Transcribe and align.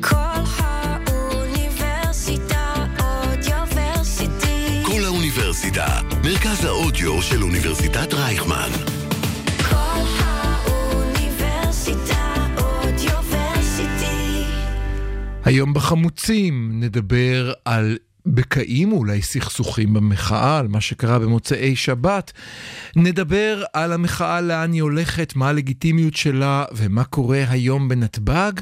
כל 0.00 0.16
האוניברסיטה 1.06 2.74
אודיוורסיטי. 3.00 4.82
כל 4.86 5.04
האוניברסיטה, 5.04 6.00
מרכז 6.24 6.64
האודיו 6.64 7.22
של 7.22 7.42
אוניברסיטת 7.42 8.14
רייכמן. 8.14 8.70
כל 9.70 10.04
האוניברסיטה 10.18 11.26
אודיוורסיטי. 12.56 14.44
היום 15.44 15.74
בחמוצים 15.74 16.70
נדבר 16.80 17.52
על 17.64 17.98
בקעים, 18.34 18.92
אולי 18.92 19.22
סכסוכים 19.22 19.94
במחאה, 19.94 20.58
על 20.58 20.68
מה 20.68 20.80
שקרה 20.80 21.18
במוצאי 21.18 21.76
שבת. 21.76 22.32
נדבר 22.96 23.64
על 23.72 23.92
המחאה, 23.92 24.40
לאן 24.40 24.72
היא 24.72 24.82
הולכת, 24.82 25.36
מה 25.36 25.48
הלגיטימיות 25.48 26.16
שלה 26.16 26.64
ומה 26.72 27.04
קורה 27.04 27.44
היום 27.48 27.88
בנתב"ג. 27.88 28.52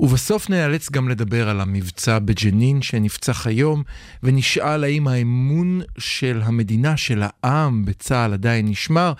ובסוף 0.00 0.50
נאלץ 0.50 0.90
גם 0.90 1.08
לדבר 1.08 1.48
על 1.48 1.60
המבצע 1.60 2.18
בג'נין 2.18 2.82
שנפצח 2.82 3.46
היום, 3.46 3.82
ונשאל 4.22 4.84
האם 4.84 5.08
האמון 5.08 5.80
של 5.98 6.40
המדינה, 6.44 6.96
של 6.96 7.22
העם 7.24 7.84
בצה"ל 7.84 8.32
עדיין 8.32 8.68
נשמר. 8.68 9.12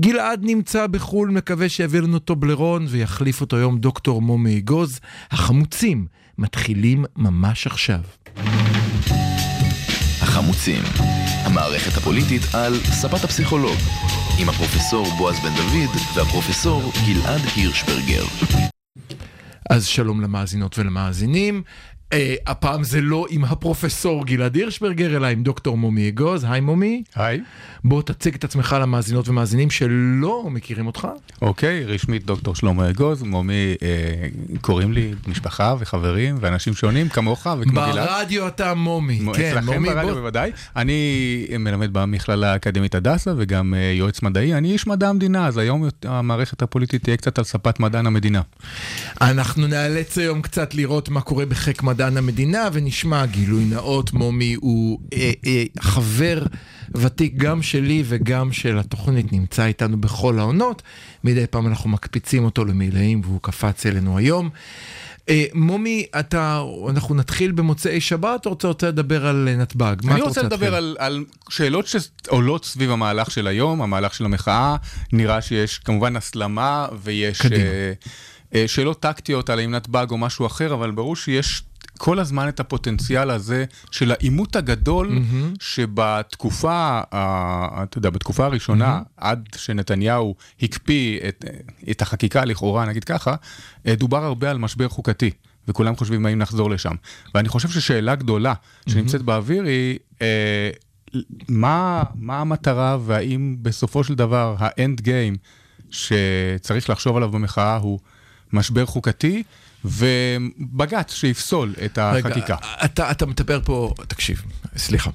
גלעד 0.00 0.40
נמצא 0.42 0.86
בחו"ל, 0.86 1.30
מקווה 1.30 1.68
שיביא 1.68 2.00
לנו 2.00 2.18
טובלרון 2.18 2.86
ויחליף 2.88 3.40
אותו 3.40 3.56
היום 3.56 3.78
דוקטור 3.78 4.22
מומי 4.22 4.58
אגוז. 4.58 5.00
החמוצים 5.30 6.06
מתחילים 6.38 7.04
ממש 7.16 7.66
עכשיו. 7.66 8.00
החמוצים, 10.36 10.82
המערכת 11.44 11.96
הפוליטית 11.96 12.42
על 12.54 12.74
ספת 12.84 13.24
הפסיכולוג, 13.24 13.76
עם 14.38 14.48
הפרופסור 14.48 15.06
בועז 15.18 15.36
בן 15.40 15.54
דוד 15.56 15.96
והפרופסור 16.14 16.92
גלעד 17.06 17.40
הירשברגר. 17.56 18.24
אז 19.70 19.86
שלום 19.86 20.20
למאזינות 20.20 20.78
ולמאזינים. 20.78 21.62
Uh, 22.12 22.16
הפעם 22.46 22.84
זה 22.84 23.00
לא 23.00 23.26
עם 23.30 23.44
הפרופסור 23.44 24.26
גלעד 24.26 24.54
הירשברגר, 24.54 25.16
אלא 25.16 25.26
עם 25.26 25.42
דוקטור 25.42 25.78
מומי 25.78 26.08
אגוז. 26.08 26.44
היי 26.48 26.60
מומי. 26.60 27.02
היי. 27.16 27.40
בוא 27.84 28.02
תציג 28.02 28.34
את 28.34 28.44
עצמך 28.44 28.76
למאזינות 28.80 29.28
ומאזינים 29.28 29.70
שלא 29.70 30.48
מכירים 30.50 30.86
אותך. 30.86 31.08
אוקיי, 31.42 31.84
רשמית 31.84 32.26
דוקטור 32.26 32.54
שלמה 32.54 32.90
אגוז, 32.90 33.22
מומי 33.22 33.74
אה, 33.82 33.88
קוראים 34.60 34.92
לי 34.92 35.14
משפחה 35.28 35.74
וחברים 35.78 36.36
ואנשים 36.40 36.74
שונים 36.74 37.08
כמוך 37.08 37.46
וכמו 37.60 37.72
גלעד. 37.72 38.08
ברדיו 38.08 38.46
אתה 38.48 38.74
מומי. 38.74 39.20
מו- 39.20 39.32
כן, 39.34 39.50
אצלכם 39.58 39.74
מומי, 39.74 39.88
ברדיו 39.88 40.08
בוא. 40.12 40.20
בוודאי. 40.20 40.50
אני 40.76 40.96
מלמד 41.58 41.88
במכללה 41.92 42.52
האקדמית 42.52 42.94
הדסה 42.94 43.32
וגם 43.36 43.74
אה, 43.74 43.92
יועץ 43.94 44.22
מדעי. 44.22 44.54
אני 44.54 44.72
איש 44.72 44.86
מדע 44.86 45.08
המדינה, 45.08 45.46
אז 45.46 45.58
היום 45.58 45.88
המערכת 46.04 46.62
הפוליטית 46.62 47.04
תהיה 47.04 47.16
קצת 47.16 47.38
על 47.38 47.44
ספת 47.44 47.80
מדען 47.80 48.06
המדינה. 48.06 48.40
אנחנו 49.20 49.66
נאלץ 49.66 50.18
היום 50.18 50.42
קצת 50.42 50.74
לראות 50.74 51.08
מה 51.08 51.20
קורה 51.20 51.46
בחיק 51.46 51.82
מדען 51.96 52.16
המדינה, 52.16 52.68
ונשמע 52.72 53.26
גילוי 53.26 53.64
נאות, 53.64 54.12
מומי 54.12 54.54
הוא 54.54 55.00
אה, 55.12 55.32
אה, 55.46 55.64
חבר 55.80 56.42
ותיק 56.94 57.34
גם 57.36 57.62
שלי 57.62 58.02
וגם 58.06 58.52
של 58.52 58.78
התוכנית, 58.78 59.32
נמצא 59.32 59.64
איתנו 59.64 60.00
בכל 60.00 60.38
העונות. 60.38 60.82
מדי 61.24 61.46
פעם 61.46 61.66
אנחנו 61.66 61.90
מקפיצים 61.90 62.44
אותו 62.44 62.64
למילאים 62.64 63.20
והוא 63.24 63.40
קפץ 63.42 63.86
אלינו 63.86 64.18
היום. 64.18 64.50
אה, 65.28 65.44
מומי, 65.54 66.06
אתה, 66.18 66.62
אנחנו 66.90 67.14
נתחיל 67.14 67.52
במוצאי 67.52 68.00
שבת, 68.00 68.46
או 68.46 68.50
רוצה, 68.50 68.68
רוצה 68.68 68.88
לדבר 68.88 69.26
על 69.26 69.48
נתב"ג? 69.58 69.96
אני 70.08 70.20
רוצה 70.20 70.42
לדבר? 70.42 70.74
על, 70.74 70.96
על 70.98 71.24
שאלות 71.48 71.86
שעולות 71.86 72.64
סביב 72.64 72.90
המהלך 72.90 73.30
של 73.30 73.46
היום, 73.46 73.82
המהלך 73.82 74.14
של 74.14 74.24
המחאה. 74.24 74.76
נראה 75.12 75.42
שיש 75.42 75.78
כמובן 75.78 76.16
הסלמה 76.16 76.86
ויש 77.02 77.42
קדימה. 77.42 77.64
אה, 77.64 77.92
אה, 78.54 78.68
שאלות 78.68 79.00
טקטיות 79.00 79.50
על 79.50 79.58
האם 79.58 79.70
נתב"ג 79.70 80.06
או 80.10 80.18
משהו 80.18 80.46
אחר, 80.46 80.74
אבל 80.74 80.90
ברור 80.90 81.16
שיש 81.16 81.62
כל 81.98 82.18
הזמן 82.18 82.48
את 82.48 82.60
הפוטנציאל 82.60 83.30
הזה 83.30 83.64
של 83.90 84.12
העימות 84.12 84.56
הגדול, 84.56 85.06
Mm-hmm. 85.16 85.56
שבתקופה, 85.60 87.00
אתה 87.10 87.98
יודע, 87.98 88.10
בתקופה 88.10 88.44
הראשונה, 88.44 88.98
Mm-hmm. 88.98 89.12
עד 89.16 89.48
שנתניהו 89.56 90.34
הקפיא 90.62 91.20
את, 91.28 91.44
את 91.90 92.02
החקיקה 92.02 92.44
לכאורה, 92.44 92.84
נגיד 92.84 93.04
ככה, 93.04 93.34
אה, 93.86 93.94
דובר 93.94 94.24
הרבה 94.24 94.50
על 94.50 94.58
משבר 94.58 94.88
חוקתי. 94.88 95.30
וכולם 95.68 95.96
חושבים 95.96 96.26
האם 96.26 96.38
נחזור 96.38 96.70
לשם. 96.70 96.94
ואני 97.34 97.48
חושב 97.48 97.68
ששאלה 97.68 98.14
גדולה 98.14 98.54
שנמצאת 98.88 99.22
באוויר 99.22 99.62
היא, 99.62 99.98
אה, 100.22 100.70
מה, 101.48 102.02
מה 102.14 102.40
המטרה 102.40 102.98
והאם 103.04 103.56
בסופו 103.62 104.04
של 104.04 104.14
דבר 104.14 104.54
האנד 104.58 105.00
גיים 105.00 105.36
שצריך 105.90 106.90
לחשוב 106.90 107.16
עליו 107.16 107.30
במחאה 107.30 107.76
הוא 107.76 107.98
משבר 108.52 108.86
חוקתי 108.86 109.42
ובג"ץ 109.86 111.14
שיפסול 111.14 111.74
את 111.84 111.98
החקיקה. 111.98 112.56
רגע, 112.62 112.84
אתה, 112.84 113.10
אתה 113.10 113.26
מדבר 113.26 113.60
פה, 113.64 113.94
תקשיב, 114.08 114.42
סליחה. 114.76 115.10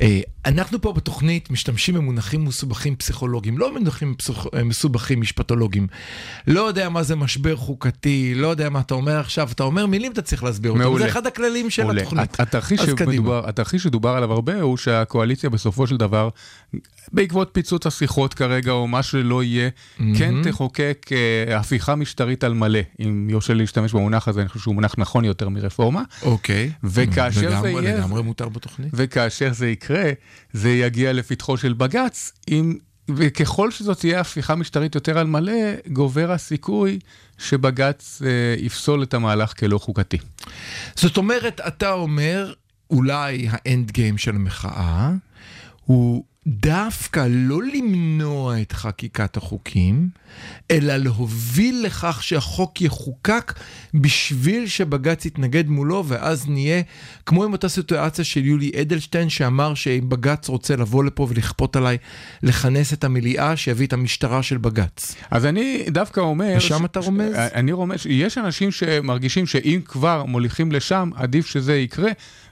אה, 0.00 0.20
אנחנו 0.46 0.80
פה 0.80 0.92
בתוכנית 0.92 1.50
משתמשים 1.50 1.94
במונחים 1.94 2.44
מסובכים 2.44 2.96
פסיכולוגיים, 2.96 3.58
לא 3.58 3.70
במונחים 3.70 4.14
פסיכ... 4.14 4.46
אה, 4.54 4.64
מסובכים 4.64 5.20
משפטולוגיים. 5.20 5.86
לא 6.46 6.60
יודע 6.60 6.88
מה 6.88 7.02
זה 7.02 7.16
משבר 7.16 7.56
חוקתי, 7.56 8.34
לא 8.34 8.48
יודע 8.48 8.68
מה 8.68 8.80
אתה 8.80 8.94
אומר 8.94 9.20
עכשיו, 9.20 9.48
אתה 9.52 9.62
אומר 9.62 9.86
מילים, 9.86 10.12
אתה 10.12 10.22
צריך 10.22 10.44
להסביר 10.44 10.70
אותם. 10.70 10.82
מעולה. 10.82 11.04
זה 11.04 11.10
אחד 11.10 11.26
הכללים 11.26 11.70
של 11.70 11.82
מעולה. 11.82 12.02
התוכנית. 12.02 12.36
שמדובר, 12.96 13.48
התרחיש 13.48 13.82
שדובר 13.82 14.10
עליו 14.10 14.32
הרבה 14.32 14.60
הוא 14.60 14.76
שהקואליציה 14.76 15.50
בסופו 15.50 15.86
של 15.86 15.96
דבר, 15.96 16.28
בעקבות 17.12 17.50
פיצוץ 17.52 17.86
השיחות 17.86 18.34
כרגע 18.34 18.72
או 18.72 18.86
מה 18.88 19.02
שלא 19.02 19.42
יהיה, 19.42 19.68
כן 20.18 20.34
תחוקק 20.42 21.06
אה, 21.12 21.58
הפיכה 21.58 21.94
משטרית 21.94 22.44
על 22.44 22.54
מלא, 22.54 22.78
אם 23.00 23.30
יורשה 23.30 23.52
לי 23.54 23.58
להשתמש 23.60 23.92
במונח 23.92 24.28
הזה, 24.28 24.40
אני 24.40 24.48
חושב 24.48 24.60
שהוא 24.60 24.74
מונח 24.74 24.94
נכון 24.98 25.24
יותר 25.24 25.48
מרפורמה. 25.48 26.02
אוקיי. 26.22 26.70
וכאשר 26.84 27.40
זה 27.40 27.46
לגמרי, 27.48 27.70
יהיה- 27.84 27.96
לגמרי 27.98 28.22
מותר 28.22 28.48
בתוכנית. 28.48 28.88
וכאשר 28.94 29.52
זה 29.52 29.68
יקרה, 29.68 30.10
זה 30.52 30.70
יגיע 30.70 31.12
לפתחו 31.12 31.56
של 31.56 31.72
בג"ץ, 31.72 32.32
אם, 32.50 32.74
וככל 33.16 33.70
שזאת 33.70 33.98
תהיה 33.98 34.20
הפיכה 34.20 34.54
משטרית 34.54 34.94
יותר 34.94 35.18
על 35.18 35.26
מלא, 35.26 35.52
גובר 35.92 36.32
הסיכוי 36.32 36.98
שבג"ץ 37.38 38.22
אה, 38.24 38.30
יפסול 38.64 39.02
את 39.02 39.14
המהלך 39.14 39.58
כלא 39.60 39.78
חוקתי. 39.78 40.18
זאת 40.96 41.16
אומרת, 41.16 41.60
אתה 41.66 41.92
אומר, 41.92 42.52
אולי 42.90 43.48
האנד 43.50 43.90
גיים 43.90 44.18
של 44.18 44.34
המחאה 44.34 45.10
הוא 45.84 46.24
דווקא 46.46 47.26
לא 47.30 47.62
למנוע 47.62 48.60
את 48.62 48.72
חקיקת 48.72 49.36
החוקים, 49.36 50.08
אלא 50.70 50.96
להוביל 50.96 51.82
לכך 51.84 52.22
שהחוק 52.22 52.80
יחוקק 52.80 53.52
בשביל 53.94 54.66
שבג"ץ 54.66 55.26
יתנגד 55.26 55.68
מולו, 55.68 56.04
ואז 56.06 56.48
נהיה 56.48 56.82
כמו 57.26 57.44
עם 57.44 57.52
אותה 57.52 57.68
סיטואציה 57.68 58.24
של 58.24 58.44
יולי 58.44 58.70
אדלשטיין, 58.80 59.28
שאמר 59.28 59.74
שאם 59.74 60.08
בג"ץ 60.08 60.48
רוצה 60.48 60.76
לבוא 60.76 61.04
לפה 61.04 61.26
ולכפות 61.30 61.76
עליי 61.76 61.98
לכנס 62.42 62.92
את 62.92 63.04
המליאה, 63.04 63.56
שיביא 63.56 63.86
את 63.86 63.92
המשטרה 63.92 64.42
של 64.42 64.56
בג"ץ. 64.56 65.14
אז 65.30 65.46
אני 65.46 65.84
דווקא 65.88 66.20
אומר... 66.20 66.56
לשם 66.56 66.84
אתה 66.84 67.00
רומז? 67.00 67.34
אני 67.34 67.72
רומז, 67.72 68.06
יש 68.08 68.38
אנשים 68.38 68.70
שמרגישים 68.70 69.46
שאם 69.46 69.80
כבר 69.84 70.24
מוליכים 70.24 70.72
לשם, 70.72 71.10
עדיף 71.14 71.46
שזה 71.46 71.76
יקרה, 71.76 72.10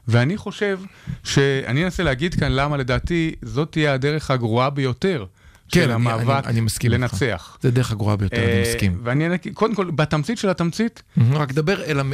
ואני 0.08 0.36
חושב 0.36 0.78
שאני 1.24 1.84
אנסה 1.84 2.02
להגיד 2.02 2.34
כאן 2.34 2.52
למה 2.52 2.76
לדעתי 2.76 3.34
זאת 3.42 3.72
תהיה 3.72 3.94
הדרך 3.94 4.30
הגרועה 4.30 4.70
ביותר 4.70 5.24
כן, 5.70 5.80
של 5.80 5.84
אני- 5.84 5.92
המאבק 5.94 6.44
אני- 6.44 6.52
אני 6.52 6.60
מסכים 6.60 6.92
איתך. 6.92 7.02
לנצח. 7.02 7.58
זה 7.62 7.70
דרך 7.70 7.92
הגרועה 7.92 8.16
ביותר, 8.16 8.36
אני 8.36 8.46
אה, 8.52 8.62
מסכים. 8.68 8.98
ואני 9.02 9.24
קודם 9.54 9.74
כל, 9.74 9.90
בתמצית 9.90 10.38
של 10.38 10.48
התמצית, 10.48 11.02
רק 11.32 11.52
דבר 11.52 11.82
אל 11.84 12.00
המ... 12.00 12.12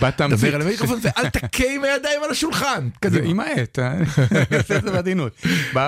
בתמצית, 0.00 0.40
דבר 0.40 0.56
אל 0.56 0.62
המיקרופון 0.62 0.98
ואל 1.02 1.28
תכה 1.28 1.64
עם 1.74 1.84
הידיים 1.84 2.20
על 2.24 2.30
השולחן. 2.30 2.84
זה 2.84 2.90
קדימה. 3.00 3.26
עם 3.30 3.40
העט? 3.40 3.78
אני 3.78 4.04
עושה 4.58 4.76
את 4.76 4.82
זה 4.82 4.90
בעדינות. 4.90 5.32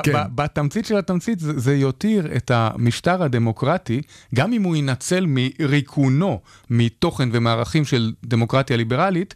כן. 0.02 0.12
בתמצית 0.34 0.86
של 0.86 0.96
התמצית 0.96 1.38
זה 1.40 1.74
יותיר 1.76 2.28
את 2.36 2.50
המשטר 2.54 3.22
הדמוקרטי, 3.22 4.02
גם 4.34 4.52
אם 4.52 4.62
הוא 4.62 4.76
ינצל 4.76 5.24
מריקונו 5.28 6.40
מתוכן 6.70 7.28
ומערכים 7.32 7.84
של 7.84 8.12
דמוקרטיה 8.24 8.76
ליברלית, 8.76 9.34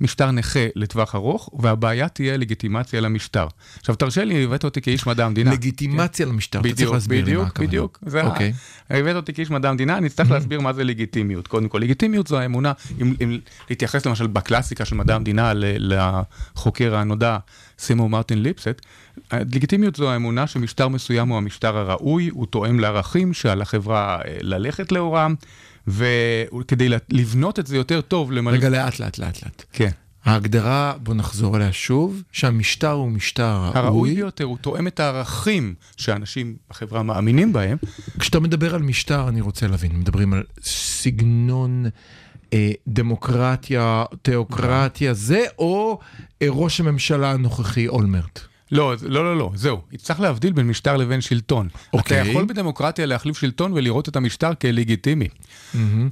משטר 0.00 0.30
נכה 0.30 0.66
לטווח 0.74 1.14
ארוך, 1.14 1.50
והבעיה 1.58 2.08
תהיה 2.08 2.36
לגיטימציה 2.36 3.00
למשטר. 3.00 3.46
עכשיו 3.80 3.94
תרשה 3.94 4.24
לי, 4.24 4.44
הבאת 4.44 4.64
אותי 4.64 4.80
כאיש 4.80 5.06
מדע 5.06 5.26
המדינה. 5.26 5.52
לגיטימציה 5.52 6.26
למשטר, 6.26 6.60
אתה 6.60 6.68
צריך 6.68 6.76
בדיוק, 6.76 6.94
להסביר 6.94 7.24
לי 7.24 7.32
מה 7.32 7.38
בדיוק, 7.38 7.48
הכוונה. 7.48 7.68
בדיוק. 7.68 7.98
ה- 8.14 8.26
אוקיי. 8.26 8.52
הבאת 8.90 9.16
אותי 9.16 9.32
כאיש 9.34 9.50
מדע 9.50 9.68
המדינה, 9.70 9.98
אני 9.98 10.06
אצטרך 10.06 10.30
להסביר 10.30 10.60
מה 10.60 10.72
זה 10.72 10.84
לגיטימיות. 10.84 11.48
קודם 11.48 11.68
כל, 11.68 11.78
לגיטימיות 11.78 12.26
זו 12.26 12.38
האמונה, 12.38 12.72
אם, 13.00 13.14
אם 13.24 13.38
להתייחס 13.70 14.06
למשל 14.06 14.26
בקלאסיקה 14.26 14.84
של 14.84 14.96
מדע 14.96 15.14
המדינה 15.14 15.52
לחוקר 15.78 16.96
הנודע 16.96 17.38
סימו 17.78 18.08
מרטין 18.08 18.42
ליפסט, 18.42 18.80
לגיטימיות 19.32 19.96
זו 19.96 20.10
האמונה 20.10 20.46
שמשטר 20.46 20.88
מסוים 20.88 21.28
הוא 21.28 21.36
המשטר 21.38 21.76
הראוי, 21.76 22.28
הוא 22.28 22.46
תואם 22.46 22.80
לערכים 22.80 23.32
שעל 23.34 23.62
החברה 23.62 24.18
אה, 24.24 24.36
ללכת 24.40 24.92
לאורם, 24.92 25.34
וכדי 25.86 26.88
לבנות 27.10 27.58
את 27.58 27.66
זה 27.66 27.76
יותר 27.76 28.00
טוב, 28.00 28.32
למלא... 28.32 28.54
רגע, 28.54 28.68
לאט 28.68 28.98
לאט 29.00 29.18
לאט 29.18 29.42
לאט. 29.42 29.64
כן. 29.72 29.90
ההגדרה, 30.24 30.92
בוא 31.02 31.14
נחזור 31.14 31.56
אליה 31.56 31.72
שוב, 31.72 32.22
שהמשטר 32.32 32.90
הוא 32.90 33.10
משטר 33.10 33.70
הראוי 33.74 33.86
ראוי. 33.86 34.14
ביותר, 34.14 34.44
הוא 34.44 34.58
תואם 34.60 34.86
את 34.86 35.00
הערכים 35.00 35.74
שאנשים 35.96 36.56
בחברה 36.70 37.02
מאמינים 37.02 37.52
בהם. 37.52 37.76
כשאתה 38.18 38.40
מדבר 38.40 38.74
על 38.74 38.82
משטר, 38.82 39.28
אני 39.28 39.40
רוצה 39.40 39.66
להבין, 39.66 39.98
מדברים 39.98 40.32
על 40.32 40.42
סגנון 40.62 41.84
אה, 42.52 42.70
דמוקרטיה, 42.88 44.04
תיאוקרטיה, 44.22 45.14
זה, 45.14 45.44
או 45.58 45.98
אה, 46.42 46.46
ראש 46.50 46.80
הממשלה 46.80 47.32
הנוכחי 47.32 47.88
אולמרט? 47.88 48.40
לא, 48.72 48.94
לא, 49.02 49.24
לא, 49.24 49.36
לא, 49.38 49.50
זהו. 49.54 49.80
צריך 49.96 50.20
להבדיל 50.20 50.52
בין 50.52 50.66
משטר 50.66 50.96
לבין 50.96 51.20
שלטון. 51.20 51.68
אוקיי. 51.92 52.20
אתה 52.20 52.30
יכול 52.30 52.44
בדמוקרטיה 52.44 53.06
להחליף 53.06 53.38
שלטון 53.38 53.72
ולראות 53.72 54.08
את 54.08 54.16
המשטר 54.16 54.54
כלגיטימי. 54.54 55.28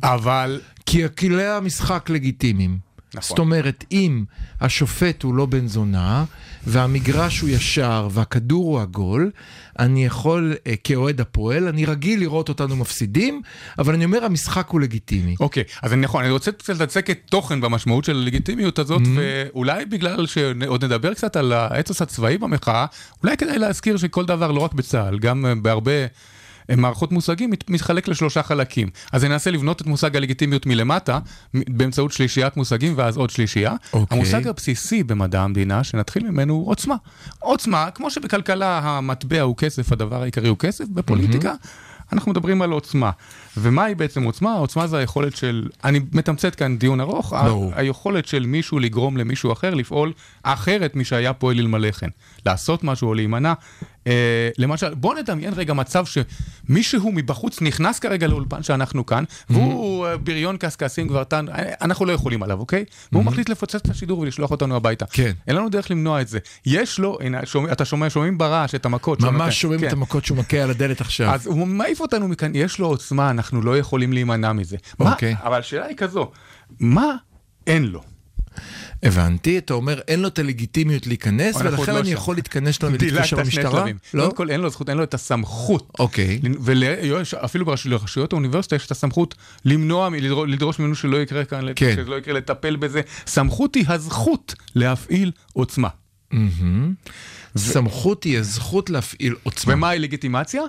אבל 0.03 0.61
כי 0.87 1.03
כלי 1.19 1.47
המשחק 1.47 2.11
לגיטימיים. 2.11 2.92
נכון. 3.15 3.29
זאת 3.29 3.39
אומרת, 3.39 3.85
אם 3.93 4.25
השופט 4.61 5.23
הוא 5.23 5.35
לא 5.35 5.47
בן 5.47 5.67
זונה, 5.67 6.25
והמגרש 6.67 7.41
הוא 7.41 7.51
ישר, 7.51 8.09
והכדור 8.11 8.65
הוא 8.65 8.81
עגול, 8.81 9.31
אני 9.79 10.05
יכול, 10.05 10.55
אה, 10.67 10.75
כאוהד 10.85 11.21
הפועל, 11.21 11.69
אני 11.69 11.85
רגיל 11.85 12.21
לראות 12.21 12.49
אותנו 12.49 12.77
מפסידים, 12.77 13.43
אבל 13.79 13.95
אני 13.95 14.05
אומר, 14.05 14.25
המשחק 14.25 14.69
הוא 14.69 14.81
לגיטימי. 14.81 15.35
אוקיי, 15.41 15.65
אז 15.83 15.93
אני 15.93 16.01
נכון, 16.01 16.25
אני 16.25 16.33
רוצה 16.33 16.53
קצת 16.53 16.79
לצקת 16.79 17.19
תוכן 17.31 17.61
במשמעות 17.61 18.05
של 18.05 18.17
הלגיטימיות 18.17 18.79
הזאת, 18.79 19.03
ואולי 19.17 19.85
בגלל 19.85 20.27
שעוד 20.27 20.85
נדבר 20.85 21.15
קצת 21.15 21.37
על 21.37 21.53
האתוס 21.53 22.03
הצבאי 22.03 22.39
במחאה, 22.39 22.87
אולי 23.23 23.37
כדאי 23.37 23.59
להזכיר 23.59 23.97
שכל 23.97 24.27
דבר, 24.27 24.53
לא 24.53 24.61
רק 24.61 24.73
בצה"ל, 24.75 25.19
גם 25.19 25.47
אה, 25.47 25.55
בהרבה... 25.55 25.93
מערכות 26.77 27.13
מושגים 27.13 27.51
מת- 27.51 27.71
מתחלק 27.71 28.09
לשלושה 28.09 28.43
חלקים. 28.43 28.89
אז 29.13 29.25
אני 29.25 29.35
אנסה 29.35 29.51
לבנות 29.51 29.81
את 29.81 29.87
מושג 29.87 30.17
הלגיטימיות 30.17 30.67
מלמטה, 30.67 31.19
באמצעות 31.55 32.13
שלישיית 32.13 32.57
מושגים 32.57 32.93
ואז 32.97 33.17
עוד 33.17 33.31
שלישייה. 33.31 33.73
אוקיי. 33.93 34.19
המושג 34.19 34.49
הבסיסי 34.49 35.03
במדע 35.03 35.41
המדינה, 35.43 35.85
שנתחיל 35.85 36.31
ממנו, 36.31 36.55
הוא 36.55 36.71
עוצמה. 36.71 36.95
עוצמה, 37.41 37.89
כמו 37.95 38.11
שבכלכלה 38.11 38.79
המטבע 38.79 39.41
הוא 39.41 39.57
כסף, 39.57 39.93
הדבר 39.93 40.23
העיקרי 40.23 40.49
הוא 40.49 40.59
כסף, 40.59 40.85
בפוליטיקה 40.89 41.53
אנחנו 42.13 42.31
מדברים 42.31 42.63
על 42.63 42.71
עוצמה. 42.71 43.11
ומהי 43.57 43.95
בעצם 43.95 44.23
עוצמה? 44.23 44.53
העוצמה 44.53 44.87
זה 44.87 44.99
היכולת 44.99 45.37
של, 45.37 45.69
אני 45.85 46.01
מתמצת 46.13 46.55
כאן 46.55 46.79
דיון 46.79 47.01
ארוך, 47.01 47.33
ברור. 47.45 47.73
היכולת 47.77 48.27
של 48.27 48.47
מישהו 48.47 48.79
לגרום 48.79 49.17
למישהו 49.17 49.53
אחר 49.53 49.75
לפעול 49.75 50.13
אחרת 50.43 50.97
משהיה 50.97 51.33
פועל 51.33 51.59
אלמלא 51.59 51.91
כן. 51.91 52.09
לעשות 52.47 52.85
משהו 52.85 53.09
או 53.09 53.15
להימנע. 53.15 53.53
אה, 54.07 54.13
למשל, 54.59 54.95
בוא 54.95 55.15
נדמיין 55.15 55.53
רגע 55.57 55.75
מצב 55.75 56.05
שמישהו 56.07 57.13
מבחוץ 57.13 57.61
נכנס 57.63 57.99
כרגע 57.99 58.27
לאולפן 58.27 58.63
שאנחנו 58.63 59.07
כאן, 59.07 59.25
והוא 59.51 60.07
אה, 60.07 60.17
בריון 60.17 60.57
קשקשים 60.57 61.09
גברתן, 61.09 61.49
אה, 61.49 61.55
אנחנו 61.81 62.07
לא 62.07 62.13
יכולים 62.13 62.43
עליו, 62.43 62.59
אוקיי? 62.61 62.85
והוא 63.13 63.25
מחליט 63.25 63.49
לפוצץ 63.49 63.75
את 63.75 63.91
השידור 63.91 64.19
ולשלוח 64.19 64.51
אותנו 64.51 64.77
הביתה. 64.77 65.05
כן. 65.07 65.33
אין 65.47 65.57
לנו 65.57 65.69
דרך 65.69 65.91
למנוע 65.91 66.21
את 66.21 66.29
זה. 66.29 66.39
יש 66.67 66.99
לו, 66.99 67.19
הנה, 67.21 67.47
שומע, 67.47 67.73
אתה 67.73 67.85
שומע, 67.85 68.11
שומעים 68.11 68.39
ברעש 68.39 68.75
את 68.75 68.87
המכות. 68.87 69.21
ממש 69.21 69.61
שומעים 69.61 69.81
כן. 69.81 69.87
את 69.89 69.93
המכות 69.93 70.25
שהוא 70.25 70.39
מכה 70.39 70.57
על 70.63 70.71
הדלת 70.71 71.01
עכשיו. 71.01 71.31
אז 71.35 71.47
הוא 71.47 71.67
מעיף 71.67 72.01
אותנו 72.01 72.29
מכאן, 72.29 72.53
יש 72.55 72.79
לו 72.79 72.87
עוצמה, 72.87 73.31
אנחנו 73.31 73.63
לא 73.63 73.79
יכולים 73.79 74.13
להימנע 74.13 74.53
מזה. 74.53 74.77
מה- 74.99 75.13
אוקיי. 75.13 75.35
אבל 75.45 75.59
השאלה 75.61 75.87
היא 75.87 75.97
כזו, 75.97 76.31
מה 76.81 77.15
אין 77.67 77.85
לו? 77.85 78.03
הבנתי, 79.03 79.59
אתה 79.59 79.75
אומר, 79.75 80.01
אין 80.09 80.21
לו 80.21 80.29
את 80.29 80.39
הלגיטימיות 80.39 81.07
להיכנס, 81.07 81.57
ולכן 81.57 81.95
לא 81.95 82.01
אני. 82.01 82.11
יכול 82.11 82.37
להתכנס 82.37 82.83
לו 82.83 82.89
ולהתקשר 82.93 83.37
למשטרה? 83.37 83.85
לא? 84.15 84.23
קודם 84.25 84.37
כל 84.37 84.51
אין 84.51 84.61
לו 84.61 84.71
זכות, 84.71 84.89
אין 84.89 84.97
לו 84.99 85.03
את 85.05 85.15
הסמכות. 85.15 85.91
אוקיי. 85.99 86.41
ואפילו 87.33 87.65
לרשויות 87.87 88.33
האוניברסיטה 88.33 88.77
יש 88.77 88.87
את 88.87 88.91
הסמכות 88.91 89.35
למנוע, 89.65 90.09
לדרוש- 90.47 90.79
ממנו 90.79 90.95
שלא 90.95 91.17
יקרה 91.17 91.45
כאן, 91.45 91.65
כן. 91.77 91.93
שלא 91.97 92.17
יקרה 92.19 92.35
לטפל 92.35 92.77
בזה. 92.77 93.01
סמכות 93.27 93.75
היא 93.75 93.85
הזכות 93.89 94.55
להפעיל 94.75 95.33
עוצמה. 95.53 95.89
סמכות 97.57 98.25
היא 98.25 98.39
הזכות 98.39 98.91
להפעיל 98.91 99.35
עוצמה. 99.43 99.75
ומהי 99.75 99.99
לגיטימציה? 99.99 100.63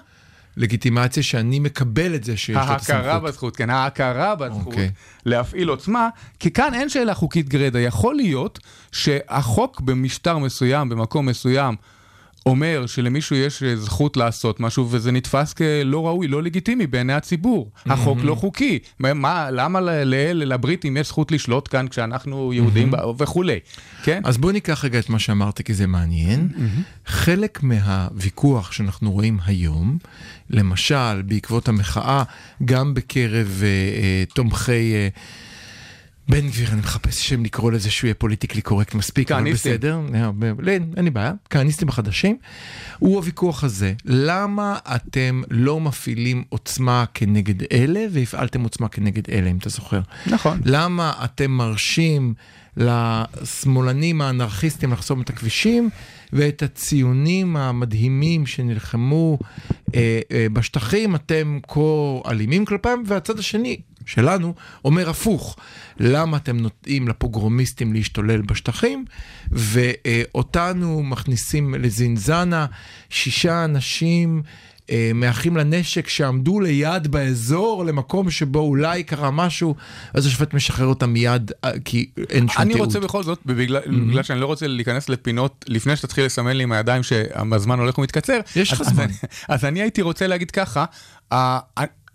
לגיטימציה 0.57 1.23
שאני 1.23 1.59
מקבל 1.59 2.15
את 2.15 2.23
זה 2.23 2.37
שיש 2.37 2.55
לו 2.55 2.61
את 2.61 2.67
ההכרה 2.69 3.11
הסמכות. 3.11 3.29
בזכות, 3.29 3.55
כן, 3.55 3.69
ההכרה 3.69 4.35
בזכות 4.35 4.65
אוקיי. 4.65 4.91
להפעיל 5.25 5.67
עוצמה, 5.67 6.09
כי 6.39 6.51
כאן 6.51 6.73
אין 6.73 6.89
שאלה 6.89 7.13
חוקית 7.13 7.49
גרידא. 7.49 7.79
יכול 7.79 8.15
להיות 8.15 8.59
שהחוק 8.91 9.81
במשטר 9.81 10.37
מסוים, 10.37 10.89
במקום 10.89 11.25
מסוים, 11.25 11.75
אומר 12.45 12.85
שלמישהו 12.85 13.35
יש 13.35 13.63
אה, 13.63 13.75
זכות 13.75 14.17
לעשות 14.17 14.59
משהו 14.59 14.87
וזה 14.91 15.11
נתפס 15.11 15.53
כלא 15.53 16.07
ראוי, 16.07 16.27
לא 16.27 16.43
לגיטימי 16.43 16.87
בעיני 16.87 17.13
הציבור. 17.13 17.71
החוק 17.85 18.17
לא 18.23 18.35
חוקי. 18.35 18.79
מה- 18.99 19.13
מה, 19.13 19.51
למה 19.51 19.81
לאלה, 19.81 20.33
לבריטים 20.45 20.97
יש 20.97 21.07
זכות 21.07 21.31
לשלוט 21.31 21.67
כאן 21.71 21.87
כשאנחנו 21.87 22.53
יהודים 22.53 22.91
וכולי, 23.19 23.59
כן? 24.03 24.21
אז 24.25 24.37
בוא 24.37 24.51
ניקח 24.51 24.85
רגע 24.85 24.99
את 24.99 25.09
מה 25.09 25.19
שאמרת, 25.19 25.61
כי 25.61 25.73
זה 25.73 25.87
מעניין. 25.87 26.47
חלק 27.05 27.63
מהוויכוח 27.63 28.71
שאנחנו 28.71 29.11
רואים 29.11 29.39
היום, 29.45 29.97
למשל, 30.49 31.21
בעקבות 31.21 31.67
המחאה, 31.67 32.23
גם 32.65 32.93
בקרב 32.93 33.61
אה, 33.63 33.67
אה, 33.67 34.23
תומכי... 34.33 34.71
אה, 34.93 35.07
בן 36.29 36.47
גביר, 36.47 36.69
אני 36.71 36.79
מחפש 36.79 37.29
שם 37.29 37.43
לקרוא 37.43 37.71
לזה 37.71 37.91
שהוא 37.91 38.07
יהיה 38.07 38.15
פוליטיקלי 38.15 38.61
קורקט 38.61 38.93
מספיק, 38.93 39.31
אבל. 39.31 39.53
בסדר, 39.53 39.99
אין 40.97 41.05
לי 41.05 41.11
בעיה, 41.11 41.33
כהניסטים 41.49 41.89
החדשים, 41.89 42.37
הוא 42.99 43.15
הוויכוח 43.15 43.63
הזה, 43.63 43.93
למה 44.05 44.77
אתם 44.95 45.41
לא 45.49 45.79
מפעילים 45.79 46.43
עוצמה 46.49 47.05
כנגד 47.13 47.63
אלה 47.73 48.05
והפעלתם 48.11 48.63
עוצמה 48.63 48.87
כנגד 48.87 49.29
אלה, 49.29 49.51
אם 49.51 49.57
אתה 49.57 49.69
זוכר? 49.69 50.01
נכון. 50.27 50.61
למה 50.65 51.13
אתם 51.23 51.51
מרשים 51.51 52.33
לשמאלנים 52.77 54.21
האנרכיסטים 54.21 54.91
לחסום 54.91 55.21
את 55.21 55.29
הכבישים, 55.29 55.89
ואת 56.33 56.63
הציונים 56.63 57.55
המדהימים 57.55 58.45
שנלחמו 58.45 59.37
אה, 59.95 60.19
אה, 60.31 60.47
בשטחים, 60.53 61.15
אתם 61.15 61.59
כה 61.67 61.79
אלימים 62.31 62.65
כלפיהם, 62.65 63.03
והצד 63.05 63.39
השני, 63.39 63.77
שלנו, 64.05 64.53
אומר 64.85 65.09
הפוך. 65.09 65.55
למה 65.99 66.37
אתם 66.37 66.57
נותנים 66.57 67.07
לפוגרומיסטים 67.07 67.93
להשתולל 67.93 68.41
בשטחים, 68.41 69.05
ואותנו 69.51 71.03
מכניסים 71.03 71.75
לזינזנה 71.79 72.65
שישה 73.09 73.65
אנשים 73.65 74.41
אה, 74.89 75.11
מאחים 75.15 75.57
לנשק 75.57 76.07
שעמדו 76.07 76.59
ליד 76.59 77.07
באזור 77.07 77.85
למקום 77.85 78.31
שבו 78.31 78.59
אולי 78.59 79.03
קרה 79.03 79.31
משהו, 79.31 79.75
אז 80.13 80.25
השופט 80.25 80.53
משחרר 80.53 80.87
אותם 80.87 81.09
מיד 81.09 81.51
אה, 81.65 81.71
כי 81.85 82.09
אין 82.29 82.47
שום 82.49 82.61
אני 82.61 82.73
תיעוד. 82.73 82.85
רוצה 82.87 82.99
בכל 82.99 83.23
זאת, 83.23 83.39
בגלל, 83.45 83.81
בגלל 84.09 84.23
שאני 84.23 84.39
לא 84.41 84.45
רוצה 84.45 84.67
להיכנס 84.67 85.09
לפינות 85.09 85.65
לפני 85.67 85.95
שתתחיל 85.95 86.25
לסמן 86.25 86.57
לי 86.57 86.63
עם 86.63 86.71
הידיים 86.71 87.03
שהזמן 87.03 87.79
הולך 87.79 87.97
ומתקצר. 87.97 88.39
יש 88.55 88.73
לך 88.73 88.81
אז- 88.81 88.87
זמן. 88.87 89.03
אז 89.03 89.09
אני- 89.09 89.17
אז 89.49 89.65
אני 89.65 89.81
הייתי 89.81 90.01
רוצה 90.01 90.27
להגיד 90.27 90.51
ככה, 90.51 90.85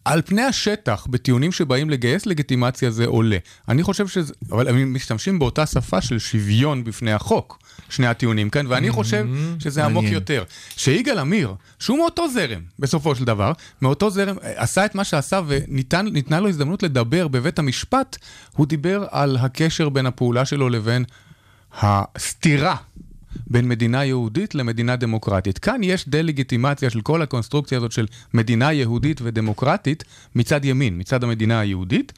על 0.09 0.23
פני 0.23 0.43
השטח, 0.43 1.07
בטיעונים 1.11 1.53
שבאים 1.53 1.91
לגייס 1.91 2.27
לגיטימציה 2.27 2.91
זה 2.91 3.07
עולה. 3.07 3.37
אני 3.69 3.83
חושב 3.83 4.09
שזה, 4.09 4.33
אבל 4.51 4.69
הם 4.69 4.95
משתמשים 4.95 5.39
באותה 5.39 5.67
שפה 5.67 6.01
של 6.01 6.19
שוויון 6.19 6.85
בפני 6.85 7.13
החוק, 7.13 7.59
שני 7.89 8.07
הטיעונים 8.07 8.51
כאן, 8.51 8.67
ואני 8.69 8.91
חושב 8.91 9.27
שזה 9.59 9.85
עמוק 9.85 9.95
מעניין. 9.95 10.15
יותר. 10.15 10.45
שיגאל 10.77 11.19
עמיר, 11.19 11.55
שהוא 11.79 11.99
מאותו 11.99 12.29
זרם, 12.29 12.61
בסופו 12.79 13.15
של 13.15 13.25
דבר, 13.25 13.53
מאותו 13.83 14.11
זרם, 14.11 14.37
עשה 14.43 14.85
את 14.85 14.95
מה 14.95 15.05
שעשה 15.05 15.41
וניתנה 15.47 16.41
לו 16.41 16.49
הזדמנות 16.49 16.83
לדבר 16.83 17.29
בבית 17.29 17.59
המשפט, 17.59 18.17
הוא 18.57 18.67
דיבר 18.67 19.05
על 19.11 19.37
הקשר 19.37 19.89
בין 19.89 20.07
הפעולה 20.07 20.45
שלו 20.45 20.69
לבין 20.69 21.05
הסתירה 21.81 22.77
בין 23.47 23.69
מדינה 23.69 24.05
יהודית 24.05 24.55
למדינה 24.55 24.97
דמוקרטית. 24.97 25.59
כאן 25.59 25.81
יש 25.83 26.09
דה-לגיטימציה 26.09 26.91
של 26.91 27.01
כל 27.01 27.23
הקונסטרוקציה 27.23 27.79
הזאת 27.79 27.93
של 27.93 28.07
מדינה 28.35 28.73
יהודית 28.73 29.21
ודמוקרטית 29.23 30.05
מצד 30.35 30.65
ימין, 30.65 30.99
מצד 30.99 31.25
המדינה 31.25 31.61
היהודית. 31.61 32.13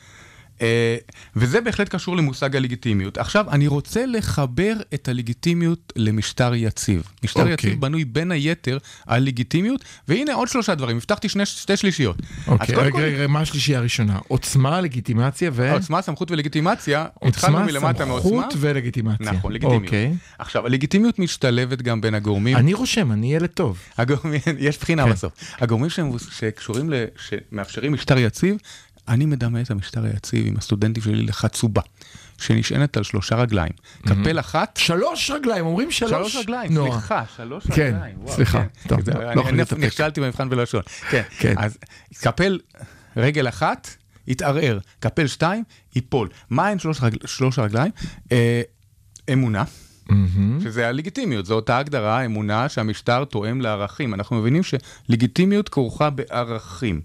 אה, 0.61 0.97
וזה 1.37 1.61
בהחלט 1.61 1.89
קשור 1.89 2.17
למושג 2.17 2.57
הלגיטימיות. 2.57 3.19
עכשיו, 3.19 3.51
אני 3.51 3.67
רוצה 3.67 4.07
לחבר 4.07 4.73
את 4.95 5.09
הלגיטימיות 5.09 5.93
למשטר 5.97 6.55
יציב. 6.55 7.03
משטר 7.25 7.41
אוקיי. 7.41 7.55
יציב 7.55 7.81
בנוי 7.81 8.05
בין 8.05 8.33
היתר 8.33 8.79
על 9.07 9.23
לגיטימיות, 9.23 9.85
והנה 10.09 10.35
עוד 10.35 10.49
שלושה 10.49 10.75
דברים, 10.75 10.97
הבטחתי 10.97 11.29
שני, 11.29 11.47
שתי 11.47 11.77
שלישיות. 11.77 12.17
אז 12.19 12.53
אוקיי, 12.53 12.75
רגע, 12.77 12.99
רגע, 12.99 13.27
מה 13.27 13.41
השלישייה 13.41 13.79
הראשונה? 13.79 14.19
עוצמה, 14.29 14.81
לגיטימציה 14.81 15.51
ו... 15.55 15.73
עוצמה, 15.73 16.03
סמכות 16.03 16.31
ולגיטימציה, 16.31 17.07
עוצמה, 17.15 17.65
מלמטה 17.65 18.05
מעוצמה. 18.05 18.31
סמכות 18.31 18.55
ולגיטימציה. 18.57 19.33
נכון, 19.33 19.53
לגיטימיות. 19.53 19.85
אוקיי. 19.85 20.15
עכשיו, 20.39 20.67
הלגיטימיות 20.67 21.19
משתלבת 21.19 21.83
גם 21.83 22.01
בין 22.01 22.15
הגורמים. 22.15 22.57
אני 22.57 22.75
רושם, 22.75 23.13
אני 23.13 23.35
ילד 23.35 23.49
טוב. 23.49 23.79
הגורמים, 23.99 24.41
יש 24.59 24.79
בחינה 24.79 25.05
כן. 25.05 25.11
בסוף. 25.11 25.33
הגורמים 25.59 25.91
שקשורים, 26.31 26.91
שמאפשרים 27.17 27.93
משטר 27.93 28.19
יציב, 28.19 28.57
אני 29.11 29.27
מדמה 29.27 29.61
את 29.61 29.71
המשטר 29.71 30.05
היציב 30.05 30.47
עם 30.47 30.57
הסטודנטים 30.57 31.03
שלי 31.03 31.23
לחצובה, 31.23 31.83
שנשענת 32.39 32.97
על 32.97 33.03
שלושה 33.03 33.37
רגליים. 33.37 33.73
קפל 34.07 34.39
אחת, 34.41 34.77
שלוש 34.77 35.31
רגליים, 35.31 35.67
אומרים 35.67 35.91
שלוש. 35.91 36.11
שלוש 36.11 36.37
רגליים. 36.37 36.73
סליחה, 36.75 37.23
שלוש 37.37 37.67
כן, 37.67 37.95
רגליים. 37.97 38.17
וואו, 38.23 38.35
סליחה, 38.35 38.63
כן. 38.83 38.89
טוב, 38.89 39.01
זה- 39.05 39.13
לא- 39.15 39.41
יכול 39.41 39.53
להתאפק. 39.53 39.79
נכשלתי 39.79 40.21
במבחן 40.21 40.49
בלשון. 40.51 40.83
כן, 41.11 41.23
כן. 41.39 41.55
אז 41.59 41.79
קפל 42.21 42.59
רגל 43.17 43.49
אחת, 43.49 43.89
יתערער, 44.27 44.79
קפל 45.01 45.27
שתיים, 45.27 45.65
ייפול. 45.97 46.29
מה 46.51 46.69
הן 46.69 46.79
שלוש, 46.79 47.03
רגל, 47.03 47.19
שלוש 47.27 47.59
הרגליים? 47.59 47.93
אה, 48.33 48.63
אמונה, 49.33 49.65
מהמם. 50.09 50.61
שזה 50.63 50.89
הלגיטימיות, 50.89 51.47
זו 51.47 51.55
אותה 51.55 51.79
הגדרה, 51.79 52.25
אמונה 52.25 52.69
שהמשטר 52.69 53.25
תואם 53.25 53.61
לערכים. 53.61 54.15
אנחנו 54.15 54.37
מבינים 54.37 54.63
שלגיטימיות 54.63 55.69
כרוכה 55.69 56.11
בערכים. 56.11 57.01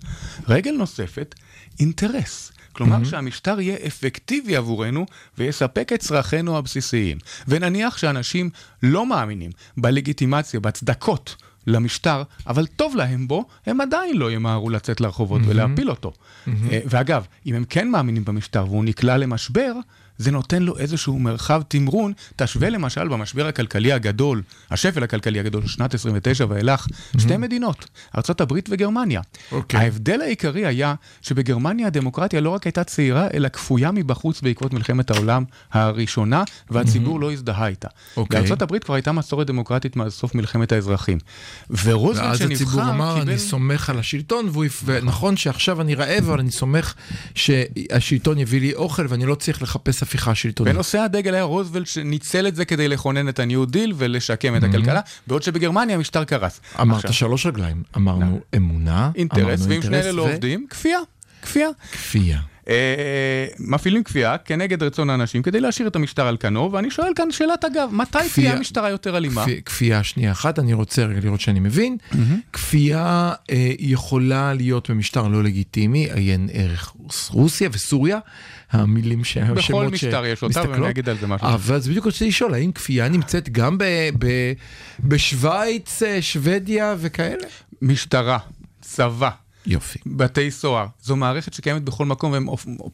רגל 0.47 0.71
נוספת, 0.71 1.35
אינטרס. 1.79 2.51
כלומר 2.75 3.01
mm-hmm. 3.01 3.05
שהמשטר 3.05 3.59
יהיה 3.59 3.77
אפקטיבי 3.87 4.55
עבורנו 4.55 5.05
ויספק 5.37 5.93
את 5.93 5.99
צרכינו 5.99 6.57
הבסיסיים. 6.57 7.17
ונניח 7.47 7.97
שאנשים 7.97 8.49
לא 8.83 9.05
מאמינים 9.05 9.51
בלגיטימציה, 9.77 10.59
בהצדקות 10.59 11.35
למשטר, 11.67 12.23
אבל 12.47 12.65
טוב 12.65 12.95
להם 12.95 13.27
בו, 13.27 13.45
הם 13.65 13.81
עדיין 13.81 14.17
לא 14.17 14.31
ימהרו 14.31 14.69
לצאת 14.69 15.01
לרחובות 15.01 15.41
mm-hmm. 15.41 15.49
ולהפיל 15.49 15.89
אותו. 15.89 16.11
Mm-hmm. 16.11 16.51
ואגב, 16.85 17.25
אם 17.45 17.55
הם 17.55 17.63
כן 17.69 17.91
מאמינים 17.91 18.25
במשטר 18.25 18.65
והוא 18.69 18.85
נקלע 18.85 19.17
למשבר, 19.17 19.73
זה 20.17 20.31
נותן 20.31 20.63
לו 20.63 20.77
איזשהו 20.77 21.19
מרחב 21.19 21.61
תמרון. 21.67 22.13
תשווה 22.35 22.69
למשל 22.69 23.07
במשבר 23.07 23.47
הכלכלי 23.47 23.93
הגדול, 23.93 24.41
השפל 24.71 25.03
הכלכלי 25.03 25.39
הגדול 25.39 25.61
של 25.61 25.67
שנת 25.67 25.93
29 25.93 26.45
ואילך, 26.49 26.87
mm-hmm. 26.87 27.21
שתי 27.21 27.37
מדינות, 27.37 27.85
ארה"ב 28.15 28.53
וגרמניה. 28.69 29.21
אוקיי. 29.51 29.79
ההבדל 29.79 30.21
העיקרי 30.21 30.65
היה 30.65 30.93
שבגרמניה 31.21 31.87
הדמוקרטיה 31.87 32.41
לא 32.41 32.49
רק 32.49 32.63
הייתה 32.63 32.83
צעירה, 32.83 33.27
אלא 33.33 33.49
כפויה 33.49 33.91
מבחוץ 33.91 34.41
בעקבות 34.41 34.73
מלחמת 34.73 35.11
העולם 35.11 35.43
הראשונה, 35.71 36.43
והציבור 36.69 37.17
mm-hmm. 37.17 37.21
לא 37.21 37.31
הזדהה 37.31 37.67
איתה. 37.67 37.87
אוקיי. 38.17 38.39
בארצות 38.39 38.61
הברית 38.61 38.83
כבר 38.83 38.93
הייתה 38.93 39.11
מסורת 39.11 39.47
דמוקרטית 39.47 39.95
מאז 39.95 40.13
סוף 40.13 40.35
מלחמת 40.35 40.71
האזרחים. 40.71 41.17
ורוזוולט 41.83 42.27
ואז 42.27 42.37
שנבחר 42.39 42.53
הציבור 42.55 42.89
אמר, 42.89 43.19
קיבל... 43.19 43.31
אני 43.31 43.39
סומך 43.39 43.89
על 43.89 43.99
השלטון, 43.99 44.49
והוא 44.51 44.65
ונכון 44.85 45.37
שעכשיו 45.37 45.81
אני 45.81 45.95
רעב, 45.95 46.29
אבל 46.29 46.39
אני 46.39 46.51
סומך 46.51 46.93
שהשלטון 47.35 48.37
יביא 48.39 48.61
לי 48.61 48.73
אוכל 48.73 49.05
ואני 49.09 49.25
לא 49.25 49.35
צריך 49.35 49.61
לחפש 49.61 50.03
הפיכה 50.05 50.35
שלטונית. 50.35 50.73
ונושא 50.73 50.99
הדגל 50.99 51.33
היה 51.33 51.43
רוזוולט 51.43 51.87
שניצל 51.87 52.47
את 52.47 52.55
זה 52.55 52.65
כדי 52.65 52.87
לכונן 52.87 53.29
את 53.29 53.39
הניו 53.39 53.65
דיל 53.65 53.93
ולשקם 53.97 54.55
את 54.55 54.63
הכלכלה, 54.63 55.01
בעוד 55.27 55.43
שבגרמניה 55.43 55.95
המשטר 55.95 56.23
קרס. 56.23 56.61
אמרת 56.81 57.13
שלוש 57.13 57.45
רגליים, 57.45 57.83
אמרנו 57.95 58.39
אמונה, 58.55 59.11
אינטרס, 59.15 59.65
ואם 59.69 59.81
שני 59.81 59.99
אלה 59.99 60.11
לא 60.11 60.21
עובדים, 60.21 60.65
כפייה. 60.69 60.99
כפייה. 61.41 61.69
כפייה. 61.91 62.39
אה, 62.69 63.45
מפעילים 63.59 64.03
כפייה 64.03 64.37
כנגד 64.37 64.83
רצון 64.83 65.09
האנשים 65.09 65.41
כדי 65.43 65.59
להשאיר 65.59 65.87
את 65.87 65.95
המשטר 65.95 66.27
על 66.27 66.37
כנו, 66.39 66.71
ואני 66.71 66.91
שואל 66.91 67.11
כאן 67.15 67.31
שאלת 67.31 67.65
אגב, 67.65 67.89
מתי 67.91 68.17
תהיה 68.33 68.53
המשטרה 68.53 68.89
יותר 68.89 69.17
אלימה? 69.17 69.41
כפי- 69.43 69.61
כפייה 69.65 70.03
שנייה 70.03 70.31
אחת, 70.31 70.59
אני 70.59 70.73
רוצה 70.73 71.05
רגע 71.05 71.19
לראות 71.23 71.41
שאני 71.41 71.59
מבין. 71.59 71.97
כפייה 72.53 73.33
אה, 73.51 73.71
יכולה 73.79 74.53
להיות 74.53 74.89
במשטר 74.89 75.27
לא 75.27 75.43
לגיטימי, 75.43 76.07
עיין 76.13 76.49
ערך 76.53 76.93
רוסיה 77.29 77.69
וסוריה, 77.71 78.19
המילים 78.75 79.23
ש... 79.23 79.37
בכל 79.37 79.59
השמות 79.59 79.91
משטר 79.91 80.25
יש 80.25 80.43
אותה, 80.43 80.53
שמסתכלות. 80.53 80.79
ואני 80.79 80.89
אגיד 80.89 81.09
על 81.09 81.17
זה 81.17 81.27
משהו. 81.27 81.47
אבל 81.47 81.75
אז 81.75 81.87
בדיוק 81.87 82.07
רציתי 82.07 82.27
לשאול, 82.27 82.53
האם 82.53 82.71
כפייה 82.71 83.09
נמצאת 83.09 83.49
גם 83.49 83.77
ב- 83.77 84.09
ב- 84.19 84.53
בשוויץ, 84.99 86.03
אה, 86.03 86.21
שוודיה 86.21 86.95
וכאלה? 86.99 87.47
משטרה, 87.81 88.37
צבא, 88.81 89.29
יופי. 89.65 89.99
בתי 90.05 90.51
סוהר, 90.51 90.87
זו 91.03 91.15
מערכת 91.15 91.53
שקיימת 91.53 91.81
בכל 91.83 92.05
מקום, 92.05 92.31
והן 92.31 92.45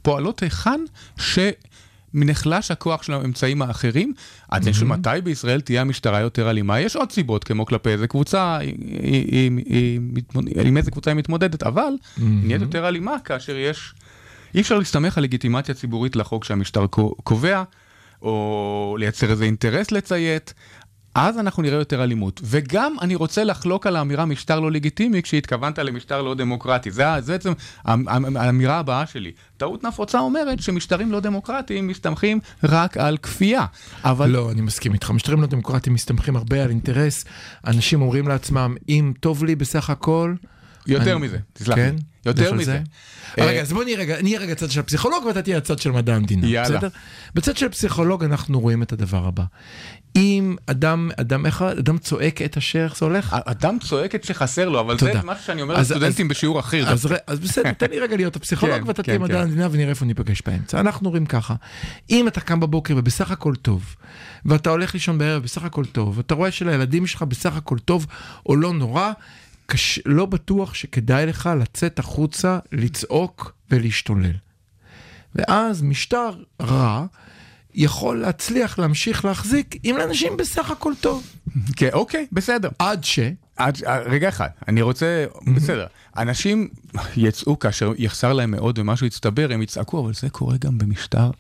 פועלות 0.02 0.44
היכן 0.44 0.82
שנחלש 1.18 2.72
הכוח 2.72 3.04
של 3.04 3.14
האמצעים 3.14 3.62
האחרים. 3.62 4.14
עד 4.50 4.68
mm-hmm. 4.68 4.74
שמתי 4.74 5.10
בישראל 5.24 5.62
תהיה 5.62 5.82
המשטרה 5.82 6.20
יותר 6.20 6.50
אלימה? 6.50 6.80
יש 6.80 6.96
עוד 6.96 7.12
סיבות, 7.12 7.44
כמו 7.44 7.66
כלפי 7.66 7.90
איזה 7.90 8.08
קבוצה, 8.08 8.58
היא, 8.58 8.76
היא, 9.02 9.26
היא, 9.32 10.00
היא, 10.56 10.66
עם 10.66 10.78
איזה 10.78 10.92
קבוצה 10.92 11.12
היא 11.12 11.18
מתמודדת, 11.18 11.64
אבל 11.64 11.94
mm-hmm. 12.02 12.22
נהיית 12.22 12.62
יותר 12.62 12.88
אלימה 12.88 13.20
כאשר 13.20 13.56
יש... 13.58 13.94
אי 14.56 14.62
אפשר 14.62 14.78
להסתמך 14.80 15.18
על 15.18 15.24
לגיטימציה 15.24 15.76
ציבורית 15.76 16.16
לחוק 16.16 16.44
שהמשטר 16.44 16.88
קו- 16.88 17.16
קובע, 17.24 17.64
או 18.22 18.96
לייצר 19.00 19.32
איזה 19.32 19.44
אינטרס 19.46 19.92
לציית. 19.92 20.54
אז 21.16 21.38
אנחנו 21.40 21.64
נראה 21.64 21.78
יותר 21.80 22.04
אלימות. 22.04 22.42
וגם 22.44 22.96
אני 23.02 23.16
רוצה 23.16 23.44
לחלוק 23.44 23.88
על 23.88 23.96
האמירה 23.96 24.26
משטר 24.26 24.60
לא 24.60 24.72
לגיטימי 24.72 25.22
כשהתכוונת 25.22 25.80
למשטר 25.80 26.22
לא 26.22 26.36
דמוקרטי. 26.36 26.92
זה, 26.92 27.04
זה 27.20 27.32
בעצם 27.32 27.52
האמ- 27.86 27.90
האמ- 28.08 28.38
האמירה 28.40 28.80
הבאה 28.80 29.06
שלי. 29.06 29.32
טעות 29.58 29.84
נפוצה 29.84 30.20
אומרת 30.20 30.62
שמשטרים 30.62 31.12
לא 31.12 31.20
דמוקרטיים 31.20 31.88
מסתמכים 31.88 32.40
רק 32.64 32.98
על 32.98 33.18
כפייה. 33.18 33.66
אבל 34.04 34.30
לא, 34.30 34.52
אני 34.52 34.62
מסכים 34.62 34.94
איתך. 34.94 35.12
משטרים 35.12 35.42
לא 35.42 35.48
דמוקרטיים 35.48 35.94
מסתמכים 35.94 36.36
הרבה 36.36 36.64
על 36.64 36.70
אינטרס. 36.70 37.26
אנשים 37.68 38.02
אומרים 38.02 38.28
לעצמם, 38.28 38.76
אם 38.90 39.14
טוב 39.20 39.44
לי 39.44 39.56
בסך 39.56 39.90
הכל... 39.90 40.34
יותר 40.88 41.12
אני- 41.16 41.22
מזה, 41.28 41.38
תסלח 41.54 41.78
לי. 41.78 41.84
כן? 41.84 41.96
יותר 42.26 42.42
לך 42.44 42.52
על 42.52 42.58
מזה. 42.58 42.66
זה? 42.66 42.80
אה, 43.42 43.46
רגע, 43.46 43.62
אז 43.62 43.74
בוא 43.74 43.84
נהיה 43.84 43.98
רגע, 43.98 44.22
נהיה 44.22 44.40
רגע 44.40 44.56
צד 44.56 44.72
של 44.72 44.80
הפסיכולוג 44.80 45.26
ואתה 45.26 45.42
תהיה 45.42 45.58
הצד 45.58 45.80
של 45.80 45.92
מדע 45.92 46.16
המדינה, 46.16 46.48
יאללה. 46.48 46.78
בסדר? 46.78 46.88
בצד 47.36 47.58
של 47.58 47.66
הפסיכולוג 47.66 48.24
אנחנו 48.24 48.60
רואים 48.60 48.84
את 48.84 48.92
הדבר 48.94 49.28
הבא. 49.28 49.44
אם 50.16 50.56
אדם, 50.66 51.10
אדם, 51.18 51.46
איך, 51.46 51.62
אדם 51.62 51.98
צועק 51.98 52.42
את 52.42 52.58
אשר, 52.58 52.84
איך 52.84 52.98
זה 52.98 53.06
הולך? 53.06 53.36
אדם 53.46 53.78
צועק 53.80 54.16
את 54.16 54.24
שחסר 54.24 54.70
לו, 54.70 54.80
אבל 54.80 54.98
תודה. 54.98 55.14
זה 55.14 55.20
משהו 55.24 55.44
שאני 55.46 55.62
אומר 55.62 55.76
אז- 55.76 55.92
לסטודנטים 55.92 56.26
אז- 56.26 56.30
בשיעור 56.30 56.60
אחר. 56.60 56.90
אז, 56.90 57.06
ר- 57.06 57.16
אז 57.28 57.40
בסדר, 57.40 57.72
תן 57.72 57.90
לי 57.90 58.00
רגע 58.00 58.16
להיות 58.16 58.36
הפסיכולוג 58.36 58.76
כן, 58.82 58.88
ואתה 58.88 59.04
כן, 59.04 59.06
תהיה 59.12 59.20
מדע 59.20 59.34
כן. 59.34 59.42
המדינה 59.42 59.68
ונראה 59.72 59.90
איפה 59.90 60.06
ניפגש 60.06 60.42
באמצע. 60.46 60.80
אנחנו 60.80 61.10
רואים 61.10 61.26
ככה, 61.26 61.56
אם 62.10 62.28
אתה 62.28 62.42
קם 62.42 62.60
בבוקר 62.60 62.94
ובסך 62.98 63.32
הכל 63.32 63.56
טוב, 63.56 63.96
ואתה 64.46 64.70
הולך 64.70 64.94
לישון 64.94 65.18
בערב 65.18 65.44
בסך 65.44 65.64
הכל 65.64 65.86
טוב, 65.86 66.18
ואתה 66.18 66.36
רואה 66.36 66.52
שלילדים 66.52 67.08
שלך 67.08 67.22
בסך 67.24 67.56
הכל 67.56 67.78
טוב 67.80 68.08
או 68.46 68.56
לא 68.56 68.74
נורא, 68.74 69.12
קש... 69.72 70.00
לא 70.06 70.26
בטוח 70.26 70.74
שכדאי 70.74 71.26
לך 71.26 71.50
לצאת 71.60 72.00
החוצה, 72.00 72.60
לצעוק 72.72 73.54
ולהשתולל. 73.72 74.34
ואז 75.36 75.82
משטר 75.82 76.30
רע 76.62 77.06
יכול 77.74 78.22
להצליח 78.22 78.80
להמשיך 78.80 79.26
להחזיק 79.26 79.76
אם 79.86 79.96
לאנשים 79.98 80.38
בסך 80.38 80.72
הכל 80.72 80.94
טוב. 81.02 81.28
כן, 81.76 81.90
אוקיי, 81.94 82.28
בסדר. 82.32 82.70
עד 82.80 83.04
ש... 83.04 83.20
עד, 83.58 83.78
אה, 83.88 84.00
רגע 84.00 84.30
אחד, 84.30 84.48
אני 84.68 84.82
רוצה, 84.82 85.26
בסדר, 85.56 85.88
אנשים 86.18 86.68
יצאו 87.18 87.60
כאשר 87.60 87.92
יחסר 87.98 88.34
להם 88.34 88.52
מאוד 88.52 88.80
ומשהו 88.80 89.06
יצטבר, 89.06 89.48
הם 89.54 89.62
יצעקו, 89.62 90.00
אבל 90.00 90.14
זה 90.14 90.30
קורה 90.30 90.58
גם 90.58 90.78
במשטר 90.78 91.32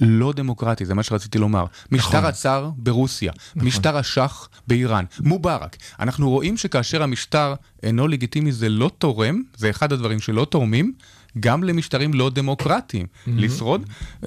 לא 0.00 0.32
דמוקרטי, 0.32 0.84
זה 0.86 0.94
מה 0.94 1.02
שרציתי 1.02 1.38
לומר. 1.38 1.64
משטר 1.92 2.26
הצאר 2.26 2.70
ברוסיה, 2.76 3.32
משטר 3.56 3.96
השח 3.96 4.48
באיראן, 4.68 5.04
מובארק. 5.20 5.76
אנחנו 6.00 6.30
רואים 6.30 6.56
שכאשר 6.56 7.02
המשטר 7.02 7.54
אינו 7.82 8.08
לגיטימי 8.08 8.52
זה 8.52 8.68
לא 8.68 8.90
תורם, 8.98 9.42
זה 9.56 9.70
אחד 9.70 9.92
הדברים 9.92 10.20
שלא 10.20 10.44
תורמים. 10.50 10.92
גם 11.40 11.64
למשטרים 11.64 12.14
לא 12.14 12.30
דמוקרטיים 12.30 13.06
לשרוד, 13.26 13.82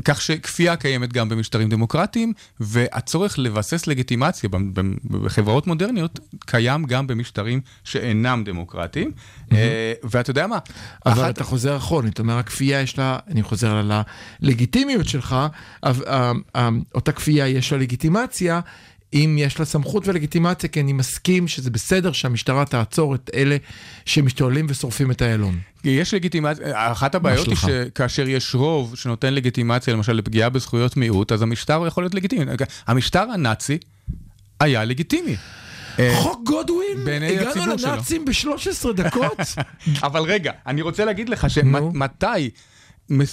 כך 0.05 0.21
שכפייה 0.21 0.75
קיימת 0.75 1.13
גם 1.13 1.29
במשטרים 1.29 1.69
דמוקרטיים, 1.69 2.33
והצורך 2.59 3.39
לבסס 3.39 3.87
לגיטימציה 3.87 4.49
בחברות 5.05 5.67
מודרניות 5.67 6.19
קיים 6.39 6.85
גם 6.85 7.07
במשטרים 7.07 7.61
שאינם 7.83 8.43
דמוקרטיים. 8.45 9.11
אה, 9.51 9.93
ואתה 10.03 10.31
יודע 10.31 10.47
מה? 10.47 10.57
אבל 11.05 11.21
אחת- 11.21 11.29
אתה 11.35 11.43
חוזר 11.43 11.77
אחרונית, 11.77 12.13
אתה 12.13 12.21
אומר 12.21 12.37
הכפייה 12.37 12.81
יש 12.81 12.97
לה, 12.97 13.19
אני 13.27 13.43
חוזר 13.43 13.71
על 13.75 13.91
הלגיטימיות 14.41 15.07
שלך, 15.07 15.35
אה, 15.83 15.91
אה, 16.55 16.69
אותה 16.95 17.11
כפייה 17.11 17.47
יש 17.47 17.71
לה 17.71 17.77
לגיטימציה, 17.77 18.59
אם 19.13 19.35
יש 19.39 19.59
לה 19.59 19.65
סמכות 19.65 20.07
ולגיטימציה, 20.07 20.69
כי 20.69 20.81
אני 20.81 20.93
מסכים 20.93 21.47
שזה 21.47 21.69
בסדר 21.71 22.11
שהמשטרה 22.11 22.65
תעצור 22.65 23.15
את 23.15 23.29
אלה 23.33 23.57
שמשתוללים 24.05 24.65
ושורפים 24.69 25.11
את 25.11 25.21
איילון. 25.21 25.59
יש 25.83 26.13
לגיטימציה, 26.13 26.91
אחת 26.91 27.15
הבעיות 27.15 27.47
היא? 27.47 27.55
שכאשר 27.55 28.27
יש 28.27 28.55
רוב 28.55 28.95
שנותן 28.95 29.33
לגיטימציה 29.33 29.93
למשל 29.93 30.13
לפגיעה 30.13 30.49
בזכויות 30.49 30.97
מיעוט, 30.97 31.31
אז 31.31 31.41
המשטר 31.41 31.83
יכול 31.87 32.03
להיות 32.03 32.15
לגיטימי. 32.15 32.45
המשטר 32.87 33.25
הנאצי 33.33 33.77
היה 34.59 34.85
לגיטימי. 34.85 35.35
אה, 35.99 36.15
חוק 36.21 36.41
גודווין, 36.45 37.23
הגענו. 37.23 37.73
לנאצים 37.83 38.25
ב-13 38.25 38.93
דקות. 38.95 39.39
אבל 40.07 40.21
רגע, 40.21 40.51
אני 40.67 40.81
רוצה 40.81 41.05
להגיד 41.05 41.29
לך. 41.29 41.49
שמתי 41.49 42.49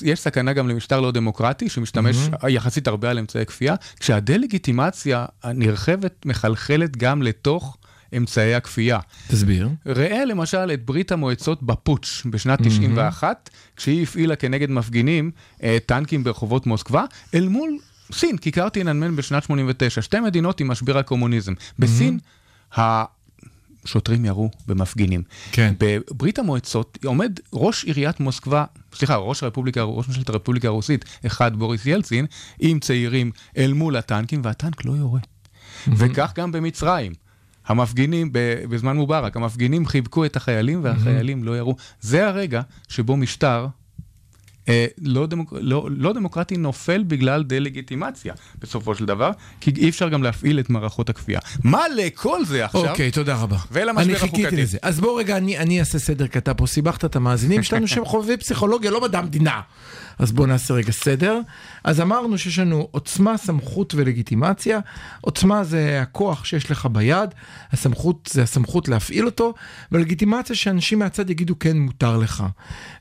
יש 0.03 0.21
סכנה 0.21 0.53
גם 0.53 0.69
למשטר 0.69 1.01
לא 1.01 1.13
דמוקרטי, 1.13 1.69
שמשתמש 1.69 2.17
יחסית 2.49 2.89
הרבה 2.89 3.11
על 3.11 3.19
אמצעי 3.19 3.47
כפייה, 3.47 3.75
כשהדה-לגיטימציה 4.01 5.27
הנרחבת 5.43 6.27
מחלחלת 6.27 6.97
גם 6.97 7.23
לתוך 7.23 7.77
אמצעי 8.17 8.55
הכפייה. 8.55 8.99
תסביר. 9.29 9.69
ראה 9.87 10.25
למשל 10.25 10.71
את 10.75 10.85
ברית 10.85 11.13
המועצות 11.13 11.63
בפוטש 11.63 12.23
בשנת 12.27 12.59
91, 12.63 13.51
כשהיא 13.77 14.03
הפעילה 14.03 14.37
כנגד 14.37 14.71
מפגינים 14.71 15.31
אה, 15.63 15.79
טנקים 15.87 16.25
ברחובות 16.25 16.67
מוסקבה, 16.67 17.05
אל 17.35 17.49
מול 17.49 17.79
סין, 18.13 18.37
כיכר 18.37 18.69
תיננמן 18.69 19.17
בשנת 19.17 19.43
89, 19.43 20.03
שתי 20.03 20.21
מדינות 20.21 20.61
עם 20.61 20.69
משבר 20.69 20.99
הקומוניזם. 20.99 21.53
בסין, 21.79 22.19
השוטרים 22.77 24.25
ירו 24.25 24.51
במפגינים. 24.67 25.23
כן. 25.53 25.75
בברית 25.79 26.39
המועצות 26.39 26.99
עומד 27.05 27.41
ראש 27.53 27.85
עיריית 27.85 28.21
מוסקבה, 28.21 28.65
סליחה, 28.95 29.17
ראש 29.17 29.43
הרפובליקה, 29.43 29.83
ראש 29.83 30.09
ממשלת 30.09 30.29
הרפובליקה 30.29 30.69
הרוסית, 30.69 31.05
אחד 31.27 31.57
בוריס 31.57 31.87
ילצין, 31.87 32.27
עם 32.59 32.81
צעירים 32.81 33.31
אל 33.57 33.73
מול 33.73 33.97
הטנקים, 33.97 34.41
והטנק 34.45 34.85
לא 34.85 34.93
יורה. 34.93 35.21
וכך 35.87 36.33
גם 36.37 36.53
במצרים. 36.53 37.13
המפגינים, 37.67 38.31
בזמן 38.69 38.97
מובארק, 38.97 39.37
המפגינים 39.37 39.87
חיבקו 39.87 40.25
את 40.25 40.37
החיילים 40.37 40.85
והחיילים 40.85 41.45
לא 41.45 41.59
ירו. 41.59 41.77
זה 42.01 42.27
הרגע 42.29 42.61
שבו 42.89 43.17
משטר 43.17 43.67
לא, 44.99 45.27
דמוק... 45.27 45.55
לא, 45.61 45.89
לא 45.91 46.13
דמוקרטי 46.13 46.57
נופל 46.57 47.03
בגלל 47.07 47.43
דה-לגיטימציה 47.43 48.35
בסופו 48.59 48.95
של 48.95 49.07
דבר, 49.07 49.31
כי 49.61 49.73
אי 49.77 49.89
אפשר 49.89 50.09
גם 50.09 50.23
להפעיל 50.23 50.61
את 50.61 50.71
מערכות 50.71 51.09
הכפייה. 51.09 51.41
מה 51.65 51.83
לכל 51.97 52.45
זה 52.45 52.65
עכשיו? 52.65 52.91
אוקיי, 52.91 53.11
תודה 53.11 53.37
רבה. 53.37 53.57
ולמשבר 53.73 54.03
אני 54.03 54.15
חיכיתי 54.15 54.43
החוקתי. 54.43 54.63
לזה. 54.63 54.79
אז 54.83 55.01
בואו 55.01 55.15
רגע, 55.15 55.37
אני, 55.37 55.59
אני 55.59 55.81
אעשה 55.81 55.99
סדר, 55.99 56.27
כי 56.27 56.39
אתה 56.39 56.55
פה 56.55 56.67
סיבכת 56.67 57.05
את 57.05 57.17
המאזינים 57.17 57.63
שלנו 57.63 57.89
שהם 57.89 58.05
חובבי 58.05 58.37
פסיכולוגיה, 58.37 58.91
לא 58.91 59.01
מדע 59.01 59.19
המדינה. 59.19 59.61
אז 60.21 60.33
בואו 60.33 60.47
נעשה 60.47 60.75
רגע 60.75 60.93
סדר. 60.93 61.41
אז 61.85 62.01
אמרנו 62.01 62.39
שיש 62.39 62.59
לנו 62.59 62.89
עוצמה, 62.91 63.37
סמכות 63.37 63.95
ולגיטימציה. 63.95 64.79
עוצמה 65.21 65.65
זה 65.65 66.03
הכוח 66.03 66.45
שיש 66.45 66.71
לך 66.71 66.87
ביד, 66.93 67.31
הסמכות 67.73 68.31
זה 68.33 68.43
הסמכות 68.43 68.89
להפעיל 68.89 69.27
אותו, 69.27 69.55
ולגיטימציה 69.93 70.57
שאנשים 70.57 70.99
מהצד 70.99 71.31
יגידו 71.31 71.59
כן 71.59 71.79
מותר 71.79 72.17
לך. 72.17 72.45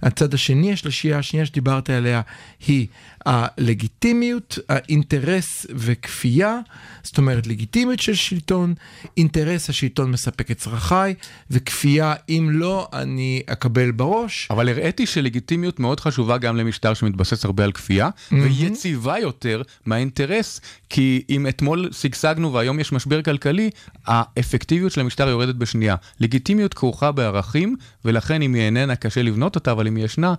הצד 0.02 0.34
השני, 0.34 0.74
השלישייה 0.74 1.18
השנייה 1.18 1.46
שדיברת 1.46 1.90
עליה, 1.90 2.22
היא 2.68 2.88
הלגיטימיות, 3.26 4.60
האינטרס 4.70 5.66
וכפייה, 5.70 6.60
זאת 7.04 7.18
אומרת 7.18 7.48
לגיטימיות 7.48 8.00
של 8.00 8.16
שלטון, 8.16 8.74
אינטרס 9.18 9.70
השלטון 9.70 10.12
מספק 10.12 10.52
את 10.52 10.58
צרכיי, 10.58 11.14
וכפייה 11.52 12.14
אם 12.30 12.50
לא 12.52 12.88
אני 12.94 13.42
אקבל 13.46 13.92
בראש. 13.92 14.48
אבל 14.52 14.70
הראיתי 14.70 15.06
שלגיטימיות 15.06 15.80
מאוד 15.80 16.00
חשובה 16.00 16.38
גם 16.38 16.58
למשטר 16.58 16.94
שמתבסס 16.94 17.46
הרבה 17.46 17.64
על 17.64 17.72
כפייה, 17.72 18.10
ויציבה 18.32 19.20
יותר 19.20 19.62
מהאינטרס, 19.86 20.62
כי 20.90 21.24
אם 21.30 21.48
אתמול 21.48 21.90
שגשגנו 21.92 22.54
והיום 22.54 22.80
יש 22.80 22.92
משבר 22.92 23.22
כלכלי, 23.22 23.70
האפקטיביות 24.06 24.92
של 24.92 25.02
המשטר 25.02 25.30
יורדת 25.30 25.56
בשנייה. 25.56 25.96
לגיטימיות 26.20 26.74
כרוכה 26.74 27.12
בערכים, 27.12 27.76
ולכן 28.06 28.42
אם 28.42 28.54
היא 28.54 28.64
איננה 28.64 28.96
קשה 28.96 29.22
לבנות 29.22 29.56
אותה, 29.56 29.72
אבל 29.72 29.88
אם 29.88 29.96
היא 29.96 30.06
ישנה, 30.06 30.34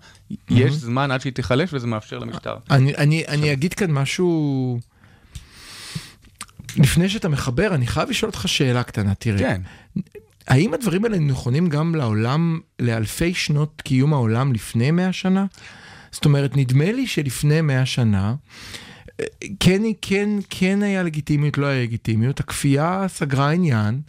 יש 0.50 0.72
זמן 0.72 1.10
עד 1.10 1.20
שהיא 1.20 1.32
תיחלש 1.32 1.70
וזה 1.72 1.86
מאפשר 1.86 2.18
למשטר. 2.18 2.54
אני, 2.70 2.94
אני, 2.96 3.24
אני 3.28 3.52
אגיד 3.52 3.74
כאן 3.74 3.90
משהו... 3.90 4.78
לפני 6.76 7.08
שאתה 7.08 7.28
מחבר, 7.28 7.74
אני 7.74 7.86
חייב 7.86 8.10
לשאול 8.10 8.28
אותך 8.28 8.48
שאלה 8.48 8.82
קטנה, 8.82 9.14
תראה. 9.14 9.38
כן. 9.38 9.60
האם 10.48 10.74
הדברים 10.74 11.04
האלה 11.04 11.18
נכונים 11.18 11.68
גם 11.68 11.94
לעולם, 11.94 12.60
לאלפי 12.78 13.34
שנות 13.34 13.82
קיום 13.84 14.12
העולם 14.12 14.52
לפני 14.52 14.90
100 14.90 15.12
שנה? 15.12 15.46
זאת 16.12 16.24
אומרת, 16.24 16.56
נדמה 16.56 16.92
לי 16.92 17.06
שלפני 17.06 17.60
100 17.60 17.86
שנה, 17.86 18.34
אה, 19.20 19.24
כן, 19.60 19.82
כן, 20.02 20.28
כן 20.50 20.82
היה 20.82 21.02
לגיטימיות, 21.02 21.58
לא 21.58 21.66
היה 21.66 21.82
לגיטימיות, 21.82 22.40
הכפייה 22.40 23.04
סגרה 23.08 23.50
עניין, 23.50 24.00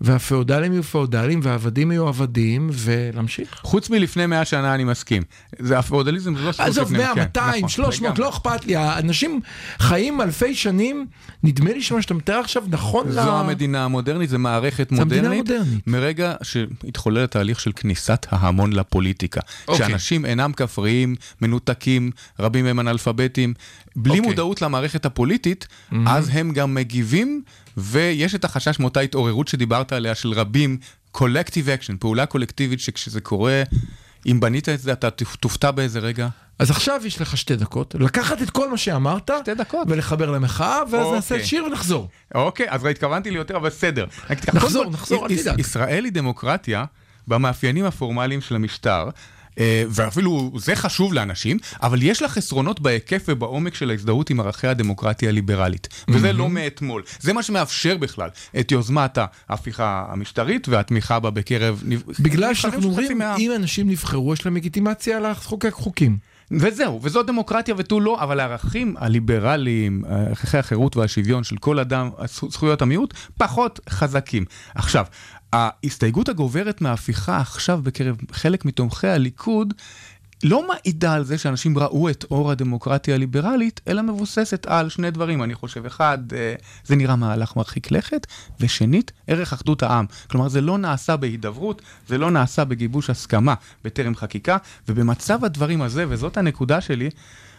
והפאודלים 0.00 0.72
היו 0.72 0.82
פאודלים, 0.82 1.40
והעבדים 1.42 1.90
היו 1.90 2.08
עבדים, 2.08 2.70
ולהמשיך. 2.72 3.48
חוץ 3.62 3.90
מלפני 3.90 4.26
100 4.26 4.44
שנה 4.44 4.74
אני 4.74 4.84
מסכים. 4.84 5.22
זה 5.58 5.78
הפאודליזם 5.78 6.36
זה 6.36 6.42
לא 6.42 6.50
עזוב, 6.58 6.84
לפני... 6.84 6.98
100, 6.98 7.14
כן, 7.14 7.20
200, 7.20 7.56
נכון, 7.56 7.68
300, 7.68 8.10
לגמרי. 8.10 8.24
לא 8.24 8.28
אכפת 8.28 8.64
לי, 8.66 8.76
האנשים 8.76 9.40
חיים 9.78 10.20
אלפי 10.20 10.54
שנים, 10.54 11.06
נדמה 11.42 11.72
לי 11.72 11.82
שמה 11.82 12.02
שאתה 12.02 12.14
מתאר 12.14 12.34
עכשיו 12.34 12.62
נכון 12.68 13.08
ל... 13.08 13.12
זו 13.12 13.36
המדינה 13.36 13.84
המודרנית, 13.84 14.30
זו 14.30 14.38
מערכת 14.38 14.90
זו 14.90 15.02
המדינה 15.02 15.28
מודרנית. 15.28 15.50
המודרנית. 15.50 15.86
מרגע 15.86 16.34
שהתחולל 16.42 17.24
התהליך 17.24 17.60
של 17.60 17.72
כניסת 17.76 18.26
ההמון 18.30 18.72
לפוליטיקה. 18.72 19.40
אוקיי. 19.68 19.86
כשאנשים 19.86 20.24
אינם 20.26 20.52
כפריים, 20.52 21.16
מנותקים, 21.40 22.10
רבים 22.40 22.64
מהם 22.64 22.80
אנאלפביתים, 22.80 23.54
בלי 23.96 24.10
אוקיי. 24.10 24.26
מודעות 24.30 24.62
למערכת 24.62 25.06
הפוליטית, 25.06 25.66
אז 26.06 26.30
הם 26.32 26.52
גם 26.52 26.74
מגיבים, 26.74 27.42
ויש 27.76 28.34
את 28.34 28.44
החשש 28.44 28.78
מאותה 28.78 29.00
התעוררות 29.00 29.48
שדיברת 29.48 29.92
עליה 29.92 30.14
של 30.14 30.32
רבים, 30.32 30.78
collective 31.16 31.66
action, 31.80 31.96
פעולה 31.98 32.26
קולקטיבית 32.26 32.80
שכשזה 32.80 33.20
קורה, 33.20 33.62
אם 34.26 34.40
בנית 34.40 34.68
את 34.68 34.80
זה 34.80 34.92
אתה 34.92 35.08
תופתע 35.40 35.70
באיזה 35.70 35.98
רגע. 35.98 36.28
אז 36.58 36.70
עכשיו 36.70 37.00
יש 37.04 37.20
לך 37.20 37.36
שתי 37.36 37.56
דקות, 37.56 37.94
לקחת 37.98 38.42
את 38.42 38.50
כל 38.50 38.70
מה 38.70 38.76
שאמרת, 38.76 39.30
שתי 39.40 39.54
דקות. 39.54 39.86
ולחבר 39.90 40.30
למחאה, 40.30 40.78
ואז 40.90 41.02
אוקיי. 41.02 41.14
נעשה 41.14 41.44
שיר 41.44 41.64
ונחזור. 41.64 42.08
אוקיי, 42.34 42.66
אז 42.68 42.84
התכוונתי 42.84 43.30
לי 43.30 43.36
יותר, 43.36 43.56
אבל 43.56 43.68
בסדר. 43.68 44.06
נחזור, 44.54 44.90
נחזור, 44.90 45.26
אל 45.26 45.36
תדאג. 45.36 45.60
ישראל 45.60 46.04
היא 46.04 46.12
דמוקרטיה 46.12 46.84
במאפיינים 47.28 47.84
הפורמליים 47.84 48.40
של 48.40 48.54
המשטר. 48.54 49.08
אה, 49.58 49.84
ואפילו 49.88 50.52
זה 50.56 50.76
חשוב 50.76 51.12
לאנשים, 51.12 51.58
אבל 51.82 52.02
יש 52.02 52.22
לה 52.22 52.28
חסרונות 52.28 52.80
בהיקף 52.80 53.24
ובעומק 53.28 53.74
של 53.74 53.90
ההזדהות 53.90 54.30
עם 54.30 54.40
ערכי 54.40 54.66
הדמוקרטיה 54.66 55.28
הליברלית. 55.28 55.88
וזה 56.08 56.32
לא 56.32 56.50
מאתמול. 56.50 57.02
זה 57.20 57.32
מה 57.32 57.42
שמאפשר 57.42 57.96
בכלל 57.96 58.28
את 58.60 58.72
יוזמת 58.72 59.18
ההפיכה 59.48 60.06
המשטרית 60.08 60.68
והתמיכה 60.68 61.20
בה 61.20 61.30
בקרב... 61.30 61.82
בגלל 62.20 62.54
שאנחנו 62.54 62.88
אומרים, 62.88 63.18
מהעם. 63.18 63.40
אם 63.40 63.52
אנשים 63.56 63.90
נבחרו, 63.90 64.32
יש 64.32 64.46
להם 64.46 64.56
לגיטימציה 64.56 65.20
לחוקק 65.20 65.72
חוקים. 65.72 66.34
וזהו, 66.50 67.00
וזו 67.02 67.22
דמוקרטיה 67.22 67.74
ותו 67.78 68.00
לא, 68.00 68.22
אבל 68.22 68.40
הערכים 68.40 68.94
הליברליים, 68.98 70.04
ערכי 70.08 70.58
החירות 70.58 70.96
והשוויון 70.96 71.44
של 71.44 71.56
כל 71.56 71.78
אדם, 71.78 72.10
זכויות 72.50 72.82
המיעוט, 72.82 73.14
פחות 73.38 73.80
חזקים. 73.88 74.44
עכשיו, 74.74 75.04
ההסתייגות 75.54 76.28
הגוברת 76.28 76.80
מההפיכה 76.80 77.36
עכשיו 77.36 77.80
בקרב 77.82 78.16
חלק 78.32 78.64
מתומכי 78.64 79.08
הליכוד, 79.08 79.74
לא 80.42 80.68
מעידה 80.68 81.14
על 81.14 81.24
זה 81.24 81.38
שאנשים 81.38 81.78
ראו 81.78 82.10
את 82.10 82.24
אור 82.30 82.50
הדמוקרטיה 82.50 83.14
הליברלית, 83.14 83.80
אלא 83.88 84.02
מבוססת 84.02 84.66
על 84.66 84.88
שני 84.88 85.10
דברים, 85.10 85.42
אני 85.42 85.54
חושב. 85.54 85.86
אחד, 85.86 86.18
אה, 86.32 86.54
זה 86.84 86.96
נראה 86.96 87.16
מהלך 87.16 87.56
מרחיק 87.56 87.90
לכת, 87.90 88.26
ושנית, 88.60 89.12
ערך 89.26 89.52
אחדות 89.52 89.82
העם. 89.82 90.06
כלומר, 90.30 90.48
זה 90.48 90.60
לא 90.60 90.78
נעשה 90.78 91.16
בהידברות, 91.16 91.82
זה 92.08 92.18
לא 92.18 92.30
נעשה 92.30 92.64
בגיבוש 92.64 93.10
הסכמה 93.10 93.54
בטרם 93.84 94.14
חקיקה, 94.14 94.56
ובמצב 94.88 95.44
הדברים 95.44 95.82
הזה, 95.82 96.04
וזאת 96.08 96.36
הנקודה 96.36 96.80
שלי, 96.80 97.10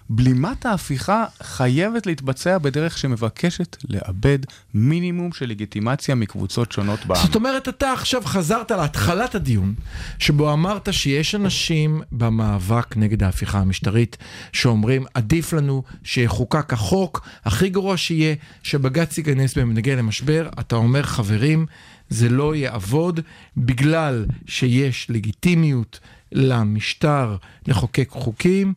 בלימת 0.10 0.65
ההפיכה 0.65 1.26
חייבת 1.44 2.06
להתבצע 2.06 2.58
בדרך 2.58 2.98
שמבקשת 2.98 3.78
לאבד 3.89 4.39
מינימום 4.74 5.34
של 5.34 5.46
לגיטימציה 5.46 6.15
מקבוצות 6.15 6.72
שונות 6.72 7.06
בעם. 7.06 7.26
זאת 7.26 7.36
אומרת, 7.36 7.70
אתה 7.70 7.94
עכשיו 7.94 8.22
חזרת 8.26 8.72
להתחלת 8.72 9.36
הדיון, 9.36 9.74
שבו 10.20 10.54
אמרת 10.54 10.94
שיש 10.94 11.36
אנשים 11.36 12.02
במאבק 12.12 12.98
נגד 12.98 13.24
ההפיכה 13.24 13.60
המשטרית, 13.60 14.18
שאומרים, 14.52 15.06
עדיף 15.13 15.54
לנו 15.54 15.84
שיחוקק 16.04 16.74
החוק, 16.74 17.28
הכי 17.46 17.70
גרוע 17.70 17.98
שיהיה, 17.98 18.36
שבג"ץ 18.63 19.18
ייכנס 19.18 19.58
בהם 19.58 19.70
ונגיע 19.70 19.96
למשבר. 19.96 20.50
אתה 20.60 20.76
אומר, 20.76 21.04
חברים, 21.04 21.65
זה 22.10 22.30
לא 22.30 22.56
יעבוד 22.56 23.20
בגלל 23.58 24.26
שיש 24.46 25.08
לגיטימיות 25.10 26.00
למשטר 26.32 27.36
לחוקק 27.68 28.10
חוקים. 28.10 28.74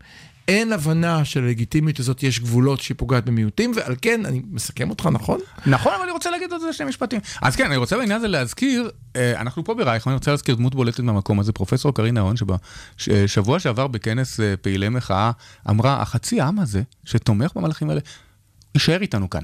אין 0.48 0.72
הבנה 0.72 1.24
שללגיטימיות 1.24 2.00
הזאת 2.00 2.22
יש 2.22 2.40
גבולות 2.40 2.80
שהיא 2.80 2.94
פוגעת 2.98 3.24
במיעוטים, 3.24 3.72
ועל 3.76 3.94
כן, 4.02 4.26
אני 4.26 4.42
מסכם 4.50 4.90
אותך, 4.90 5.08
נכון? 5.12 5.40
נכון, 5.66 5.92
אבל 5.94 6.02
אני 6.02 6.12
רוצה 6.12 6.30
להגיד 6.30 6.52
עוד 6.52 6.62
שני 6.72 6.86
משפטים. 6.86 7.20
אז 7.42 7.56
כן, 7.56 7.66
אני 7.66 7.76
רוצה 7.76 7.96
בעניין 7.96 8.18
הזה 8.18 8.28
להזכיר, 8.28 8.90
אה, 9.16 9.40
אנחנו 9.40 9.64
פה 9.64 9.74
ברייכמן, 9.74 10.12
אני 10.12 10.18
רוצה 10.18 10.30
להזכיר 10.30 10.54
דמות 10.54 10.74
בולטת 10.74 11.00
מהמקום 11.00 11.40
הזה, 11.40 11.52
פרופסור 11.52 11.94
קרין 11.94 12.14
נהון, 12.14 12.34
שבשבוע 12.96 13.58
שעבר 13.58 13.86
בכנס 13.86 14.40
אה, 14.40 14.54
פעילי 14.56 14.88
מחאה, 14.88 15.30
אמרה, 15.70 16.02
החצי 16.02 16.40
העם 16.40 16.58
הזה, 16.58 16.82
שתומך 17.04 17.52
במהלכים 17.54 17.90
האלה, 17.90 18.00
יישאר 18.74 19.00
איתנו 19.00 19.30
כאן. 19.30 19.42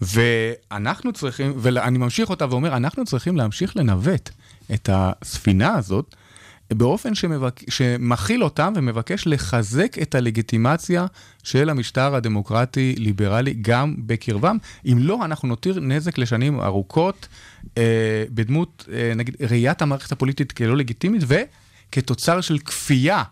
ואנחנו 0.00 1.12
צריכים, 1.12 1.52
ואני 1.56 1.98
ממשיך 1.98 2.30
אותה 2.30 2.46
ואומר, 2.50 2.76
אנחנו 2.76 3.04
צריכים 3.04 3.36
להמשיך 3.36 3.76
לנווט 3.76 4.30
את 4.74 4.88
הספינה 4.92 5.74
הזאת. 5.74 6.14
באופן 6.74 7.14
שמבק... 7.14 7.70
שמכיל 7.70 8.44
אותם 8.44 8.72
ומבקש 8.76 9.26
לחזק 9.26 9.96
את 10.02 10.14
הלגיטימציה 10.14 11.06
של 11.42 11.70
המשטר 11.70 12.14
הדמוקרטי-ליברלי 12.14 13.54
גם 13.60 13.94
בקרבם. 13.98 14.56
אם 14.86 14.98
לא, 15.00 15.24
אנחנו 15.24 15.48
נותיר 15.48 15.80
נזק 15.80 16.18
לשנים 16.18 16.60
ארוכות 16.60 17.28
אה, 17.78 18.24
בדמות, 18.30 18.88
אה, 18.92 19.12
נגיד, 19.16 19.36
ראיית 19.50 19.82
המערכת 19.82 20.12
הפוליטית 20.12 20.52
כלא 20.52 20.76
לגיטימית 20.76 21.22
וכתוצר 21.26 22.40
של 22.40 22.58
כפייה 22.58 23.22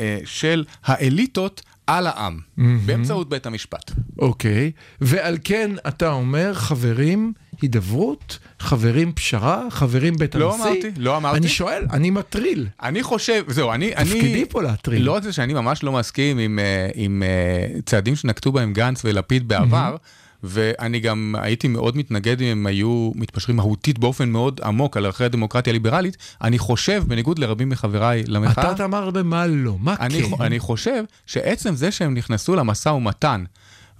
אה, 0.00 0.18
של 0.24 0.64
האליטות 0.84 1.62
על 1.86 2.06
העם, 2.06 2.38
mm-hmm. 2.38 2.62
באמצעות 2.86 3.28
בית 3.28 3.46
המשפט. 3.46 3.90
אוקיי, 4.18 4.72
ועל 5.00 5.38
כן 5.44 5.70
אתה 5.88 6.12
אומר, 6.12 6.54
חברים, 6.54 7.32
הידברות, 7.62 8.38
חברים 8.58 9.12
פשרה, 9.12 9.66
חברים 9.70 10.14
בית 10.16 10.34
לא 10.34 10.54
הנשיא. 10.54 10.70
אמרתי, 10.70 10.90
לא 10.96 11.16
אמרתי. 11.16 11.38
אני 11.38 11.48
שואל, 11.48 11.86
אני 11.90 12.10
מטריל. 12.10 12.66
אני 12.82 13.02
חושב, 13.02 13.44
זהו, 13.48 13.72
אני... 13.72 13.90
תפקידי 13.90 14.34
אני, 14.34 14.44
פה 14.48 14.62
להטריל. 14.62 15.02
לא 15.02 15.12
רק 15.12 15.22
זה 15.22 15.32
שאני 15.32 15.54
ממש 15.54 15.82
לא 15.82 15.92
מסכים 15.92 16.38
עם, 16.38 16.58
אה, 16.58 16.88
עם 16.94 17.22
אה, 17.22 17.80
צעדים 17.86 18.16
שנקטו 18.16 18.52
בהם 18.52 18.72
גנץ 18.72 19.04
ולפיד 19.04 19.48
בעבר, 19.48 19.96
ואני 20.42 21.00
גם 21.00 21.34
הייתי 21.38 21.68
מאוד 21.68 21.96
מתנגד 21.96 22.40
אם 22.40 22.46
הם 22.46 22.66
היו 22.66 23.10
מתפשרים 23.14 23.56
מהותית 23.56 23.98
באופן 23.98 24.28
מאוד 24.28 24.60
עמוק 24.64 24.96
על 24.96 25.06
ערכי 25.06 25.24
הדמוקרטיה 25.24 25.70
הליברלית. 25.70 26.16
אני 26.42 26.58
חושב, 26.58 27.04
בניגוד 27.06 27.38
לרבים 27.38 27.68
מחבריי 27.68 28.22
למחאה, 28.26 28.64
אתה 28.64 28.74
תאמר 28.74 29.10
במה 29.10 29.46
לא, 29.46 29.76
מה 29.80 29.94
אני, 30.00 30.22
כן. 30.22 30.42
אני 30.42 30.58
חושב 30.58 31.04
שעצם 31.26 31.74
זה 31.74 31.90
שהם 31.90 32.14
נכנסו 32.14 32.56
למשא 32.56 32.88
ומתן, 32.88 33.44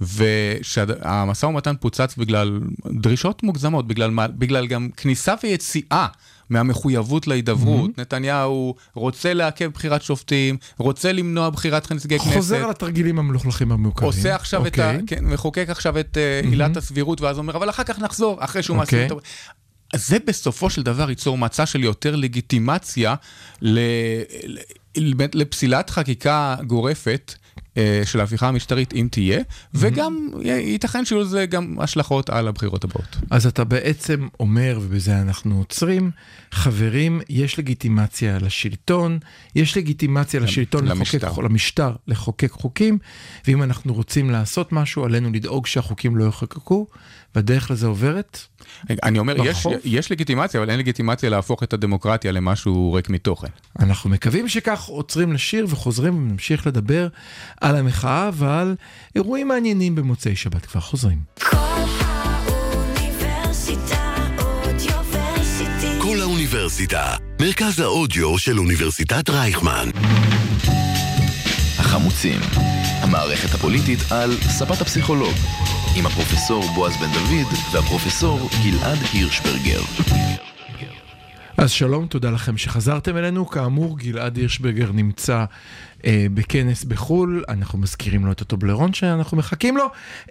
ושהמשא 0.00 1.46
ומתן 1.46 1.74
פוצץ 1.80 2.14
בגלל 2.16 2.60
דרישות 2.86 3.42
מוגזמות, 3.42 3.86
בגלל, 3.86 4.10
בגלל 4.38 4.66
גם 4.66 4.88
כניסה 4.96 5.34
ויציאה. 5.42 6.06
מהמחויבות 6.52 7.26
להידברות, 7.26 7.90
mm-hmm. 7.90 8.00
נתניהו 8.00 8.74
רוצה 8.94 9.34
לעכב 9.34 9.70
בחירת 9.74 10.02
שופטים, 10.02 10.56
רוצה 10.78 11.12
למנוע 11.12 11.50
בחירת 11.50 11.92
נציגי 11.92 12.18
כנסת. 12.18 12.34
חוזר 12.34 12.64
על 12.64 12.70
התרגילים 12.70 13.18
המלוכלכים 13.18 13.72
המוכרים. 13.72 14.06
עושה 14.06 14.34
עכשיו 14.34 14.66
את 14.66 14.78
ה... 14.78 14.90
אוקיי. 14.90 15.06
כן, 15.06 15.24
מחוקק 15.24 15.66
עכשיו 15.68 15.98
את 16.00 16.18
אה, 16.18 16.48
עילת 16.50 16.76
הסבירות, 16.76 17.20
ואז 17.20 17.38
אומר, 17.38 17.56
אבל 17.56 17.70
אחר 17.70 17.84
כך 17.84 17.98
נחזור, 17.98 18.44
אחרי 18.44 18.62
שהוא 18.62 18.76
מעשה 18.76 19.08
אוקיי. 19.10 19.18
זה 19.96 20.16
בסופו 20.26 20.70
של 20.70 20.82
דבר 20.82 21.10
ייצור 21.10 21.38
מצע 21.38 21.66
של 21.66 21.84
יותר 21.84 22.16
לגיטימציה. 22.16 23.14
ל- 23.62 24.22
לפסילת 25.34 25.90
חקיקה 25.90 26.56
גורפת. 26.66 27.34
אה, 27.76 28.02
של 28.04 28.20
ההפיכה 28.20 28.48
המשטרית, 28.48 28.92
אם 28.94 29.08
תהיה, 29.10 29.40
וגם 29.74 30.28
י- 30.42 30.48
ייתכן 30.48 31.04
שיהיו 31.04 31.20
לזה 31.20 31.46
גם 31.46 31.76
השלכות 31.80 32.30
על 32.30 32.48
הבחירות 32.48 32.84
הבאות. 32.84 33.16
אז 33.30 33.46
אתה 33.46 33.64
בעצם 33.64 34.28
אומר, 34.40 34.78
ובזה 34.82 35.20
אנחנו 35.20 35.58
עוצרים, 35.58 36.10
חברים, 36.52 37.20
יש 37.28 37.58
לגיטימציה 37.58 38.38
לשלטון, 38.38 39.18
יש 39.54 39.76
לגיטימציה 39.76 40.40
לשלטון 40.40 40.84
למשטר. 40.84 41.26
לחוקק, 41.26 41.44
למשטר 41.44 41.92
לחוקק 42.06 42.50
חוקים, 42.50 42.98
ואם 43.46 43.62
אנחנו 43.62 43.94
רוצים 43.94 44.30
לעשות 44.30 44.72
משהו, 44.72 45.04
עלינו 45.04 45.30
לדאוג 45.32 45.66
שהחוקים 45.66 46.16
לא 46.16 46.24
יחוקקו, 46.24 46.86
והדרך 47.34 47.70
לזה 47.70 47.86
עוברת. 47.86 48.38
אני 49.02 49.18
אומר, 49.18 49.36
יש, 49.36 49.46
ברחוב? 49.46 49.74
יש 49.84 50.12
לגיטימציה, 50.12 50.60
אבל 50.60 50.70
אין 50.70 50.78
לגיטימציה 50.78 51.30
להפוך 51.30 51.62
את 51.62 51.72
הדמוקרטיה 51.72 52.32
למשהו 52.32 52.92
ריק 52.92 53.10
מתוכן. 53.10 53.48
אנחנו 53.78 54.10
מקווים 54.10 54.48
שכך 54.48 54.84
עוצרים 54.84 55.32
לשיר 55.32 55.66
וחוזרים 55.68 56.16
ונמשיך 56.16 56.66
לדבר 56.66 57.08
על 57.60 57.76
המחאה 57.76 58.30
ועל 58.34 58.74
אירועים 59.14 59.48
מעניינים 59.48 59.94
במוצאי 59.94 60.36
שבת. 60.36 60.66
כבר 60.66 60.80
חוזרים. 60.80 61.18
כל 61.38 61.56
האוניברסיטה 62.46 64.14
אודיוורסיטי. 64.38 66.00
כל 66.02 66.20
האוניברסיטה, 66.20 67.16
מרכז 67.40 67.80
האודיו 67.80 68.38
של 68.38 68.58
אוניברסיטת 68.58 69.30
רייכמן. 69.30 69.90
החמוצים, 72.02 72.40
המערכת 73.02 73.54
הפוליטית 73.54 73.98
על 74.10 74.30
ספת 74.40 74.80
הפסיכולוג, 74.80 75.34
עם 75.96 76.06
הפרופסור 76.06 76.64
בועז 76.74 76.96
בן 76.96 77.12
דוד 77.12 77.52
והפרופסור 77.72 78.48
גלעד 78.64 78.98
הירשברגר. 79.12 79.80
אז 81.56 81.70
שלום, 81.70 82.06
תודה 82.06 82.30
לכם 82.30 82.56
שחזרתם 82.58 83.16
אלינו. 83.16 83.46
כאמור, 83.46 83.98
גלעד 83.98 84.36
הירשברגר 84.36 84.92
נמצא 84.92 85.44
אה, 86.06 86.26
בכנס 86.34 86.84
בחו"ל, 86.84 87.44
אנחנו 87.48 87.78
מזכירים 87.78 88.26
לו 88.26 88.32
את 88.32 88.40
הטובלרון 88.40 88.92
שאנחנו 88.92 89.36
מחכים 89.36 89.76
לו, 89.76 89.84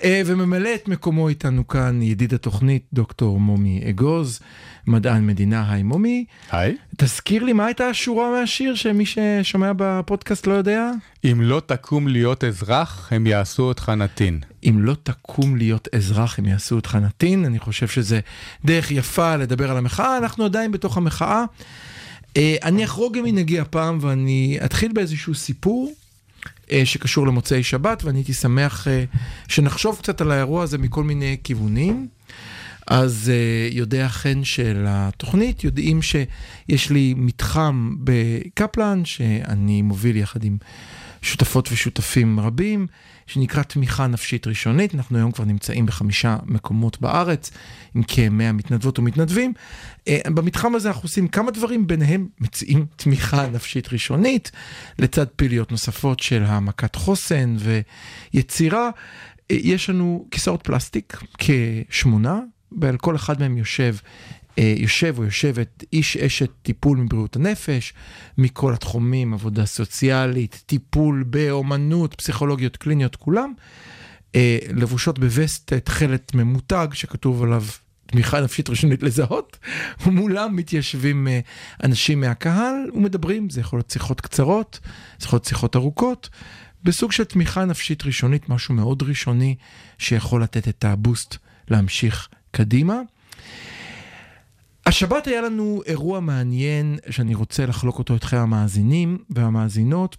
אה, 0.03 0.21
וממלא 0.25 0.69
את 0.75 0.87
מקומו 0.87 1.29
איתנו 1.29 1.67
כאן 1.67 2.01
ידיד 2.01 2.33
התוכנית, 2.33 2.83
דוקטור 2.93 3.39
מומי 3.39 3.81
אגוז, 3.89 4.39
מדען 4.87 5.27
מדינה, 5.27 5.73
היי 5.73 5.83
מומי. 5.83 6.25
היי. 6.51 6.77
תזכיר 6.97 7.43
לי 7.43 7.53
מה 7.53 7.65
הייתה 7.65 7.87
השורה 7.87 8.39
מהשיר 8.39 8.75
שמי 8.75 9.05
ששומע 9.05 9.71
בפודקאסט 9.75 10.47
לא 10.47 10.53
יודע? 10.53 10.91
אם 11.23 11.41
לא 11.41 11.61
תקום 11.65 12.07
להיות 12.07 12.43
אזרח, 12.43 13.07
הם 13.11 13.27
יעשו 13.27 13.63
אותך 13.63 13.89
נתין. 13.89 14.39
אם 14.69 14.75
לא 14.79 14.95
תקום 15.03 15.55
להיות 15.55 15.87
אזרח, 15.95 16.39
הם 16.39 16.45
יעשו 16.45 16.75
אותך 16.75 16.97
נתין. 17.01 17.45
אני 17.45 17.59
חושב 17.59 17.87
שזה 17.87 18.19
דרך 18.65 18.91
יפה 18.91 19.35
לדבר 19.35 19.71
על 19.71 19.77
המחאה, 19.77 20.17
אנחנו 20.17 20.45
עדיין 20.45 20.71
בתוך 20.71 20.97
המחאה. 20.97 21.43
אה, 22.37 22.55
אני 22.63 22.85
אחרוג 22.85 23.17
ממנהגי 23.19 23.59
הפעם 23.59 23.97
ואני 24.01 24.57
אתחיל 24.65 24.91
באיזשהו 24.91 25.35
סיפור 25.35 25.93
אה, 26.71 26.81
שקשור 26.85 27.27
למוצאי 27.27 27.63
שבת, 27.63 28.03
ואני 28.03 28.19
הייתי 28.19 28.33
שמח 28.33 28.87
אה, 28.87 29.03
שנחשוב 29.47 29.97
קצת 30.01 30.21
על 30.21 30.31
האירוע 30.31 30.63
הזה 30.63 30.77
מכל 30.77 31.03
מיני 31.03 31.37
כיוונים. 31.43 32.07
אז 32.87 33.31
יודע 33.71 34.07
חן 34.07 34.43
של 34.43 34.85
התוכנית, 34.87 35.63
יודעים 35.63 36.01
שיש 36.01 36.89
לי 36.89 37.13
מתחם 37.17 37.95
בקפלן, 38.03 39.05
שאני 39.05 39.81
מוביל 39.81 40.17
יחד 40.17 40.43
עם 40.43 40.57
שותפות 41.21 41.69
ושותפים 41.71 42.39
רבים, 42.39 42.87
שנקרא 43.33 43.63
תמיכה 43.63 44.07
נפשית 44.07 44.47
ראשונית. 44.47 44.95
אנחנו 44.95 45.17
היום 45.17 45.31
כבר 45.31 45.45
נמצאים 45.45 45.85
בחמישה 45.85 46.37
מקומות 46.45 47.01
בארץ, 47.01 47.51
עם 47.95 48.03
כ-100 48.07 48.51
מתנדבות 48.53 48.99
ומתנדבים. 48.99 49.53
Uh, 49.99 50.29
במתחם 50.29 50.75
הזה 50.75 50.87
אנחנו 50.87 51.03
עושים 51.03 51.27
כמה 51.27 51.51
דברים, 51.51 51.87
ביניהם 51.87 52.27
מציעים 52.39 52.85
תמיכה 52.95 53.47
נפשית 53.47 53.93
ראשונית, 53.93 54.51
לצד 54.99 55.25
פעילויות 55.27 55.71
נוספות 55.71 56.19
של 56.19 56.43
העמקת 56.43 56.95
חוסן 56.95 57.55
ויצירה. 58.33 58.89
Uh, 58.89 59.53
יש 59.53 59.89
לנו 59.89 60.27
כיסאות 60.31 60.61
פלסטיק, 60.63 61.17
כשמונה, 61.37 62.39
ועל 62.81 62.97
כל 62.97 63.15
אחד 63.15 63.39
מהם 63.39 63.57
יושב, 63.57 63.95
אה, 63.95 64.40
יושב 64.57 65.15
או 65.17 65.23
יושבת 65.23 65.83
איש 65.93 66.17
אשת 66.17 66.49
טיפול 66.61 66.97
מבריאות 66.97 67.35
הנפש, 67.35 67.93
מכל 68.37 68.73
התחומים, 68.73 69.33
עבודה 69.33 69.65
סוציאלית, 69.65 70.63
טיפול 70.65 71.23
באומנות, 71.27 72.15
פסיכולוגיות 72.15 72.77
קליניות, 72.77 73.15
כולם, 73.15 73.53
אה, 74.35 74.57
לבושות 74.73 75.19
בווסט 75.19 75.73
תכלת 75.73 76.35
ממותג 76.35 76.87
שכתוב 76.93 77.43
עליו 77.43 77.63
תמיכה 78.05 78.41
נפשית 78.41 78.69
ראשונית 78.69 79.03
לזהות, 79.03 79.57
ומולם 80.05 80.55
מתיישבים 80.55 81.27
אה, 81.27 81.39
אנשים 81.83 82.19
מהקהל 82.21 82.75
ומדברים, 82.93 83.49
זה 83.49 83.61
יכול 83.61 83.79
להיות 83.79 83.89
שיחות 83.89 84.21
קצרות, 84.21 84.79
זה 85.19 85.25
יכול 85.25 85.37
להיות 85.37 85.45
שיחות 85.45 85.75
ארוכות. 85.75 86.29
בסוג 86.83 87.11
של 87.11 87.23
תמיכה 87.23 87.65
נפשית 87.65 88.05
ראשונית, 88.05 88.49
משהו 88.49 88.73
מאוד 88.73 89.03
ראשוני 89.03 89.55
שיכול 89.97 90.43
לתת 90.43 90.67
את 90.67 90.85
הבוסט 90.85 91.37
להמשיך 91.69 92.29
קדימה. 92.51 93.01
השבת 94.85 95.27
היה 95.27 95.41
לנו 95.41 95.81
אירוע 95.85 96.19
מעניין 96.19 96.97
שאני 97.09 97.35
רוצה 97.35 97.65
לחלוק 97.65 97.99
אותו 97.99 98.13
איתכם 98.13 98.37
המאזינים 98.37 99.17
והמאזינות. 99.29 100.15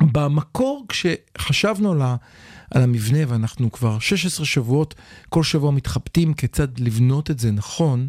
במקור 0.00 0.86
כשחשבנו 0.88 1.92
על, 1.92 2.02
ה, 2.02 2.16
על 2.70 2.82
המבנה 2.82 3.18
ואנחנו 3.28 3.72
כבר 3.72 3.98
16 3.98 4.46
שבועות, 4.46 4.94
כל 5.28 5.42
שבוע 5.42 5.70
מתחבטים 5.70 6.34
כיצד 6.34 6.78
לבנות 6.78 7.30
את 7.30 7.38
זה 7.38 7.50
נכון, 7.50 8.08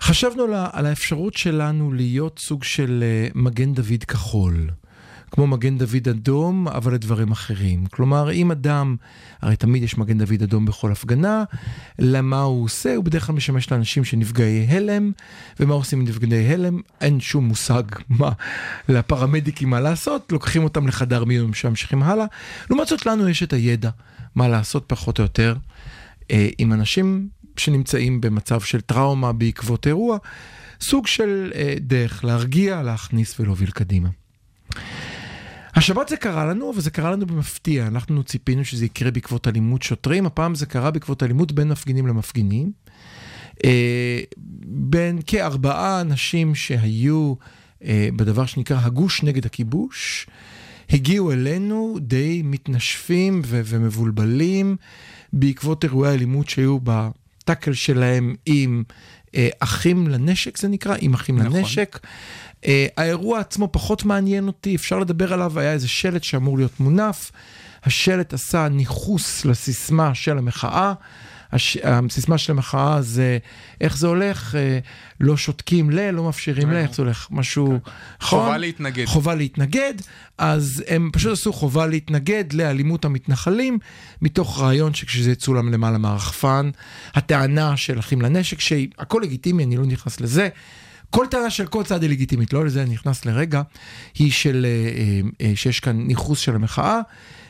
חשבנו 0.00 0.42
על, 0.42 0.54
על 0.72 0.86
האפשרות 0.86 1.34
שלנו 1.34 1.92
להיות 1.92 2.38
סוג 2.38 2.64
של 2.64 3.04
אה, 3.06 3.28
מגן 3.34 3.74
דוד 3.74 4.04
כחול. 4.08 4.70
כמו 5.30 5.46
מגן 5.46 5.78
דוד 5.78 6.08
אדום, 6.10 6.68
אבל 6.68 6.94
לדברים 6.94 7.32
אחרים. 7.32 7.86
כלומר, 7.86 8.32
אם 8.32 8.50
אדם, 8.50 8.96
הרי 9.42 9.56
תמיד 9.56 9.82
יש 9.82 9.98
מגן 9.98 10.18
דוד 10.18 10.42
אדום 10.42 10.66
בכל 10.66 10.92
הפגנה, 10.92 11.44
למה 11.98 12.40
הוא 12.40 12.64
עושה? 12.64 12.96
הוא 12.96 13.04
בדרך 13.04 13.26
כלל 13.26 13.34
משמש 13.34 13.72
לאנשים 13.72 14.04
שנפגעי 14.04 14.66
הלם, 14.68 15.12
ומה 15.60 15.74
עושים 15.74 16.00
עם 16.00 16.06
נפגעי 16.06 16.54
הלם? 16.54 16.80
אין 17.00 17.20
שום 17.20 17.44
מושג 17.44 17.82
מה 18.08 18.30
לפרמדיקים 18.88 19.70
מה 19.70 19.80
לעשות, 19.80 20.32
לוקחים 20.32 20.64
אותם 20.64 20.88
לחדר 20.88 21.24
מיון 21.24 21.54
שממשיכים 21.54 22.02
הלאה. 22.02 22.26
לעומת 22.70 22.88
זאת, 22.88 23.06
לנו 23.06 23.28
יש 23.28 23.42
את 23.42 23.52
הידע 23.52 23.90
מה 24.34 24.48
לעשות 24.48 24.84
פחות 24.86 25.18
או 25.18 25.22
יותר 25.22 25.56
אה, 26.30 26.48
עם 26.58 26.72
אנשים 26.72 27.28
שנמצאים 27.56 28.20
במצב 28.20 28.60
של 28.60 28.80
טראומה 28.80 29.32
בעקבות 29.32 29.86
אירוע, 29.86 30.18
סוג 30.80 31.06
של 31.06 31.52
אה, 31.54 31.74
דרך 31.80 32.24
להרגיע, 32.24 32.82
להכניס 32.82 33.40
ולהוביל 33.40 33.70
קדימה. 33.70 34.08
השבת 35.78 36.08
זה 36.08 36.16
קרה 36.16 36.46
לנו, 36.46 36.70
אבל 36.70 36.80
זה 36.80 36.90
קרה 36.90 37.10
לנו 37.10 37.26
במפתיע. 37.26 37.86
אנחנו 37.86 38.22
ציפינו 38.22 38.64
שזה 38.64 38.84
יקרה 38.84 39.10
בעקבות 39.10 39.48
אלימות 39.48 39.82
שוטרים, 39.82 40.26
הפעם 40.26 40.54
זה 40.54 40.66
קרה 40.66 40.90
בעקבות 40.90 41.22
אלימות 41.22 41.52
בין 41.52 41.68
מפגינים 41.68 42.06
למפגינים. 42.06 42.72
אה, 43.64 44.20
בין 44.66 45.20
כארבעה 45.26 46.00
אנשים 46.00 46.54
שהיו 46.54 47.34
אה, 47.84 48.08
בדבר 48.16 48.46
שנקרא 48.46 48.78
הגוש 48.82 49.22
נגד 49.22 49.46
הכיבוש, 49.46 50.26
הגיעו 50.90 51.32
אלינו 51.32 51.96
די 52.00 52.42
מתנשפים 52.44 53.42
ו- 53.44 53.60
ומבולבלים 53.64 54.76
בעקבות 55.32 55.84
אירועי 55.84 56.14
אלימות 56.14 56.48
שהיו 56.48 56.78
בטאקל 56.82 57.72
שלהם 57.72 58.34
עם 58.46 58.82
אחים 59.60 60.08
לנשק, 60.08 60.58
זה 60.58 60.68
נקרא, 60.68 60.96
עם 61.00 61.14
אחים 61.14 61.38
נכון. 61.38 61.58
לנשק. 61.58 61.98
Uh, 62.62 62.66
האירוע 62.96 63.40
עצמו 63.40 63.68
פחות 63.72 64.04
מעניין 64.04 64.46
אותי, 64.46 64.76
אפשר 64.76 64.98
לדבר 64.98 65.32
עליו, 65.32 65.58
היה 65.58 65.72
איזה 65.72 65.88
שלט 65.88 66.22
שאמור 66.24 66.58
להיות 66.58 66.80
מונף. 66.80 67.32
השלט 67.84 68.32
עשה 68.32 68.68
ניכוס 68.68 69.44
לסיסמה 69.44 70.14
של 70.14 70.38
המחאה. 70.38 70.92
הש... 71.52 71.76
הסיסמה 71.82 72.38
של 72.38 72.52
המחאה 72.52 73.02
זה, 73.02 73.38
איך 73.80 73.96
זה 73.96 74.06
הולך? 74.06 74.54
אה, 74.54 74.78
לא 75.20 75.36
שותקים 75.36 75.90
ל, 75.90 76.10
לא 76.10 76.24
מאפשרים 76.24 76.70
ל, 76.70 76.76
איך 76.76 76.94
זה 76.94 77.02
הולך? 77.02 77.28
משהו... 77.30 77.78
נכון? 78.20 78.40
חובה 78.40 78.58
להתנגד. 78.58 79.04
חובה 79.04 79.34
להתנגד, 79.34 79.94
אז 80.38 80.84
הם 80.88 81.10
פשוט 81.12 81.32
עשו 81.32 81.52
חובה 81.52 81.86
להתנגד 81.86 82.52
לאלימות 82.52 83.04
המתנחלים, 83.04 83.78
מתוך 84.22 84.60
רעיון 84.60 84.94
שכשזה 84.94 85.30
יצולם 85.30 85.72
למעלה 85.72 85.98
מהרחפן, 85.98 86.70
הטענה 87.14 87.76
של 87.76 87.98
אחים 87.98 88.22
לנשק, 88.22 88.60
שהכל 88.60 89.20
לגיטימי, 89.22 89.64
אני 89.64 89.76
לא 89.76 89.86
נכנס 89.86 90.20
לזה. 90.20 90.48
כל 91.10 91.26
טענה 91.30 91.50
של 91.50 91.66
כל 91.66 91.82
צד 91.82 92.02
היא 92.02 92.10
לגיטימית, 92.10 92.52
לא 92.52 92.66
לזה 92.66 92.82
אני 92.82 92.90
נכנס 92.90 93.24
לרגע, 93.24 93.62
היא 94.14 94.32
של, 94.32 94.66
אה, 94.68 95.46
אה, 95.46 95.52
שיש 95.56 95.80
כאן 95.80 95.96
ניכוס 95.96 96.38
של 96.38 96.54
המחאה, 96.54 97.00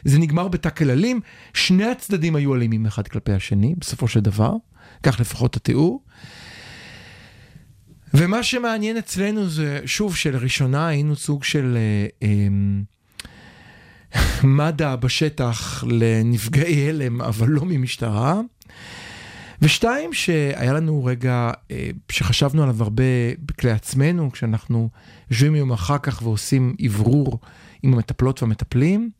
זה 0.05 0.19
נגמר 0.19 0.49
בתקל 0.49 0.91
אלים, 0.91 1.21
שני 1.55 1.85
הצדדים 1.85 2.37
היו 2.37 2.55
אלימים 2.55 2.87
אחד 2.87 3.09
כלפי 3.09 3.33
השני, 3.33 3.75
בסופו 3.79 4.09
של 4.09 4.21
דבר, 4.21 4.53
כך 5.03 5.21
לפחות 5.21 5.57
התיאור. 5.57 6.03
ומה 8.15 8.43
שמעניין 8.43 8.97
אצלנו 8.97 9.49
זה, 9.49 9.81
שוב, 9.85 10.17
שלראשונה 10.17 10.89
היינו 10.89 11.17
סוג 11.17 11.45
של 11.45 11.77
אה, 11.77 12.29
אה, 12.29 12.49
מד"א 14.45 14.97
בשטח 14.97 15.85
לנפגעי 15.89 16.89
הלם, 16.89 17.21
אבל 17.23 17.49
לא 17.49 17.63
ממשטרה. 17.65 18.41
ושתיים, 19.63 20.13
שהיה 20.13 20.73
לנו 20.73 21.05
רגע 21.05 21.51
אה, 21.71 21.91
שחשבנו 22.13 22.63
עליו 22.63 22.83
הרבה 22.83 23.03
בכלי 23.39 23.71
עצמנו, 23.71 24.33
כשאנחנו 24.33 24.89
יושבים 25.31 25.55
יום 25.55 25.73
אחר 25.73 25.99
כך 25.99 26.23
ועושים 26.23 26.77
אוורור 26.87 27.39
עם 27.83 27.95
המטפלות 27.95 28.43
והמטפלים. 28.43 29.11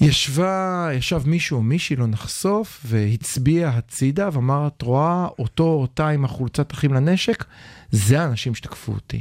ישבה, 0.00 0.88
ישב 0.94 1.22
מישהו 1.26 1.56
או 1.56 1.62
מישהי, 1.62 1.96
לא 1.96 2.06
נחשוף, 2.06 2.80
והצביע 2.84 3.68
הצידה 3.68 4.28
ואמר, 4.32 4.66
את 4.66 4.82
רואה 4.82 5.26
אותו 5.38 5.64
או 5.64 5.80
אותה 5.80 6.08
עם 6.08 6.24
החולצת 6.24 6.72
אחים 6.72 6.94
לנשק? 6.94 7.44
זה 7.90 8.20
האנשים 8.20 8.54
שתקפו 8.54 8.92
אותי. 8.92 9.20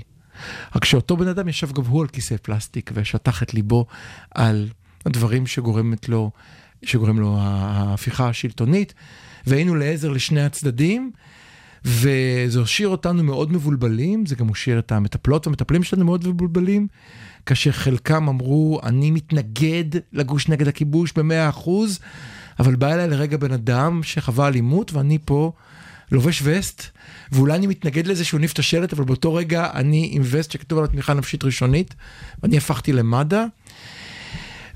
רק 0.76 0.86
שאותו 0.86 1.18
בן 1.18 1.28
אדם 1.28 1.48
ישב 1.48 1.72
גם 1.72 1.84
הוא 1.86 2.02
על 2.02 2.08
כיסא 2.08 2.36
פלסטיק 2.42 2.92
ושטח 2.94 3.44
את 3.44 3.54
ליבו 3.54 3.86
על 4.32 4.70
הדברים 5.06 5.48
שגורמת 5.48 6.10
לו, 6.10 6.32
שגורם 6.84 7.20
לו 7.20 7.38
ההפיכה 7.40 8.30
השלטונית, 8.30 8.94
והיינו 9.48 9.76
לעזר 9.76 10.10
לשני 10.10 10.42
הצדדים. 10.42 11.12
וזה 11.86 12.62
השאיר 12.62 12.88
אותנו 12.88 13.24
מאוד 13.24 13.52
מבולבלים, 13.52 14.26
זה 14.26 14.36
גם 14.36 14.50
השאיר 14.52 14.80
את 14.80 14.92
המטפלות 14.92 15.48
והמטפלים 15.48 15.84
שלנו 15.84 16.06
מאוד 16.06 16.28
מבולבלים, 16.28 16.88
כאשר 17.48 17.72
חלקם 17.72 18.30
אמרו, 18.30 18.80
אני 18.84 19.12
מתנגד 19.12 19.86
לגוש 20.14 20.48
נגד 20.48 20.68
הכיבוש 20.68 21.14
במאה 21.16 21.50
אחוז, 21.50 22.00
אבל 22.60 22.76
בא 22.76 22.94
אליי 22.94 23.08
לרגע 23.08 23.38
בן 23.38 23.52
אדם 23.52 24.04
שחווה 24.04 24.48
אלימות 24.48 24.94
ואני 24.94 25.18
פה 25.26 25.52
לובש 26.12 26.42
וסט, 26.44 26.84
ואולי 27.32 27.56
אני 27.56 27.68
מתנגד 27.68 28.08
לזה 28.08 28.26
שהוא 28.26 28.38
הניף 28.38 28.54
את 28.54 28.60
השלט, 28.60 28.94
אבל 28.94 29.04
באותו 29.04 29.34
רגע 29.34 29.70
אני 29.74 30.10
עם 30.12 30.22
וסט 30.26 30.52
שכתוב 30.52 30.78
עליו 30.80 30.92
תמיכה 30.92 31.14
נפשית 31.14 31.44
ראשונית, 31.44 31.96
ואני 32.44 32.58
הפכתי 32.58 32.94
למד"א. 32.94 33.46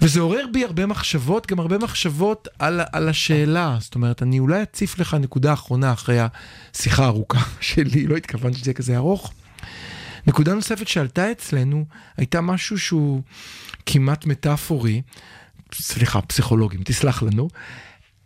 וזה 0.02 0.20
עורר 0.20 0.46
בי 0.52 0.64
הרבה 0.66 0.86
מחשבות, 0.86 1.48
גם 1.48 1.60
הרבה 1.60 1.78
מחשבות 1.78 2.48
על, 2.60 2.82
על 2.92 3.10
השאלה. 3.10 3.78
זאת 3.80 3.96
אומרת, 3.96 4.24
אני 4.24 4.40
אולי 4.40 4.64
אציף 4.64 5.00
לך 5.00 5.14
נקודה 5.14 5.54
אחרונה 5.54 5.94
אחרי 5.94 6.20
השיחה 6.74 7.04
הארוכה 7.04 7.40
שלי, 7.60 8.08
לא 8.08 8.16
התכוונתי 8.18 8.58
שזה 8.58 8.70
יהיה 8.70 8.76
כזה 8.76 8.98
ארוך. 8.98 9.34
נקודה 10.28 10.54
נוספת 10.54 10.88
שעלתה 10.88 11.32
אצלנו 11.32 11.86
הייתה 12.18 12.42
משהו 12.42 12.80
שהוא 12.80 13.22
כמעט 13.86 14.26
מטאפורי, 14.26 15.02
סליחה, 15.74 16.22
פסיכולוגים, 16.22 16.84
תסלח 16.84 17.24
לנו. 17.24 17.48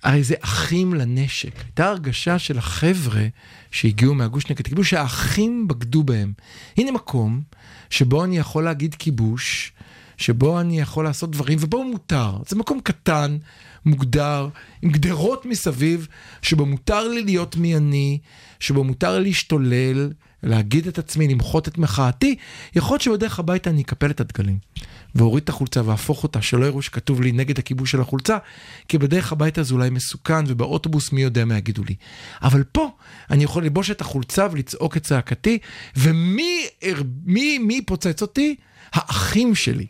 הרי 0.03 0.23
זה 0.23 0.35
אחים 0.41 0.93
לנשק. 0.93 1.61
הייתה 1.63 1.87
הרגשה 1.87 2.39
של 2.39 2.57
החבר'ה 2.57 3.27
שהגיעו 3.71 4.15
מהגוש 4.15 4.49
נגד 4.49 4.67
כיבוש, 4.67 4.89
שהאחים 4.89 5.67
בגדו 5.67 6.03
בהם. 6.03 6.33
הנה 6.77 6.91
מקום 6.91 7.41
שבו 7.89 8.23
אני 8.23 8.37
יכול 8.37 8.63
להגיד 8.63 8.95
כיבוש, 8.95 9.71
שבו 10.17 10.59
אני 10.59 10.79
יכול 10.79 11.05
לעשות 11.05 11.31
דברים, 11.31 11.57
ובו 11.61 11.83
מותר. 11.83 12.37
זה 12.47 12.55
מקום 12.55 12.79
קטן, 12.83 13.37
מוגדר, 13.85 14.49
עם 14.81 14.89
גדרות 14.89 15.45
מסביב, 15.45 16.07
שבו 16.41 16.65
מותר 16.65 17.07
לי 17.07 17.23
להיות 17.23 17.55
מי 17.55 17.77
אני, 17.77 18.19
שבו 18.59 18.83
מותר 18.83 19.19
לי 19.19 19.23
להשתולל, 19.23 20.11
להגיד 20.45 20.87
את 20.87 20.99
עצמי, 20.99 21.27
למחות 21.27 21.67
את 21.67 21.77
מחאתי. 21.77 22.35
יכול 22.75 22.93
להיות 22.93 23.01
שבדרך 23.01 23.39
הביתה 23.39 23.69
אני 23.69 23.81
אקפל 23.81 24.09
את 24.11 24.21
הדגלים, 24.21 24.57
ואוריד 25.15 25.43
את 25.43 25.49
החולצה 25.49 25.81
ואהפוך 25.85 26.23
אותה, 26.23 26.41
שלא 26.41 26.65
יראו 26.65 26.81
שכתוב 26.81 27.21
לי 27.21 27.31
נגד 27.31 27.59
הכיבוש 27.59 27.91
של 27.91 28.01
החולצה, 28.01 28.37
כי 28.87 28.97
בדרך 28.97 29.31
הביתה 29.31 29.63
זה 29.63 29.73
אולי 29.73 29.89
מסוכן, 29.89 30.43
ובאוטובוס 30.47 31.11
מי 31.11 31.21
יודע 31.21 31.45
מה 31.45 31.57
יגידו 31.57 31.83
לי. 31.83 31.95
אבל 32.41 32.63
פה 32.63 32.91
אני 33.31 33.43
יכול 33.43 33.63
ללבוש 33.63 33.91
את 33.91 34.01
החולצה 34.01 34.47
ולצעוק 34.51 34.97
את 34.97 35.03
צעקתי, 35.03 35.57
ומי 35.97 36.67
מי, 37.25 37.57
מי 37.57 37.81
פוצץ 37.81 38.21
אותי? 38.21 38.55
האחים 38.93 39.55
שלי. 39.55 39.85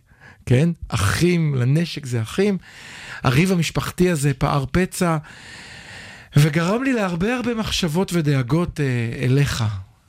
כן? 0.46 0.70
אחים 0.88 1.56
לנשק 1.56 2.06
זה 2.06 2.22
אחים. 2.22 2.58
הריב 3.24 3.52
המשפחתי 3.52 4.10
הזה 4.10 4.34
פער 4.34 4.65
פצע, 4.72 5.18
וגרם 6.38 6.84
לי 6.84 6.94
להרבה 6.94 7.36
הרבה 7.36 7.54
מחשבות 7.54 8.13
ודאגות 8.13 8.80
אה, 8.80 8.86
אליך. 9.26 9.63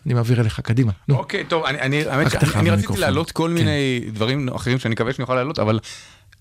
אני 0.06 0.14
מעביר 0.14 0.40
אליך, 0.40 0.60
קדימה. 0.60 0.92
נו. 1.08 1.16
אוקיי, 1.16 1.44
טוב, 1.44 1.64
אני, 1.64 1.80
אני, 1.80 2.04
האמת, 2.04 2.34
אני 2.54 2.70
רציתי. 2.70 2.98
להעלות 2.98 3.30
כל 3.30 3.48
כן. 3.48 3.54
מיני 3.54 4.00
דברים 4.12 4.48
אחרים 4.48 4.78
שאני 4.78 4.92
מקווה 4.92 5.12
שאני 5.12 5.22
אוכל 5.22 5.34
להעלות, 5.34 5.58
אבל 5.58 5.78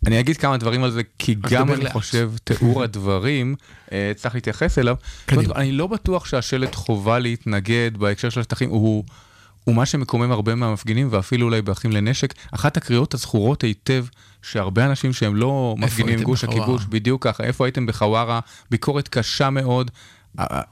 אני 0.06 0.20
אגיד 0.20 0.38
כמה 0.38 0.58
דברים 0.58 0.84
על 0.84 0.92
זה, 0.92 1.02
כי 1.20 1.36
גם 1.42 1.72
אני 1.72 1.84
לאט. 1.84 1.92
חושב, 1.92 2.32
תיאור 2.44 2.84
הדברים, 2.84 3.56
אה, 3.92 4.12
צריך 4.16 4.36
להתייחס 4.36 4.80
אליו. 4.80 4.96
קדימה. 5.26 5.56
אני 5.56 5.72
לא 5.72 5.88
בטוח 5.88 6.26
שהשלט 6.26 6.76
חובה 6.76 7.20
להתנגד 7.20 7.92
בהקשר 7.98 8.30
של 8.30 8.40
השטחים, 8.40 8.70
הוא... 8.70 9.04
הוא 9.64 9.76
מה 9.76 9.86
שמקומם 9.86 10.32
הרבה 10.32 10.56
מהמפגינים, 10.56 11.08
ואפילו 11.12 11.46
אולי 11.46 11.62
באחים 11.62 11.92
לנשק. 11.92 12.34
אחת 12.52 12.78
הקריאות 12.78 13.14
הזכורות 13.14 13.64
היטב, 13.64 14.06
שהרבה 14.42 14.86
אנשים 14.86 15.14
שהם 15.14 15.36
לא 15.36 15.76
מפגינים 15.78 16.24
גוש 16.24 16.44
בחווארה? 16.44 16.64
הכיבוש, 16.64 16.86
בדיוק 16.90 17.24
ככה, 17.24 17.44
איפה 17.44 17.66
הייתם 17.66 17.86
בחווארה, 17.86 18.40
ביקורת 18.72 19.08
קשה 19.08 19.50
מאוד. 19.50 19.92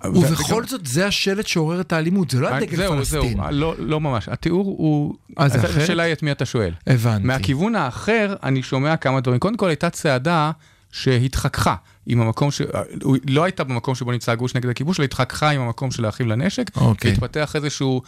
ובכל 0.06 0.65
זאת, 0.65 0.86
זה 0.86 1.08
השלט 1.08 1.47
שעורר 1.47 1.82
את 1.82 1.93
האלימות, 1.93 2.30
זה 2.30 2.39
לא 2.39 2.47
הדגל 2.47 2.78
זהו, 2.78 2.93
פלסטין. 2.93 3.38
זהו, 3.38 3.52
לא, 3.52 3.76
לא 3.78 4.02
ממש. 4.02 4.30
התיאור 4.30 4.65
הוא... 4.65 5.15
אה, 5.39 5.49
זה 5.49 5.60
אז 5.60 5.65
אחרת? 5.65 5.84
השאלה 5.84 6.04
היא 6.04 6.13
את 6.13 6.23
מי 6.23 6.32
אתה 6.32 6.45
שואל. 6.45 6.73
הבנתי. 6.88 7.28
מהכיוון 7.28 7.76
האחר, 7.76 8.36
אני 8.43 8.63
שומע 8.63 8.97
כמה 8.97 9.21
דברים. 9.21 9.39
קודם 9.39 9.58
כל, 9.58 9.69
הייתה 9.69 9.89
צעדה 9.89 10.52
שהתחככה 10.91 11.76
עם 12.06 12.21
המקום 12.21 12.52
ש... 12.52 12.62
הוא 13.04 13.17
לא 13.28 13.43
הייתה 13.43 13.63
במקום 13.63 13.95
שבו 13.95 14.12
נמצא 14.12 14.32
הגוש 14.32 14.56
נגד 14.56 14.69
הכיבוש, 14.69 14.99
אלא 14.99 15.06
התחככה 15.06 15.49
עם 15.49 15.62
המקום 15.62 15.91
של 15.91 16.06
האחים 16.06 16.28
לנשק, 16.28 16.78
אוקיי. 16.78 17.12
והתפתח 17.12 17.56
איזשהו 17.56 18.02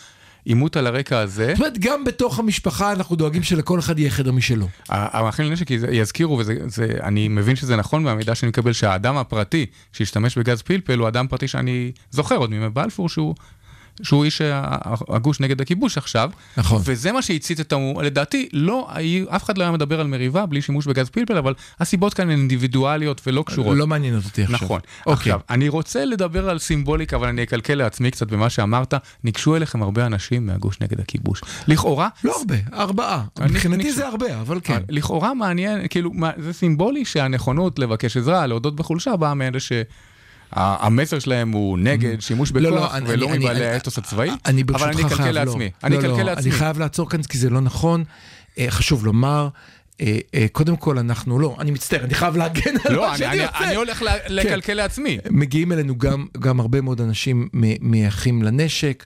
עימות 0.46 0.78
על 0.78 0.88
הרקע 0.88 1.20
הזה. 1.20 1.48
זאת 1.52 1.60
אומרת, 1.60 1.78
גם 1.80 2.04
בתוך 2.04 2.40
המשפחה 2.40 2.92
אנחנו 2.92 3.16
דואגים 3.16 3.44
שלכל 3.44 3.80
אחד 3.80 4.00
יהיה 4.00 4.10
חדר 4.10 4.32
משלו. 4.32 4.68
האחים 4.90 5.46
לנשק 5.46 5.72
יז- 5.72 5.86
יזכירו, 5.92 6.42
ואני 6.78 7.28
מבין 7.28 7.56
שזה 7.56 7.76
נכון 7.76 8.04
מהמידע 8.04 8.36
שאני 8.36 8.50
מקבל, 8.50 8.74
שהאדם 8.74 9.18
הפרטי 9.18 9.66
שהשתמש 9.92 10.38
בגז 10.38 10.62
פלפל 10.62 11.00
הוא 11.00 11.08
אדם 11.08 11.28
פרטי 11.28 11.48
שאני 11.48 11.92
זוכר 12.12 12.36
עוד 12.36 12.50
מימי 12.50 12.70
בלפור, 12.70 13.10
שהוא... 13.10 13.36
שהוא 14.04 14.26
איש 14.26 14.42
הגוש 15.10 15.40
נגד 15.40 15.62
הכיבוש 15.62 15.98
עכשיו, 15.98 16.30
נכון. 16.58 16.82
וזה 16.86 17.12
מה 17.12 17.22
שהצית 17.22 17.60
את 17.60 17.74
המהומה, 17.74 18.04
לדעתי, 18.04 18.50
לא, 18.54 18.90
אף 19.30 19.44
אחד 19.44 19.58
לא 19.58 19.64
היה 19.64 19.72
מדבר 19.72 20.00
על 20.00 20.08
מריבה 20.08 20.46
בלי 20.46 20.62
שימוש 20.62 20.88
בגז 20.88 21.10
פלפל, 21.10 21.38
אבל 21.38 21.54
הסיבות 21.80 22.14
כאן 22.14 22.30
הן 22.30 22.38
אינדיבידואליות 22.38 23.22
ולא 23.28 23.44
קשורות. 23.48 23.78
לא 23.78 23.88
מעניין 23.88 24.16
אותי 24.16 24.44
עכשיו. 24.44 24.56
נכון. 24.56 24.80
אוקיי. 25.06 25.14
עכשיו, 25.14 25.40
אני 25.50 25.70
רוצה 25.70 26.06
לדבר 26.06 26.50
על 26.50 26.60
סימבוליקה, 26.60 27.16
אבל 27.16 27.28
אני 27.28 27.44
אקלקל 27.44 27.76
לעצמי 27.76 28.12
קצת 28.12 28.28
במה 28.28 28.50
שאמרת. 28.50 28.94
ניגשו 29.24 29.56
אליכם 29.56 29.84
הרבה 29.84 30.06
אנשים 30.06 30.46
מהגוש 30.46 30.82
נגד 30.82 31.00
הכיבוש. 31.00 31.42
לכאורה, 31.68 32.10
לא 32.24 32.36
הרבה, 32.40 32.56
ארבעה. 32.74 33.24
מבחינתי 33.40 33.92
זה 33.92 34.08
הרבה, 34.08 34.42
אבל 34.42 34.60
כן. 34.64 34.82
לכאורה 34.90 35.34
מעניין, 35.34 35.88
כאילו, 35.90 36.12
זה 36.38 36.54
סימבולי 36.54 37.06
שהנכונות 37.06 37.80
לבקש 37.80 38.18
עזרה, 38.18 38.48
להודות 38.48 38.76
בחולשה, 38.76 39.16
באה 39.16 39.34
מאלה 39.34 39.60
שהמסר 40.56 41.20
שלהם 41.20 41.52
הוא 41.52 41.78
נגד 41.80 42.22
שימוש 42.22 42.52
לא, 42.52 42.62
לא, 42.62 42.76
בכוח 42.76 42.94
ולא 43.08 43.30
אני- 43.30 43.38
מבעלי 43.38 43.65
האתוס 43.65 43.98
הצבאי, 43.98 44.30
אני 44.46 44.63
אבל 44.74 44.88
אני 44.89 45.02
אקלקל 45.06 45.24
לא. 45.26 45.32
לעצמי. 45.32 45.70
אני 45.84 45.96
לא, 45.96 46.02
לא, 46.02 46.08
אקלקל 46.08 46.24
לעצמי. 46.24 46.44
אני 46.52 46.60
חייב 46.60 46.80
לעצור 46.80 47.10
כאן 47.10 47.24
כי 47.24 47.38
זה 47.38 47.50
לא 47.50 47.62
נכון. 47.62 48.04
אה, 48.60 48.65
חשוב 48.70 49.06
לומר, 49.06 49.48
אה, 50.02 50.18
אה, 50.36 50.46
קודם 50.52 50.76
כל 50.76 50.98
אנחנו, 50.98 51.39
לא, 51.39 51.56
אני 51.60 51.72
מצטער, 51.72 52.04
אני 52.04 52.13
חייב 52.13 52.38
להגן 52.38 52.72
על 52.86 52.94
לא, 52.94 53.02
מה 53.02 53.10
אני- 53.10 53.18
שאני 53.18 53.32
אני- 53.39 53.46
עושה. 53.46 53.65
אני 53.65 53.76
הולך 53.76 54.02
ל- 54.02 54.08
לקלקל 54.30 54.74
לעצמי. 54.74 55.18
מגיעים 55.30 55.72
אלינו 55.72 55.98
גם, 55.98 56.26
גם 56.39 56.60
הרבה 56.60 56.82
מאוד 56.82 57.02
אנשים 57.02 57.50
מאחים 57.82 58.44
לנשק. 58.44 59.04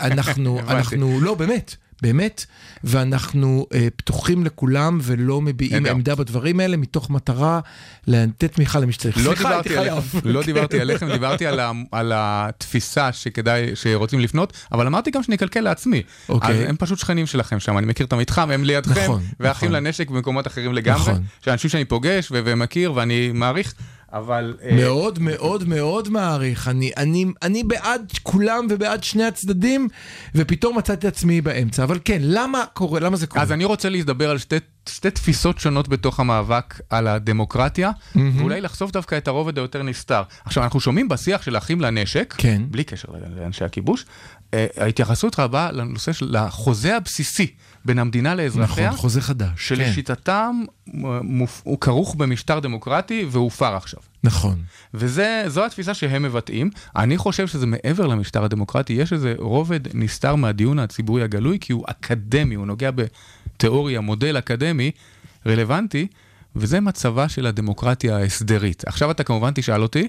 אנחנו. 0.00 0.60
אנחנו, 0.70 1.20
לא, 1.20 1.34
באמת, 1.34 1.76
באמת, 2.02 2.44
ואנחנו 2.84 3.66
אה, 3.74 3.88
פתוחים 3.96 4.44
לכולם 4.44 4.98
ולא 5.02 5.40
מביעים 5.40 5.72
נהדר. 5.82 5.90
עמדה 5.90 6.14
בדברים 6.14 6.60
האלה 6.60 6.76
מתוך 6.76 7.10
מטרה 7.10 7.60
לתת 8.06 8.52
תמיכה 8.52 8.78
למי 8.80 8.92
שצריך. 8.92 9.16
לא 9.16 9.22
סליחה, 9.22 9.50
הייתי 9.54 9.68
חייב. 9.68 10.12
לא 10.24 10.40
כן. 10.40 10.46
דיברתי 10.46 10.80
עליכם, 10.80 11.12
דיברתי 11.12 11.46
על 11.46 11.60
ה- 11.60 11.72
על 11.92 12.12
התפיסה 12.14 13.12
שכדאי, 13.12 13.70
שרוצים 13.74 14.20
לפנות, 14.20 14.52
אבל 14.72 14.86
אמרתי 14.86 15.10
גם 15.10 15.22
שאני 15.22 15.36
אקלקל 15.36 15.60
לעצמי. 15.60 16.02
אוקיי. 16.28 16.50
אז 16.64 16.70
הם 16.70 16.76
פשוט 16.78 16.98
שכנים 16.98 17.26
שלכם 17.26 17.60
שם, 17.60 17.78
אני 17.78 17.86
מכיר 17.86 18.06
את 18.06 18.12
המתחם, 18.12 18.50
הם 18.50 18.64
לידכם, 18.64 19.00
נכון, 19.04 19.22
ואחים 19.40 19.68
נכון. 19.70 19.84
לנשק 19.84 20.10
במקומות 20.10 20.46
אחרים 20.46 20.72
לגמרי. 20.74 21.00
נכון. 21.12 21.22
שאנשים 21.44 21.70
שאני 21.70 21.84
פוגש 21.84 22.28
ומכיר 22.32 22.92
ואני 22.94 23.30
מעריך, 23.34 23.74
אבל... 24.12 24.56
אה, 24.62 24.76
מאוד 24.76 25.18
מאוד 25.18 25.68
מאוד 25.68 26.08
מעריך. 26.08 26.68
אני, 26.68 26.90
אני, 26.96 27.26
אני 27.42 27.64
בעד 27.64 28.12
כולם 28.22 28.66
ובעד 28.70 29.04
שני 29.04 29.24
הצדדים, 29.24 29.88
ופתאום 30.34 30.78
מצאתי 30.78 31.06
עצמי 31.06 31.40
באמצע. 31.40 31.84
אבל 31.84 31.98
כן, 32.04 32.18
למה 32.22 32.64
קורה? 32.72 33.00
למה 33.00 33.16
זה 33.16 33.26
קורה? 33.26 33.42
אז 33.42 33.52
אני 33.52 33.64
רוצה 33.64 33.88
לדבר 33.88 34.30
על 34.30 34.38
שתי, 34.38 34.56
שתי 34.88 35.10
תפיסות 35.10 35.58
שונות 35.58 35.88
בתוך 35.88 36.20
המאבק 36.20 36.80
על 36.90 37.08
הדמוקרטיה, 37.08 37.90
ואולי 38.36 38.60
לחשוף 38.60 38.90
דווקא 38.90 39.18
את 39.18 39.28
הרובד 39.28 39.58
היותר 39.58 39.82
נסתר. 39.82 40.22
עכשיו, 40.44 40.62
אנחנו 40.64 40.80
שומעים 40.80 41.08
בשיח 41.08 41.42
של 41.42 41.56
אחים 41.56 41.80
לנשק, 41.80 42.34
כן. 42.38 42.62
בלי 42.70 42.84
קשר 42.84 43.08
לאנשי 43.36 43.64
הכיבוש, 43.64 44.04
אה, 44.54 44.66
ההתייחסות 44.76 45.38
רבה 45.40 45.72
לנושא 45.72 46.12
של 46.12 46.36
החוזה 46.36 46.96
הבסיסי 46.96 47.46
בין 47.88 47.98
המדינה 47.98 48.34
לאזרחיה. 48.34 48.86
נכון, 48.86 48.98
חוזה 48.98 49.20
חדש. 49.20 49.48
כן. 49.48 49.56
שלשיטתם 49.76 50.56
אה, 50.88 51.20
מופ- 51.22 51.60
הוא 51.64 51.80
כרוך 51.80 52.14
במשטר 52.14 52.58
דמוקרטי 52.60 53.26
והופר 53.30 53.76
עכשיו. 53.76 54.00
נכון. 54.24 54.58
וזו 54.94 55.64
התפיסה 55.66 55.94
שהם 55.94 56.22
מבטאים. 56.22 56.70
אני 56.96 57.18
חושב 57.18 57.46
שזה 57.46 57.66
מעבר 57.66 58.06
למשטר 58.06 58.44
הדמוקרטי, 58.44 58.92
יש 58.92 59.12
איזה 59.12 59.34
רובד 59.38 59.80
נסתר 59.96 60.34
מהדיון 60.34 60.78
הציבורי 60.78 61.22
הגלוי, 61.22 61.58
כי 61.60 61.72
הוא 61.72 61.84
אקדמי, 61.86 62.54
הוא 62.54 62.66
נוגע 62.66 62.90
בתיאוריה, 62.90 64.00
מודל 64.00 64.38
אקדמי 64.38 64.90
רלוונטי, 65.46 66.06
וזה 66.56 66.80
מצבה 66.80 67.28
של 67.28 67.46
הדמוקרטיה 67.46 68.16
ההסדרית. 68.16 68.82
עכשיו 68.86 69.10
אתה 69.10 69.24
כמובן 69.24 69.50
תשאל 69.54 69.82
אותי, 69.82 70.08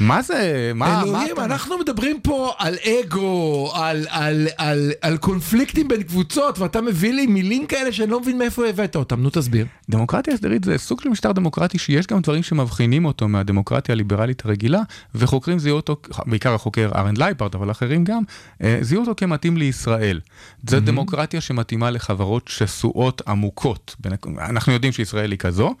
מה 0.00 0.22
זה, 0.22 0.72
מה, 0.74 0.86
מה 0.86 1.02
אלוהים, 1.02 1.32
אתה... 1.32 1.44
אנחנו 1.44 1.78
מדברים 1.78 2.20
פה 2.20 2.52
על 2.58 2.74
אגו, 2.84 3.72
על, 3.74 4.06
על, 4.10 4.48
על, 4.56 4.92
על 5.00 5.16
קונפליקטים 5.16 5.88
בין 5.88 6.02
קבוצות, 6.02 6.58
ואתה 6.58 6.80
מביא 6.80 7.12
לי 7.12 7.26
מילים 7.26 7.66
כאלה 7.66 7.92
שאני 7.92 8.10
לא 8.10 8.20
מבין 8.20 8.38
מאיפה 8.38 8.66
הבאת 8.66 8.96
אותם. 8.96 9.20
נו, 9.20 9.30
תסביר. 9.30 9.66
דמוקרטיה 9.90 10.34
הסדרית 10.34 10.64
זה 10.64 10.78
סוג 10.78 11.00
של 11.00 11.08
משטר 11.08 11.32
דמוקרטי 11.32 11.78
שיש 11.78 12.06
גם 12.06 12.20
דברים 12.20 12.42
שמבחינים 12.42 13.04
אותו 13.04 13.28
מהדמוקרטיה 13.28 13.92
הליברלית 13.92 14.44
הרגילה, 14.44 14.80
וחוקרים 15.14 15.58
זיהו 15.58 15.76
אותו, 15.76 15.96
בעיקר 16.26 16.54
החוקר 16.54 16.90
ארן 16.94 17.14
לייפרט, 17.16 17.54
אבל 17.54 17.70
אחרים 17.70 18.04
גם, 18.04 18.22
אה, 18.62 18.78
זיהו 18.80 19.00
אותו 19.00 19.14
כמתאים 19.16 19.56
לישראל. 19.56 20.20
זו 20.68 20.80
דמוקרטיה 20.80 21.40
שמתאימה 21.40 21.90
לחברות 21.90 22.48
שסועות 22.48 23.22
עמוקות. 23.28 23.96
אנחנו 24.38 24.72
יודעים 24.72 24.92
שישראל 24.92 25.30
היא 25.30 25.38
כזו, 25.38 25.74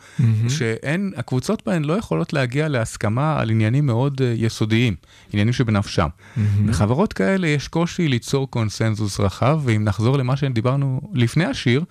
שאין, 0.48 1.12
הקבוצות 1.16 1.62
בהן 1.66 1.84
לא 1.84 1.92
יכולות 1.92 2.32
להגיע 2.32 2.68
להסכמה 2.68 3.40
על 3.40 3.50
עניינים 3.50 3.86
מאוד 3.86 4.03
אה, 4.20 4.34
יסודיים, 4.36 4.94
עניינים 5.32 5.52
שבנפשם. 5.52 6.08
בחברות 6.66 7.12
כאלה 7.12 7.46
יש 7.46 7.68
קושי 7.68 8.08
ליצור 8.08 8.50
קונסנזוס 8.50 9.20
רחב, 9.20 9.60
ואם 9.64 9.84
נחזור 9.84 10.18
למה 10.18 10.36
שדיברנו 10.36 11.00
לפני 11.14 11.44
השיר, 11.44 11.84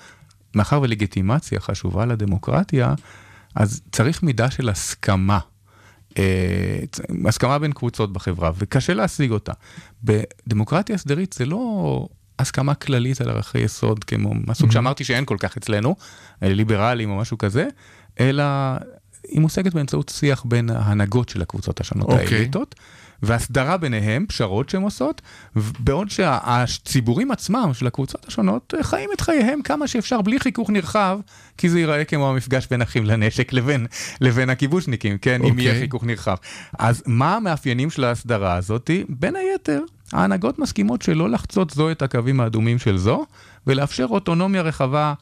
מאחר 0.55 0.81
ולגיטימציה 0.81 1.59
חשובה 1.59 2.05
לדמוקרטיה, 2.05 2.93
אז 3.55 3.81
צריך 3.91 4.23
מידה 4.23 4.51
של 4.51 4.69
הסכמה. 4.69 5.39
אה, 6.17 6.79
הסכמה 7.25 7.59
בין 7.59 7.71
קבוצות 7.71 8.13
בחברה, 8.13 8.51
וקשה 8.57 8.93
להשיג 8.93 9.31
אותה. 9.31 9.53
בדמוקרטיה 10.03 10.95
הסדרית 10.95 11.33
זה 11.33 11.45
לא 11.45 12.07
הסכמה 12.39 12.73
כללית 12.73 13.21
על 13.21 13.29
ערכי 13.29 13.59
יסוד, 13.59 14.03
כמו 14.03 14.33
מהסוג 14.47 14.71
שאמרתי 14.71 15.03
שאין 15.03 15.25
כל 15.25 15.37
כך 15.39 15.57
אצלנו, 15.57 15.95
ליברלים 16.41 17.09
או 17.09 17.17
משהו 17.17 17.37
כזה, 17.37 17.67
אלא 18.19 18.43
היא 19.27 19.41
מושגת 19.41 19.73
באמצעות 19.73 20.09
שיח 20.09 20.43
בין 20.45 20.69
ההנהגות 20.69 21.29
של 21.29 21.41
הקבוצות 21.41 21.81
השונות, 21.81 22.09
אוקיי. 22.09 22.37
האליטות. 22.37 22.75
והסדרה 23.23 23.77
ביניהם, 23.77 24.25
פשרות 24.27 24.69
שהן 24.69 24.81
עושות, 24.81 25.21
בעוד 25.55 26.09
שהציבורים 26.09 27.31
עצמם 27.31 27.71
של 27.73 27.87
הקבוצות 27.87 28.27
השונות 28.27 28.73
אה, 28.77 28.83
חיים 28.83 29.09
את 29.13 29.21
חייהם 29.21 29.61
כמה 29.61 29.87
שאפשר 29.87 30.21
בלי 30.21 30.39
חיכוך 30.39 30.69
נרחב, 30.69 31.19
כי 31.57 31.69
זה 31.69 31.79
ייראה 31.79 32.03
כמו 32.03 32.29
המפגש 32.29 32.67
בין 32.67 32.81
אחים 32.81 33.05
לנשק 33.05 33.53
לבין, 33.57 33.85
לבין 34.21 34.49
הכיבושניקים, 34.49 35.17
כן, 35.17 35.41
אם 35.43 35.51
אוקיי. 35.51 35.65
יהיה 35.65 35.79
חיכוך 35.79 36.03
נרחב. 36.03 36.35
אז 36.79 37.03
מה 37.05 37.35
המאפיינים 37.35 37.89
של 37.89 38.03
ההסדרה 38.03 38.55
הזאת? 38.55 38.89
בין 39.09 39.35
היתר, 39.35 39.81
ההנהגות 40.13 40.59
מסכימות 40.59 41.01
שלא 41.01 41.29
לחצות 41.29 41.69
זו 41.69 41.91
את 41.91 42.01
הקווים 42.01 42.39
האדומים 42.39 42.79
של 42.79 42.97
זו, 42.97 43.25
ולאפשר 43.67 44.05
אוטונומיה 44.09 44.61
רחבה 44.61 45.13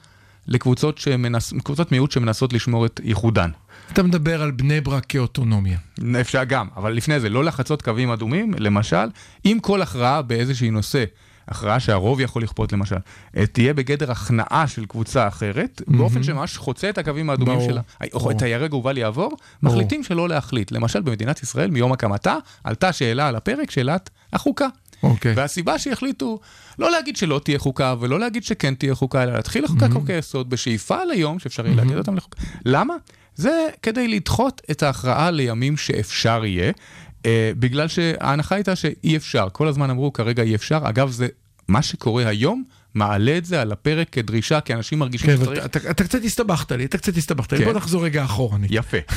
לקבוצות 0.48 0.98
שמנס... 0.98 1.54
קבוצות 1.64 1.92
מיעוט 1.92 2.12
שמנסות 2.12 2.54
לשמור 2.54 2.86
את 2.86 3.00
ייחודן. 3.04 3.50
אתה 3.94 4.04
מדבר 4.04 4.42
על 4.42 4.52
בני 4.52 4.82
ברק 4.82 5.06
כאוטונומיה. 5.06 5.78
אפשר 6.22 6.44
גם, 6.44 6.68
אבל 6.76 6.94
לפני 6.94 7.20
זה, 7.20 7.30
לא 7.30 7.44
לחצות 7.44 7.82
קווים 7.82 8.12
אדומים, 8.12 8.54
למשל, 8.58 9.06
אם 9.46 9.58
כל 9.62 9.82
הכרעה 9.82 10.22
באיזשהי 10.22 10.70
נושא, 10.70 11.04
הכרעה 11.48 11.80
שהרוב 11.80 12.20
יכול 12.20 12.44
לכפות 12.44 12.74
למשל, 12.74 12.96
אה, 13.38 13.46
תהיה 13.46 13.74
בגדר 13.74 14.12
הכנעה 14.12 14.68
של 14.68 14.86
קבוצה 14.86 15.28
אחרת, 15.28 15.82
באופן 15.88 16.24
שממש 16.24 16.58
חוצה 16.58 16.90
את 16.90 16.98
הקווים 16.98 17.30
האדומים 17.30 17.58
ברור, 17.58 17.70
שלה, 17.70 17.82
או 18.14 18.20
ברור. 18.20 18.32
את 18.32 18.42
הירק 18.42 18.74
ובל 18.74 18.98
יעבור, 18.98 19.38
מחליטים 19.64 20.04
שלא 20.04 20.30
להחליט. 20.30 20.72
למשל, 20.72 21.02
במדינת 21.02 21.44
ישראל, 21.44 21.72
מיום 21.72 21.92
הקמתה, 21.92 22.36
עלתה 22.64 22.94
שאלה 22.94 23.28
על 23.28 23.36
הפרק, 23.36 23.72
שאלת 23.72 24.10
החוקה. 24.34 24.68
אוקיי. 25.04 25.34
והסיבה 25.36 25.80
שהחליטו 25.80 26.40
לא 26.80 26.92
להגיד 26.92 27.18
שלא 27.18 27.42
תהיה 27.44 27.60
חוקה 27.60 27.96
ולא 28.00 28.20
להגיד 28.20 28.44
שכן 28.44 28.76
תהיה 28.76 28.96
חוקה, 28.96 29.24
אלא 29.24 29.34
להתחיל 29.34 29.64
לחוקק 29.64 29.92
חוקי 29.94 30.14
יסוד 30.14 30.50
בשאיפה 30.50 31.04
ליום 31.04 31.40
שאפשר 31.40 31.66
יהיה 31.66 31.76
להגיד 31.76 31.98
אותם 31.98 32.16
לחוקה. 32.16 32.42
למה? 32.66 32.96
זה 33.42 33.70
כדי 33.82 34.08
לדחות 34.08 34.62
את 34.72 34.84
ההכרעה 34.84 35.32
לימים 35.32 35.78
שאפשר 35.78 36.46
יהיה, 36.46 36.72
אה, 37.26 37.52
בגלל 37.60 37.88
שההנחה 37.88 38.56
הייתה 38.56 38.76
שאי 38.76 39.18
אפשר. 39.18 39.48
כל 39.52 39.68
הזמן 39.68 39.90
אמרו 39.90 40.14
כרגע 40.14 40.44
אי 40.44 40.56
אפשר. 40.56 40.80
אגב, 40.84 41.12
זה 41.12 41.28
מה 41.68 41.82
שקורה 41.82 42.28
היום. 42.28 42.64
מעלה 42.94 43.38
את 43.38 43.46
זה 43.46 43.62
על 43.62 43.72
הפרק 43.72 44.08
כדרישה, 44.12 44.60
כי 44.60 44.74
אנשים 44.74 45.00
מרגישים 45.00 45.28
כן, 45.30 45.38
שצריך... 45.38 45.64
ואתה- 45.64 45.80
אתה 45.80 45.92
אתה 45.92 46.04
קצת 46.04 46.20
הסתבכת 46.24 46.72
לי, 46.72 46.86
אתה 46.86 46.98
קצת 46.98 47.18
הסתבכת 47.18 47.54
לי. 47.54 47.60
כן. 47.60 47.66
בוא 47.66 47.74
נחזור 47.74 48.06
רגע 48.06 48.24
אחורנית. 48.24 48.70
יפה. 48.74 48.98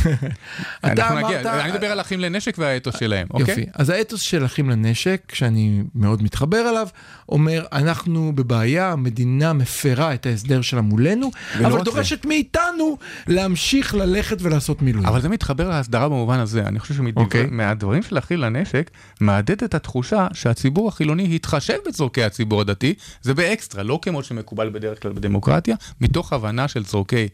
אתה 0.80 0.92
אנחנו 0.92 1.16
נגיע- 1.16 1.40
אמרת- 1.40 1.46
אני 1.46 1.72
מדבר 1.72 1.86
על 1.86 2.00
אחים 2.00 2.20
לנשק 2.20 2.54
והאתוס 2.58 2.94
שלהם, 2.98 3.26
אוקיי? 3.30 3.48
יופי. 3.48 3.66
אז 3.74 3.90
האתוס 3.90 4.20
של 4.20 4.44
אחים 4.44 4.70
לנשק, 4.70 5.20
שאני 5.32 5.82
מאוד 5.94 6.22
מתחבר 6.22 6.70
אליו, 6.70 6.88
אומר, 7.28 7.64
אנחנו 7.72 8.32
בבעיה, 8.34 8.92
המדינה 8.92 9.52
מפרה 9.52 10.14
את 10.14 10.26
ההסדר 10.26 10.60
שלה 10.62 10.80
מולנו, 10.80 11.30
אבל 11.58 11.72
רק 11.72 11.78
זה. 11.78 11.84
דורשת 11.84 12.24
מאיתנו 12.26 12.98
להמשיך 13.26 13.94
ללכת 13.94 14.36
ולעשות 14.42 14.82
מילואים. 14.82 15.06
אבל 15.08 15.20
זה 15.20 15.28
מתחבר 15.28 15.68
להסדרה 15.68 16.08
במובן 16.08 16.38
הזה. 16.38 16.62
אני 16.66 16.78
חושב 16.78 16.94
אוקיי. 17.16 17.46
שמהדברים 17.46 18.02
של 18.02 18.18
אחי 18.18 18.36
לנשק, 18.36 18.90
מהדהד 19.20 19.62
את 19.64 19.74
התחושה 19.74 20.26
שהציבור 20.32 20.88
החילוני 20.88 21.34
התחשב 21.36 21.76
בצורכי 21.88 22.22
הציבור 22.24 22.60
הדתי, 22.60 22.94
זה 23.22 23.32
באקסטרה, 23.64 23.82
לא 23.82 23.98
כמו 24.02 24.22
שמקובל 24.22 24.70
בדרך 24.70 25.02
כלל 25.02 25.12
בדמוקרטיה, 25.12 25.76
מתוך 26.00 26.32
הבנה 26.32 26.68
של 26.68 26.84
צורכי 26.84 27.28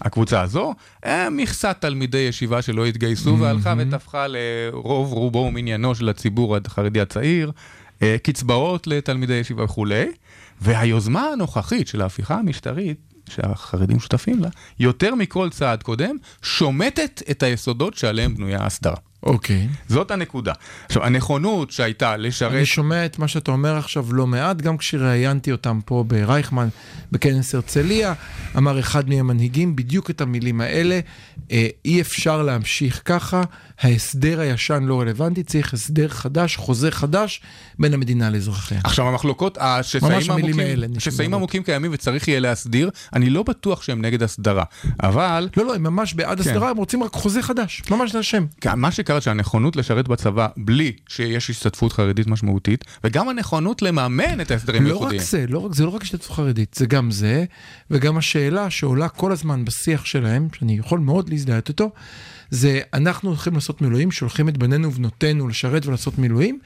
הקבוצה 0.00 0.40
הזו. 0.42 0.74
אה, 1.04 1.30
מכסת 1.30 1.76
תלמידי 1.80 2.18
ישיבה 2.18 2.62
שלא 2.62 2.86
התגייסו 2.86 3.38
והלכה 3.38 3.74
ותפחה 3.78 4.26
לרוב 4.28 5.12
רובו 5.12 5.38
ומניינו 5.38 5.94
של 5.94 6.08
הציבור 6.08 6.56
החרדי 6.56 7.00
הצעיר, 7.00 7.52
אה, 8.02 8.16
קצבאות 8.22 8.86
לתלמידי 8.86 9.34
ישיבה 9.34 9.64
וכולי, 9.64 10.06
והיוזמה 10.60 11.22
הנוכחית 11.32 11.88
של 11.88 12.00
ההפיכה 12.00 12.34
המשטרית, 12.34 12.96
שהחרדים 13.28 14.00
שותפים 14.00 14.40
לה, 14.40 14.48
יותר 14.80 15.14
מכל 15.14 15.50
צעד 15.50 15.82
קודם, 15.82 16.16
שומטת 16.42 17.22
את 17.30 17.42
היסודות 17.42 17.94
שעליהם 17.94 18.34
בנויה 18.34 18.60
ההסדרה. 18.62 19.07
אוקיי. 19.22 19.68
זאת 19.88 20.10
הנקודה. 20.10 20.52
עכשיו, 20.86 21.04
הנכונות 21.04 21.70
שהייתה 21.70 22.16
לשרת... 22.16 22.52
אני 22.52 22.66
שומע 22.66 23.06
את 23.06 23.18
מה 23.18 23.28
שאתה 23.28 23.50
אומר 23.50 23.76
עכשיו 23.76 24.14
לא 24.14 24.26
מעט, 24.26 24.56
גם 24.56 24.78
כשראיינתי 24.78 25.52
אותם 25.52 25.80
פה 25.84 26.04
ברייכמן, 26.06 26.68
בכנס 27.12 27.54
הרצליה, 27.54 28.14
אמר 28.56 28.80
אחד 28.80 29.08
מהמנהיגים 29.08 29.76
בדיוק 29.76 30.10
את 30.10 30.20
המילים 30.20 30.60
האלה, 30.60 31.00
אה, 31.50 31.66
אי 31.84 32.00
אפשר 32.00 32.42
להמשיך 32.42 33.02
ככה, 33.04 33.42
ההסדר 33.80 34.40
הישן 34.40 34.82
לא 34.82 35.00
רלוונטי, 35.00 35.42
צריך 35.42 35.74
הסדר 35.74 36.08
חדש, 36.08 36.56
חוזה 36.56 36.90
חדש 36.90 37.40
בין 37.78 37.94
המדינה 37.94 38.30
לאזרחיה. 38.30 38.80
עכשיו 38.84 39.08
המחלוקות, 39.08 39.58
השסעים 39.60 40.30
המילים 40.30 40.60
עמוקים. 40.60 41.00
שסעים 41.00 41.34
עמוקים 41.34 41.62
קיימים 41.62 41.90
וצריך 41.94 42.28
יהיה 42.28 42.40
להסדיר, 42.40 42.90
אני 43.12 43.30
לא 43.30 43.42
בטוח 43.42 43.82
שהם 43.82 44.02
נגד 44.02 44.22
הסדרה, 44.22 44.64
אבל 45.02 45.48
לא, 45.56 45.64
לא, 45.64 45.74
הם 45.74 45.82
ממש 45.82 46.14
בעד 46.14 46.40
כן. 46.42 46.50
הסדרה, 46.50 46.70
הם 46.70 46.76
רוצים 46.76 47.02
רק 47.02 47.12
חוזה 47.12 47.42
חדש, 47.42 47.82
ממש 47.90 48.12
זה 48.12 48.18
השם. 48.18 48.46
שקרה 49.08 49.20
שהנכונות 49.20 49.76
לשרת 49.76 50.08
בצבא 50.08 50.48
בלי 50.56 50.92
שיש 51.08 51.50
השתתפות 51.50 51.92
חרדית 51.92 52.26
משמעותית, 52.26 52.84
וגם 53.04 53.28
הנכונות 53.28 53.82
לממן 53.82 54.40
את 54.40 54.50
ההסדרים 54.50 54.86
לא 54.86 54.88
רק 54.88 55.12
הייחודיים. 55.12 55.22
זה, 55.22 55.44
לא 55.48 55.58
רק, 55.58 55.74
זה 55.74 55.84
לא 55.84 55.90
רק 55.90 56.02
השתתפות 56.02 56.36
חרדית, 56.36 56.74
זה 56.74 56.86
גם 56.86 57.10
זה, 57.10 57.44
וגם 57.90 58.18
השאלה 58.18 58.70
שעולה 58.70 59.08
כל 59.08 59.32
הזמן 59.32 59.64
בשיח 59.64 60.04
שלהם, 60.04 60.48
שאני 60.58 60.78
יכול 60.78 60.98
מאוד 60.98 61.28
להזדהות 61.28 61.68
איתו, 61.68 61.90
זה 62.50 62.80
אנחנו 62.94 63.28
הולכים 63.28 63.54
לעשות 63.54 63.82
מילואים, 63.82 64.10
שולחים 64.10 64.48
את 64.48 64.58
בנינו 64.58 64.88
ובנותינו 64.88 65.48
לשרת 65.48 65.86
ולעשות 65.86 66.18
מילואים, 66.18 66.58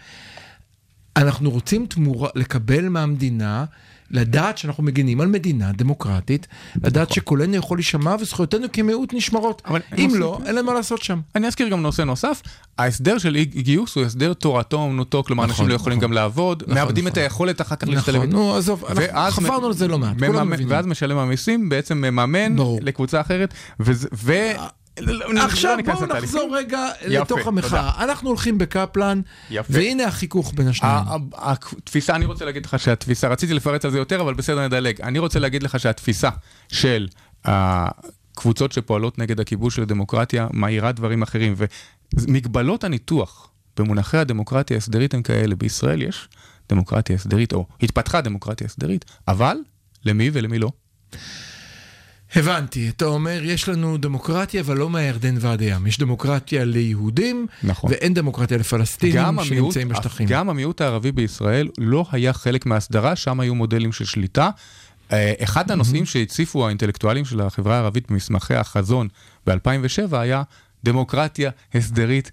אנחנו 1.16 1.50
רוצים 1.50 1.86
תמורה, 1.86 2.28
לקבל 2.34 2.88
מהמדינה, 2.88 3.64
לדעת 4.12 4.58
שאנחנו 4.58 4.82
מגינים 4.82 5.20
על 5.20 5.26
מדינה 5.28 5.72
דמוקרטית, 5.72 6.46
לדעת 6.82 7.12
שקולנו 7.12 7.54
יכול 7.56 7.76
להישמע 7.78 8.14
וזכויותינו 8.20 8.66
כמיעוט 8.72 9.14
נשמרות. 9.14 9.62
אבל 9.66 9.80
אם 9.98 10.04
עושים- 10.04 10.20
לא, 10.20 10.38
אין 10.46 10.54
להם 10.54 10.66
מה 10.66 10.74
לעשות 10.74 11.02
שם. 11.02 11.20
אני 11.34 11.46
אזכיר 11.46 11.68
גם 11.68 11.82
נושא 11.82 12.02
נוסף, 12.02 12.42
ההסדר 12.78 13.18
של 13.18 13.36
אי 13.36 13.44
גיוס 13.44 13.96
הוא 13.96 14.04
הסדר 14.04 14.32
תורתו 14.34 14.76
אומנותו, 14.76 15.22
כלומר 15.24 15.42
נכון, 15.42 15.50
אנשים 15.54 15.68
לא 15.68 15.74
יכולים 15.74 15.98
נכון. 15.98 16.08
גם 16.10 16.14
לעבוד, 16.14 16.62
נכון, 16.62 16.74
מאבדים 16.74 17.04
נכון. 17.04 17.12
את 17.12 17.24
היכולת 17.24 17.60
אחר 17.60 17.76
כך 17.76 17.88
להשתלב. 17.88 18.16
נכון, 18.16 18.30
נו 18.30 18.54
עזוב, 18.56 18.84
ואז 18.96 19.32
חפרנו 19.34 19.66
על 19.66 19.72
זה 19.72 19.88
לא 19.88 19.98
מעט, 19.98 20.16
כולם 20.26 20.50
מבינים. 20.50 20.70
ואז 20.70 20.86
משלם 20.86 21.18
המיסים 21.18 21.68
בעצם 21.68 21.98
מממן 21.98 22.56
ברור. 22.56 22.78
לקבוצה 22.82 23.20
אחרת, 23.20 23.54
וזה- 23.80 24.08
ו... 24.14 24.32
לא 25.00 25.44
עכשיו 25.44 25.76
ניכנס 25.76 25.94
בואו 25.94 26.06
לתהליכים. 26.06 26.36
נחזור 26.36 26.56
רגע 26.56 26.88
יפה, 27.02 27.22
לתוך 27.22 27.46
המחאה. 27.46 28.04
אנחנו 28.04 28.28
הולכים 28.28 28.58
בקפלן, 28.58 29.20
יפה. 29.50 29.72
והנה 29.72 30.04
החיכוך 30.04 30.52
בין 30.56 30.68
השניים. 30.68 31.04
התפיסה, 31.34 32.16
אני 32.16 32.24
רוצה 32.24 32.44
להגיד 32.44 32.66
לך 32.66 32.78
שהתפיסה, 32.78 33.28
רציתי 33.28 33.54
לפרט 33.54 33.84
על 33.84 33.90
זה 33.90 33.98
יותר, 33.98 34.20
אבל 34.20 34.34
בסדר, 34.34 34.66
נדלג. 34.66 35.00
אני 35.00 35.18
רוצה 35.18 35.38
להגיד 35.38 35.62
לך 35.62 35.80
שהתפיסה 35.80 36.28
של 36.68 37.08
הקבוצות 37.44 38.72
שפועלות 38.72 39.18
נגד 39.18 39.40
הכיבוש 39.40 39.76
של 39.76 39.82
הדמוקרטיה 39.82 40.48
מאירה 40.52 40.92
דברים 40.92 41.22
אחרים, 41.22 41.54
ומגבלות 42.14 42.84
הניתוח 42.84 43.50
במונחי 43.76 44.18
הדמוקרטיה 44.18 44.76
ההסדרית 44.76 45.14
הם 45.14 45.22
כאלה. 45.22 45.54
בישראל 45.54 46.02
יש 46.02 46.28
דמוקרטיה 46.68 47.16
הסדרית, 47.16 47.52
או 47.52 47.66
התפתחה 47.82 48.20
דמוקרטיה 48.20 48.66
הסדרית, 48.66 49.04
אבל 49.28 49.56
למי 50.04 50.30
ולמי 50.32 50.58
לא? 50.58 50.72
הבנתי, 52.36 52.88
אתה 52.88 53.04
אומר, 53.04 53.40
יש 53.42 53.68
לנו 53.68 53.96
דמוקרטיה, 53.96 54.60
אבל 54.60 54.76
לא 54.76 54.90
מהירדן 54.90 55.34
ועד 55.40 55.60
הים. 55.60 55.86
יש 55.86 55.98
דמוקרטיה 55.98 56.64
ליהודים, 56.64 57.46
נכון. 57.62 57.90
ואין 57.90 58.14
דמוקרטיה 58.14 58.58
לפלסטינים 58.58 59.16
גם 59.16 59.38
המיעוט, 59.38 59.72
שנמצאים 59.72 59.88
בשטחים. 59.88 60.26
גם 60.30 60.50
המיעוט 60.50 60.80
הערבי 60.80 61.12
בישראל 61.12 61.68
לא 61.78 62.06
היה 62.12 62.32
חלק 62.32 62.66
מההסדרה, 62.66 63.16
שם 63.16 63.40
היו 63.40 63.54
מודלים 63.54 63.92
של 63.92 64.04
שליטה. 64.04 64.50
אה, 65.12 65.32
אחד 65.42 65.70
הנושאים 65.70 66.06
שהציפו 66.06 66.66
האינטלקטואלים 66.66 67.24
של 67.24 67.40
החברה 67.40 67.76
הערבית 67.76 68.10
במסמכי 68.10 68.54
החזון 68.54 69.08
ב-2007 69.46 70.16
היה 70.16 70.42
דמוקרטיה 70.84 71.50
הסדרית 71.74 72.30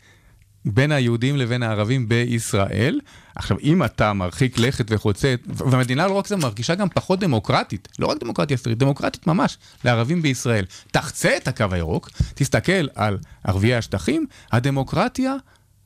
בין 0.66 0.92
היהודים 0.92 1.38
לבין 1.38 1.64
הערבים 1.64 2.10
בישראל. 2.10 3.00
עכשיו, 3.36 3.58
אם 3.64 3.84
אתה 3.84 4.14
מרחיק 4.14 4.58
לכת 4.60 4.86
וחוצה, 4.90 5.36
והמדינה 5.46 6.08
לא 6.08 6.14
רק 6.14 6.28
זה 6.28 6.36
מרגישה 6.36 6.76
גם 6.76 6.90
פחות 6.90 7.20
דמוקרטית, 7.20 7.88
לא 8.00 8.08
רק 8.08 8.18
דמוקרטיה 8.20 8.56
הסדרית, 8.56 8.78
דמוקרטית 8.78 9.28
ממש, 9.28 9.58
לערבים 9.86 10.22
בישראל. 10.22 10.66
תחצה 10.92 11.38
את 11.38 11.48
הקו 11.48 11.66
הירוק, 11.72 12.10
תסתכל 12.36 12.88
על 12.96 13.18
ערביי 13.44 13.76
השטחים, 13.76 14.26
הדמוקרטיה 14.52 15.36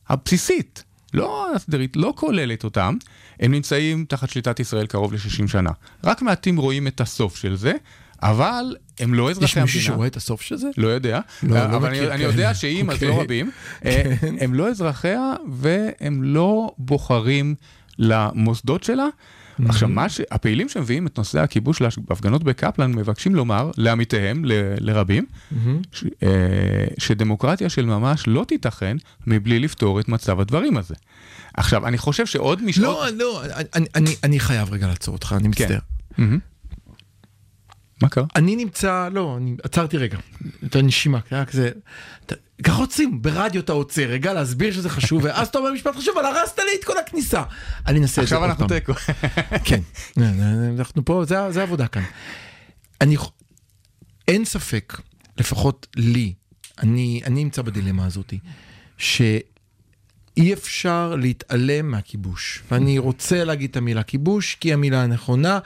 הבסיסית, 0.09 0.83
לא 1.13 1.55
הסדרית, 1.55 1.95
לא 1.95 2.13
כוללת 2.15 2.63
אותם, 2.63 2.97
הם 3.39 3.51
נמצאים 3.51 4.05
תחת 4.09 4.29
שליטת 4.29 4.59
ישראל 4.59 4.85
קרוב 4.85 5.13
ל-60 5.13 5.47
שנה. 5.47 5.71
רק 6.03 6.21
מעטים 6.21 6.57
רואים 6.57 6.87
את 6.87 7.01
הסוף 7.01 7.35
של 7.35 7.55
זה, 7.55 7.73
אבל 8.29 8.75
הם 8.99 9.13
לא 9.13 9.29
אזרחי 9.31 9.45
יש 9.45 9.51
המדינה. 9.57 9.65
מישהו 9.65 9.81
שרואה 9.81 10.07
את 10.07 10.15
הסוף 10.17 10.41
של 10.41 10.55
זה? 10.55 10.67
לא 10.77 10.87
יודע, 10.87 11.19
לא, 11.43 11.49
לא 11.57 11.65
אבל 11.75 11.89
מכיר 11.89 12.03
אני, 12.03 12.11
אני 12.13 12.17
כאלה. 12.17 12.31
יודע 12.33 12.53
שאם, 12.53 12.89
אז 12.89 13.03
לא 13.03 13.09
אוקיי. 13.09 13.23
רבים. 13.23 13.51
אה, 13.85 14.13
הם 14.39 14.53
לא 14.53 14.69
אזרחיה 14.69 15.33
והם 15.51 16.23
לא 16.23 16.71
בוחרים 16.77 17.55
למוסדות 17.99 18.83
שלה. 18.83 19.05
עכשיו, 19.65 19.89
מה 19.89 20.09
ש... 20.09 20.21
הפעילים 20.31 20.69
שמביאים 20.69 21.07
את 21.07 21.17
נושא 21.17 21.39
הכיבוש 21.39 21.81
להפגנות 21.81 22.43
בקפלן 22.43 22.91
מבקשים 22.91 23.35
לומר 23.35 23.71
לעמיתיהם, 23.77 24.45
ל... 24.45 24.51
לרבים, 24.79 25.25
ש... 25.91 26.03
אה, 26.23 26.29
שדמוקרטיה 26.97 27.69
של 27.69 27.85
ממש 27.85 28.23
לא 28.27 28.45
תיתכן 28.47 28.97
מבלי 29.27 29.59
לפתור 29.59 29.99
את 29.99 30.07
מצב 30.09 30.39
הדברים 30.39 30.77
הזה. 30.77 30.95
עכשיו, 31.53 31.87
אני 31.87 31.97
חושב 31.97 32.25
שעוד 32.25 32.63
משעות... 32.63 32.85
לא, 32.85 33.17
לא, 33.17 33.41
אני- 33.75 33.85
אני- 33.95 34.15
אני 34.23 34.39
חייב 34.39 34.71
רגע 34.73 34.87
לעצור 34.87 35.13
אותך, 35.13 35.35
אני 35.37 35.51
כן. 35.53 35.63
מצטער. 35.63 35.79
מה 38.03 38.09
קרה? 38.09 38.25
אני 38.35 38.55
נמצא, 38.55 39.09
לא, 39.11 39.37
אני 39.37 39.55
עצרתי 39.63 39.97
רגע, 39.97 40.17
את 40.65 40.75
הנשימה, 40.75 41.19
היה 41.31 41.45
כזה, 41.45 41.69
אתה- 42.25 42.35
ככה 42.63 42.77
רוצים, 42.77 43.21
ברדיו 43.21 43.61
אתה 43.61 43.73
עוצר 43.73 44.01
רגע 44.01 44.33
להסביר 44.33 44.73
שזה 44.73 44.89
חשוב, 44.89 45.23
ואז 45.23 45.47
אתה 45.47 45.57
אומר 45.57 45.71
משפט 45.73 45.95
חשוב, 45.95 46.17
אבל 46.17 46.25
הרסת 46.25 46.59
לי 46.59 46.75
את 46.79 46.85
כל 46.85 46.97
הכניסה. 46.97 47.43
אני 47.87 47.99
אנסה 47.99 48.21
את 48.21 48.27
זה 48.27 48.35
עכשיו 48.35 48.39
עוד 48.41 48.49
אנחנו 48.49 48.67
פעם. 48.67 48.79
תיקו. 48.79 48.93
כן, 49.69 49.79
אנחנו 50.79 51.05
פה, 51.05 51.23
זה 51.27 51.51
זה 51.51 51.59
העבודה 51.59 51.87
כאן. 51.87 52.03
אני, 53.01 53.15
אין 54.27 54.45
ספק, 54.45 55.01
לפחות 55.37 55.87
לי, 55.95 56.33
אני, 56.79 57.21
אני 57.25 57.43
נמצא 57.43 57.61
בדילמה 57.61 58.05
הזאת, 58.05 58.33
שאי 60.35 60.53
אפשר 60.53 61.15
להתעלם 61.15 61.91
מהכיבוש. 61.91 62.63
ואני 62.71 62.97
רוצה 62.97 63.43
להגיד 63.43 63.69
את 63.69 63.77
המילה 63.77 64.03
כיבוש, 64.03 64.55
כי 64.55 64.67
היא 64.67 64.73
המילה 64.73 65.03
הנכונה, 65.03 65.59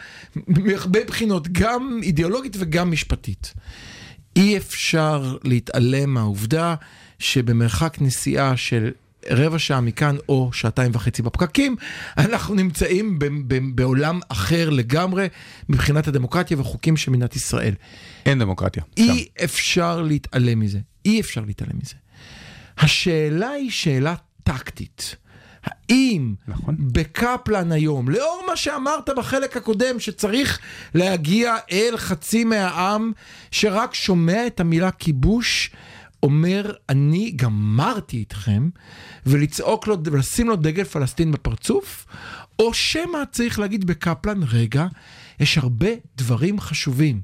מהרבה 0.47 0.99
בחינות, 1.07 1.47
גם 1.51 1.99
אידיאולוגית 2.03 2.55
וגם 2.59 2.91
משפטית. 2.91 3.53
אי 4.35 4.57
אפשר 4.57 5.37
להתעלם 5.43 6.13
מהעובדה 6.13 6.75
שבמרחק 7.19 7.97
נסיעה 8.01 8.57
של 8.57 8.91
רבע 9.29 9.59
שעה 9.59 9.81
מכאן 9.81 10.15
או 10.29 10.49
שעתיים 10.53 10.91
וחצי 10.93 11.21
בפקקים, 11.21 11.75
אנחנו 12.17 12.55
נמצאים 12.55 13.19
ב- 13.19 13.25
ב- 13.47 13.75
בעולם 13.75 14.19
אחר 14.29 14.69
לגמרי 14.69 15.27
מבחינת 15.69 16.07
הדמוקרטיה 16.07 16.59
וחוקים 16.59 16.97
של 16.97 17.11
מדינת 17.11 17.35
ישראל. 17.35 17.73
אין 18.25 18.39
דמוקרטיה. 18.39 18.83
שם. 18.83 19.03
אי 19.03 19.27
אפשר 19.43 20.01
להתעלם 20.01 20.59
מזה. 20.59 20.79
אי 21.05 21.21
אפשר 21.21 21.41
להתעלם 21.47 21.77
מזה. 21.81 21.93
השאלה 22.77 23.49
היא 23.49 23.71
שאלה 23.71 24.15
טקטית. 24.47 25.15
האם 25.63 26.35
נכון. 26.47 26.75
בקפלן 26.79 27.71
היום, 27.71 28.09
לאור 28.09 28.43
מה 28.47 28.55
שאמרת 28.55 29.09
בחלק 29.17 29.57
הקודם, 29.57 29.99
שצריך 29.99 30.59
להגיע 30.95 31.55
אל 31.71 31.93
חצי 31.97 32.43
מהעם 32.43 33.11
שרק 33.51 33.93
שומע 33.93 34.47
את 34.47 34.59
המילה 34.59 34.91
כיבוש, 34.91 35.71
אומר, 36.23 36.73
אני 36.89 37.31
גמרתי 37.35 38.17
איתכם, 38.17 38.69
ולצעוק 39.25 39.87
לו 39.87 39.97
ולשים 40.05 40.47
לו 40.47 40.55
דגל 40.55 40.83
פלסטין 40.83 41.31
בפרצוף, 41.31 42.05
או 42.59 42.73
שמא 42.73 43.19
צריך 43.31 43.59
להגיד 43.59 43.85
בקפלן, 43.85 44.39
רגע, 44.43 44.85
יש 45.39 45.57
הרבה 45.57 45.89
דברים 46.17 46.59
חשובים. 46.59 47.21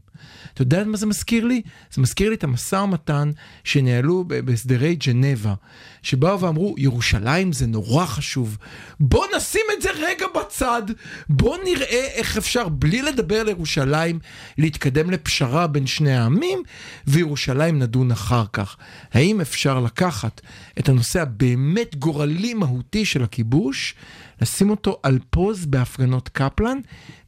אתה 0.53 0.61
יודע 0.61 0.84
מה 0.84 0.97
זה 0.97 1.05
מזכיר 1.05 1.45
לי? 1.45 1.61
זה 1.91 2.01
מזכיר 2.01 2.30
לי 2.30 2.36
את 2.36 2.43
המשא 2.43 2.76
ומתן 2.76 3.32
שניהלו 3.64 4.24
בהסדרי 4.28 4.95
ג'נבה, 4.95 5.53
שבאו 6.01 6.39
ואמרו, 6.39 6.76
ירושלים 6.78 7.53
זה 7.53 7.68
נורא 7.68 8.05
חשוב, 8.05 8.57
בוא 8.99 9.26
נשים 9.38 9.61
את 9.78 9.82
זה 9.82 9.89
רגע 9.91 10.26
בצד, 10.36 10.82
בוא 11.30 11.57
נראה 11.64 12.07
איך 12.14 12.38
אפשר, 12.38 12.70
בלי 12.70 13.01
לדבר 13.01 13.39
על 13.39 13.49
ירושלים, 13.49 14.20
להתקדם 14.57 15.11
לפשרה 15.11 15.68
בין 15.68 15.88
שני 15.88 16.16
העמים, 16.16 16.64
וירושלים 17.07 17.80
נדון 17.80 18.11
אחר 18.11 18.43
כך. 18.53 18.78
האם 19.14 19.41
אפשר 19.41 19.80
לקחת 19.80 20.41
את 20.80 20.89
הנושא 20.89 21.22
הבאמת 21.22 21.95
גורלי 21.95 22.53
מהותי 22.53 23.05
של 23.05 23.24
הכיבוש, 23.24 23.95
לשים 24.44 24.70
אותו 24.70 25.00
על 25.04 25.20
פוז 25.30 25.66
בהפגנות 25.66 26.30
קפלן, 26.30 26.78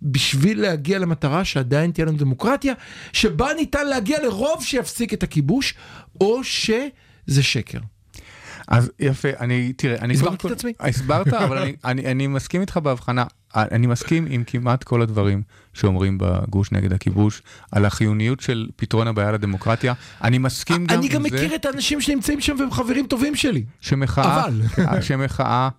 בשביל 0.01 0.61
להגיע 0.61 0.99
למטרה 0.99 1.45
שעדיין 1.45 1.91
תהיה 1.91 2.05
לנו 2.05 2.17
דמוקרטיה, 2.17 2.73
שבה 3.13 3.47
ניתן 3.57 3.87
להגיע 3.87 4.23
לרוב 4.23 4.63
שיפסיק 4.63 5.13
את 5.13 5.23
הכיבוש, 5.23 5.73
או 6.21 6.43
שזה 6.43 7.43
שקר. 7.43 7.79
אז 8.67 8.91
יפה, 8.99 9.29
אני, 9.39 9.73
תראה, 9.73 9.97
אני... 10.01 10.13
הסברתי 10.13 10.37
קודם 10.37 10.53
את 10.53 10.57
עצמי? 10.59 10.73
כל- 10.77 10.87
הסברת, 10.87 11.27
אבל 11.45 11.57
אני, 11.57 11.75
אני, 11.85 12.05
אני 12.11 12.27
מסכים 12.27 12.61
איתך 12.61 12.77
בהבחנה. 12.77 13.23
אני 13.55 13.87
מסכים 13.87 14.25
עם 14.29 14.43
כמעט 14.47 14.83
כל 14.83 15.01
הדברים 15.01 15.41
שאומרים 15.73 16.17
בגוש 16.21 16.71
נגד 16.71 16.93
הכיבוש, 16.93 17.41
על 17.71 17.85
החיוניות 17.85 18.39
של 18.39 18.67
פתרון 18.75 19.07
הבעיה 19.07 19.31
לדמוקרטיה. 19.31 19.93
אני 20.23 20.37
מסכים 20.37 20.85
גם 20.85 20.99
אני 20.99 21.07
גם 21.07 21.25
עם 21.25 21.29
זה 21.29 21.35
מכיר 21.35 21.55
את 21.55 21.65
האנשים 21.65 22.01
שנמצאים 22.01 22.41
שם 22.41 22.55
והם 22.59 22.71
חברים 22.71 23.07
טובים 23.07 23.35
שלי. 23.35 23.63
שמחאה, 23.81 24.45
אבל. 24.45 24.61
שמחאה 25.07 25.45
אה, 25.45 25.69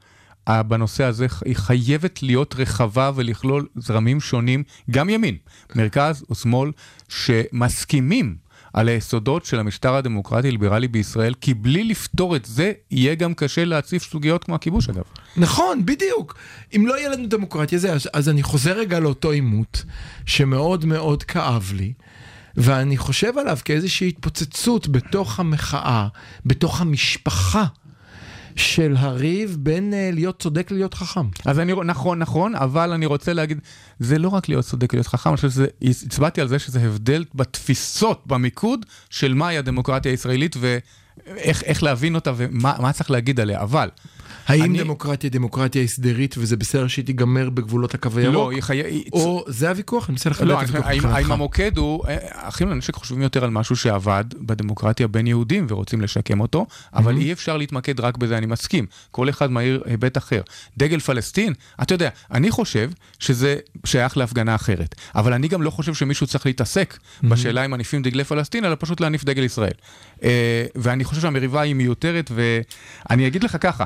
בנושא 0.49 1.05
הזה 1.05 1.27
היא 1.45 1.57
חייבת 1.57 2.23
להיות 2.23 2.55
רחבה 2.59 3.11
ולכלול 3.15 3.67
זרמים 3.77 4.21
שונים, 4.21 4.63
גם 4.91 5.09
ימין, 5.09 5.37
מרכז 5.75 6.25
או 6.31 6.35
שמאל, 6.35 6.71
שמסכימים 7.09 8.37
על 8.73 8.89
היסודות 8.89 9.45
של 9.45 9.59
המשטר 9.59 9.95
הדמוקרטי-ליברלי 9.95 10.89
בישראל, 10.89 11.35
כי 11.41 11.55
בלי 11.55 11.85
לפתור 11.85 12.37
את 12.37 12.45
זה, 12.45 12.73
יהיה 12.91 13.15
גם 13.15 13.35
קשה 13.35 13.65
להציף 13.65 14.03
סוגיות 14.03 14.45
כמו 14.45 14.55
הכיבוש 14.55 14.89
אגב. 14.89 15.03
נכון, 15.37 15.87
בדיוק. 15.87 16.37
אם 16.77 16.87
לא 16.87 16.99
יהיה 16.99 17.09
לנו 17.09 17.27
דמוקרטיה, 17.27 17.79
זה, 17.79 17.93
אז, 17.93 18.09
אז 18.13 18.29
אני 18.29 18.43
חוזר 18.43 18.79
רגע 18.79 19.01
לאותו 19.01 19.31
עימות, 19.31 19.85
שמאוד 20.27 20.85
מאוד 20.85 21.23
כאב 21.23 21.73
לי, 21.77 21.93
ואני 22.57 22.97
חושב 22.97 23.39
עליו 23.39 23.59
כאיזושהי 23.65 24.09
התפוצצות 24.09 24.89
בתוך 24.89 25.41
המחאה, 25.41 26.09
בתוך 26.47 26.81
המשפחה 26.81 27.65
של 28.57 28.95
הריב 28.99 29.57
בין 29.61 29.93
uh, 29.93 30.15
להיות 30.15 30.41
צודק 30.41 30.71
ללהיות 30.71 30.95
חכם. 30.95 31.29
אז 31.45 31.59
אני, 31.59 31.73
נכון, 31.85 32.19
נכון, 32.19 32.55
אבל 32.55 32.93
אני 32.93 33.07
רוצה 33.07 33.33
להגיד, 33.33 33.61
זה 33.99 34.19
לא 34.19 34.29
רק 34.29 34.49
להיות 34.49 34.65
צודק, 34.65 34.95
להיות 34.95 35.07
חכם, 35.07 35.31
אני 35.31 35.37
חושב 35.37 35.51
שזה, 35.51 35.67
הצבעתי 35.83 36.41
על 36.41 36.49
זה 36.49 36.59
שזה 36.59 36.81
הבדל 36.83 37.25
בתפיסות, 37.35 38.23
במיקוד 38.27 38.87
של 39.11 39.35
מהי 39.35 39.59
הדמוקרטיה 39.59 40.13
הישראלית, 40.13 40.57
איך, 41.27 41.63
איך 41.63 41.83
להבין 41.83 42.15
אותה 42.15 42.33
ומה 42.37 42.75
מה 42.81 42.93
צריך 42.93 43.11
להגיד 43.11 43.41
עליה, 43.41 43.61
אבל... 43.61 43.89
האם 44.47 44.63
אני- 44.65 44.79
דמוקרטיה 44.79 45.31
דמוקרטיה 45.31 45.83
הסדרית 45.83 46.35
וזה 46.39 46.57
בסדר 46.57 46.87
שהיא 46.89 47.05
תיגמר 47.05 47.51
בגבולות 47.51 47.95
הקו 47.95 48.09
הירוק? 48.17 48.35
לא, 48.35 48.51
היא 48.51 48.61
חי... 48.63 48.77
היא- 48.83 49.05
או 49.13 49.45
זה 49.49 49.69
הוויכוח? 49.69 50.09
אני 50.09 50.13
מנסה 50.13 50.31
לחדד 50.31 50.47
לא, 50.49 50.55
את 50.63 50.69
הוויכוח 50.69 50.87
מבחינתך. 50.87 51.05
האם 51.17 51.33
המוקד 51.33 51.79
הוא, 51.79 52.05
אה, 52.09 52.17
אחים 52.49 52.69
לנשק 52.71 52.95
חושבים 52.95 53.23
יותר 53.23 53.45
על 53.45 53.51
משהו 53.51 53.77
שעבד 53.77 54.25
בדמוקרטיה 54.41 55.09
בין 55.09 55.27
יהודים 55.27 55.67
ורוצים 55.69 56.01
לשקם 56.01 56.41
אותו, 56.41 56.67
אבל 56.95 57.17
אי 57.17 57.33
אפשר 57.33 57.57
להתמקד 57.57 58.01
רק 58.01 58.17
בזה, 58.17 58.39
אני 58.39 58.47
מסכים. 58.47 58.87
כל 59.11 59.29
אחד 59.29 59.51
מאיר 59.51 59.83
היבט 59.87 60.19
אחר. 60.19 60.41
דגל 60.77 60.99
פלסטין, 61.01 61.53
אתה 61.83 61.95
יודע, 61.95 62.09
אני 62.33 62.51
חושב 62.51 62.91
שזה 63.19 63.57
שייך 63.85 64.17
להפגנה 64.17 64.55
אחרת, 64.55 64.95
אבל 65.15 65.33
אני 65.33 65.49
גם 65.49 65.63
לא 65.63 65.71
חושב 65.71 65.95
שמישהו 65.95 66.27
צריך 66.27 66.47
להתעסק 66.47 66.99
בשאלה 67.23 67.65
אם 67.65 67.71
מניפים 67.71 68.03
דגלי 68.03 68.25
פלסטין, 68.25 68.65
אלא 68.65 68.77
פשוט 68.79 69.01
להניף 69.01 69.25
דגל 69.25 69.43
ישראל. 69.45 69.73
אה, 70.23 70.31
ואני 70.75 71.05
חושב 71.05 71.21
שהמריבה 71.21 71.61
היא 71.61 71.75
מיותרת, 71.75 72.31
ואני 72.35 73.27
אגיד 73.27 73.45
לך 73.45 73.57
ככה, 73.61 73.85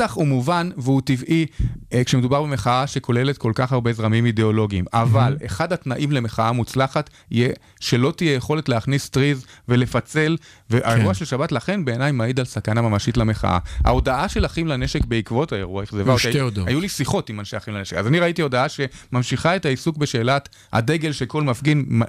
המתח 0.00 0.12
הוא 0.12 0.26
מובן 0.26 0.70
והוא 0.76 1.00
טבעי 1.04 1.46
אה, 1.92 2.04
כשמדובר 2.04 2.42
במחאה 2.42 2.86
שכוללת 2.86 3.38
כל 3.38 3.52
כך 3.54 3.72
הרבה 3.72 3.92
זרמים 3.92 4.26
אידיאולוגיים, 4.26 4.84
אבל 4.92 5.36
אחד 5.46 5.72
התנאים 5.72 6.12
למחאה 6.12 6.52
מוצלחת 6.52 7.10
יהיה 7.30 7.48
שלא 7.80 8.12
תהיה 8.16 8.34
יכולת 8.34 8.68
להכניס 8.68 9.08
טריז 9.08 9.46
ולפצל, 9.68 10.36
והאירוע 10.70 11.06
כן. 11.06 11.14
של 11.14 11.24
שבת 11.24 11.52
לכן 11.52 11.84
בעיניי 11.84 12.12
מעיד 12.12 12.40
על 12.40 12.46
סכנה 12.46 12.82
ממשית 12.82 13.16
למחאה. 13.16 13.58
ההודעה 13.84 14.28
של 14.28 14.46
אחים 14.46 14.66
לנשק 14.66 15.04
בעקבות 15.04 15.52
האירוע 15.52 15.82
אכזבה 15.82 16.02
היו 16.02 16.12
אותי. 16.12 16.22
שתי 16.22 16.40
הודעות. 16.40 16.68
היו 16.68 16.80
לי 16.80 16.88
שיחות 16.88 17.30
עם 17.30 17.40
אנשי 17.40 17.56
אחים 17.56 17.74
לנשק, 17.74 17.96
אז 17.96 18.06
אני 18.06 18.20
ראיתי 18.20 18.42
הודעה 18.42 18.66
שממשיכה 18.68 19.56
את 19.56 19.66
העיסוק 19.66 19.96
בשאלת 19.96 20.48
הדגל 20.72 21.12
שכל 21.12 21.42
מפגין 21.42 22.02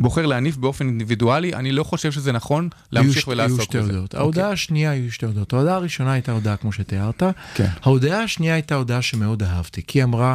בוחר 0.00 0.26
להניף 0.26 0.56
באופן 0.56 0.86
אינדיבידואלי, 0.86 1.54
אני 1.54 1.72
לא 1.72 1.84
חושב 1.84 2.12
שזה 2.12 2.32
נכון 2.32 2.68
להמשיך 2.92 3.28
ולעסוק 3.28 3.76
בזה. 3.76 3.78
הודעות. 3.78 4.04
אוקיי. 4.04 4.20
ההודעה 4.20 4.50
השנייה 4.50 4.90
היו 4.90 5.12
שתי 5.12 5.26
הודעות. 5.26 5.52
ההודעה 5.52 5.74
הראשונה 5.74 6.12
הייתה 6.12 6.32
הודעה 6.32 6.56
כמו 6.56 6.72
שתיארת. 6.72 7.22
כן. 7.54 7.66
ההודעה 7.82 8.22
השנייה 8.22 8.54
הייתה 8.54 8.74
הודעה 8.74 9.02
שמאוד 9.02 9.42
אהבתי, 9.42 9.82
כי 9.86 9.98
היא 9.98 10.04
אמרה, 10.04 10.34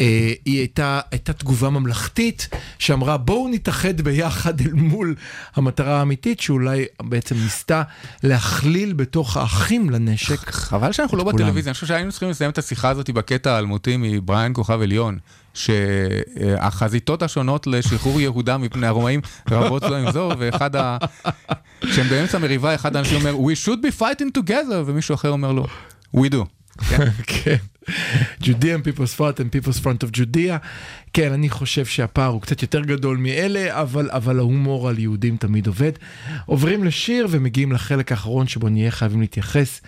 אה, 0.00 0.32
היא 0.44 0.58
הייתה, 0.58 1.00
הייתה 1.10 1.32
תגובה 1.32 1.70
ממלכתית 1.70 2.48
שאמרה 2.78 3.16
בואו 3.16 3.48
נתאחד 3.48 4.00
ביחד 4.00 4.60
אל 4.60 4.72
מול 4.72 5.14
המטרה 5.56 5.98
האמיתית 5.98 6.40
שאולי 6.40 6.84
בעצם 7.02 7.34
ניסתה 7.34 7.82
להכליל 8.22 8.92
בתוך 8.92 9.36
האחים 9.36 9.90
לנשק. 9.90 10.50
חבל 10.50 10.92
שאנחנו 10.92 11.16
לא 11.16 11.22
כולם. 11.22 11.36
בטלוויזיה, 11.36 11.70
אני 11.70 11.74
חושב 11.74 11.86
שהיינו 11.86 12.10
צריכים 12.10 12.30
לסיים 12.30 12.50
את 12.50 12.58
השיחה 12.58 12.88
הזאת 12.88 13.10
בקטע 13.10 13.52
האלמותי 13.52 13.96
מבריאן 13.98 14.52
כוכב 14.54 14.80
עליון, 14.82 15.18
שהחזיתות 15.54 17.22
השונות 17.22 17.66
לשחרור 17.66 18.20
יהודה 18.20 18.58
מפני 18.58 18.86
הרומאים 18.86 19.20
רבות 19.50 19.82
זו 19.82 19.96
עם 19.96 20.12
זו, 20.12 20.30
ואחד 20.38 20.76
ה... 20.76 20.98
כשהם 21.80 22.08
באמצע 22.08 22.38
מריבה, 22.38 22.74
אחד 22.74 22.96
האנשים 22.96 23.18
אומר, 23.26 23.50
We 23.50 23.66
should 23.66 23.78
be 23.78 24.00
fighting 24.00 24.38
together, 24.38 24.82
ומישהו 24.86 25.14
אחר 25.14 25.28
אומר 25.30 25.52
לו, 25.52 25.66
We 26.16 26.30
do. 26.30 26.44
כן? 26.88 27.04
כן. 27.26 27.56
Judean 28.42 28.82
People's 28.84 29.14
Front 29.16 29.38
and 29.38 29.50
People's 29.50 29.80
Front 29.80 30.04
of 30.04 30.16
Judea. 30.16 30.66
כן, 31.12 31.32
אני 31.32 31.50
חושב 31.50 31.84
שהפער 31.86 32.30
הוא 32.30 32.42
קצת 32.42 32.62
יותר 32.62 32.80
גדול 32.80 33.16
מאלה, 33.16 33.80
אבל, 33.82 34.10
אבל 34.12 34.38
ההומור 34.38 34.88
על 34.88 34.98
יהודים 34.98 35.36
תמיד 35.36 35.66
עובד. 35.66 35.92
עוברים 36.46 36.84
לשיר 36.84 37.26
ומגיעים 37.30 37.72
לחלק 37.72 38.12
האחרון 38.12 38.48
שבו 38.48 38.68
נהיה 38.68 38.90
חייבים 38.90 39.20
להתייחס 39.20 39.80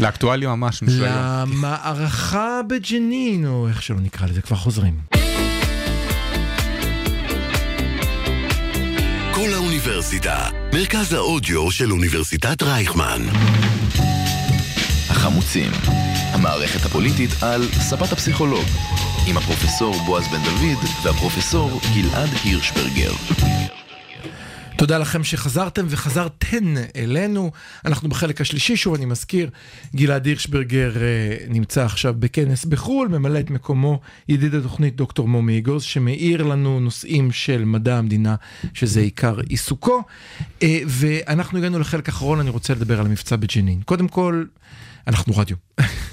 לאקטואליה 0.00 0.48
ממש. 0.48 0.82
למערכה 0.82 2.60
בג'נין, 2.68 3.46
או 3.46 3.68
איך 3.68 3.82
שלא 3.82 4.00
נקרא 4.00 4.26
לזה, 4.26 4.42
כבר 4.42 4.56
חוזרים. 4.56 4.94
כל 9.34 9.52
האוניברסיטה, 9.52 10.48
מרכז 10.74 11.12
האודיו 11.12 11.70
של 11.70 11.92
אוניברסיטת 11.92 12.62
רייכמן. 12.62 13.22
החמוצים, 15.10 15.70
המערכת 16.32 16.86
הפוליטית 16.86 17.30
על 17.42 17.68
ספת 17.72 18.12
הפסיכולוג, 18.12 18.64
עם 19.26 19.36
הפרופסור 19.36 19.94
בועז 20.06 20.24
בן 20.28 20.42
דוד 20.42 20.84
והפרופסור 21.04 21.80
גלעד 21.94 22.30
הירשברגר. 22.44 23.12
תודה 24.76 24.98
לכם 24.98 25.24
שחזרתם 25.24 25.86
וחזרתן 25.88 26.74
אלינו. 26.96 27.50
אנחנו 27.84 28.08
בחלק 28.08 28.40
השלישי, 28.40 28.76
שוב 28.76 28.94
אני 28.94 29.04
מזכיר, 29.04 29.50
גלעד 29.96 30.26
הירשברגר 30.26 30.96
אה, 30.96 31.36
נמצא 31.48 31.84
עכשיו 31.84 32.14
בכנס 32.18 32.64
בחו"ל, 32.64 33.08
ממלא 33.08 33.38
את 33.38 33.50
מקומו 33.50 34.00
ידיד 34.28 34.54
התוכנית 34.54 34.96
דוקטור 34.96 35.28
מומי 35.28 35.58
אגוז, 35.58 35.82
שמאיר 35.82 36.42
לנו 36.42 36.80
נושאים 36.80 37.32
של 37.32 37.64
מדע 37.64 37.98
המדינה, 37.98 38.34
שזה 38.74 39.00
עיקר 39.00 39.40
עיסוקו. 39.48 40.02
אה, 40.62 40.80
ואנחנו 40.86 41.58
הגענו 41.58 41.78
לחלק 41.78 42.08
האחרון, 42.08 42.40
אני 42.40 42.50
רוצה 42.50 42.74
לדבר 42.74 43.00
על 43.00 43.06
המבצע 43.06 43.36
בג'נין. 43.36 43.80
קודם 43.84 44.08
כל, 44.08 44.44
אנחנו 45.06 45.36
רדיו. 45.36 45.56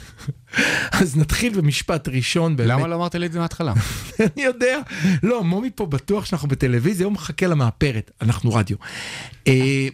אז 0.92 1.18
נתחיל 1.18 1.62
במשפט 1.62 2.08
ראשון 2.08 2.56
באמת. 2.56 2.70
למה 2.70 2.88
לא 2.88 2.96
אמרת 2.96 3.16
לי 3.16 3.26
את 3.26 3.32
זה 3.32 3.40
מההתחלה? 3.40 3.74
אני 4.20 4.44
יודע. 4.44 4.80
לא, 5.24 5.44
מומי 5.44 5.70
פה 5.76 5.86
בטוח 5.86 6.26
שאנחנו 6.26 6.48
בטלוויזיה, 6.48 7.06
הוא 7.06 7.14
מחכה 7.14 7.48
למאפרת, 7.48 8.12
אנחנו 8.22 8.54
רדיו. 8.54 8.78
אה, 9.48 9.88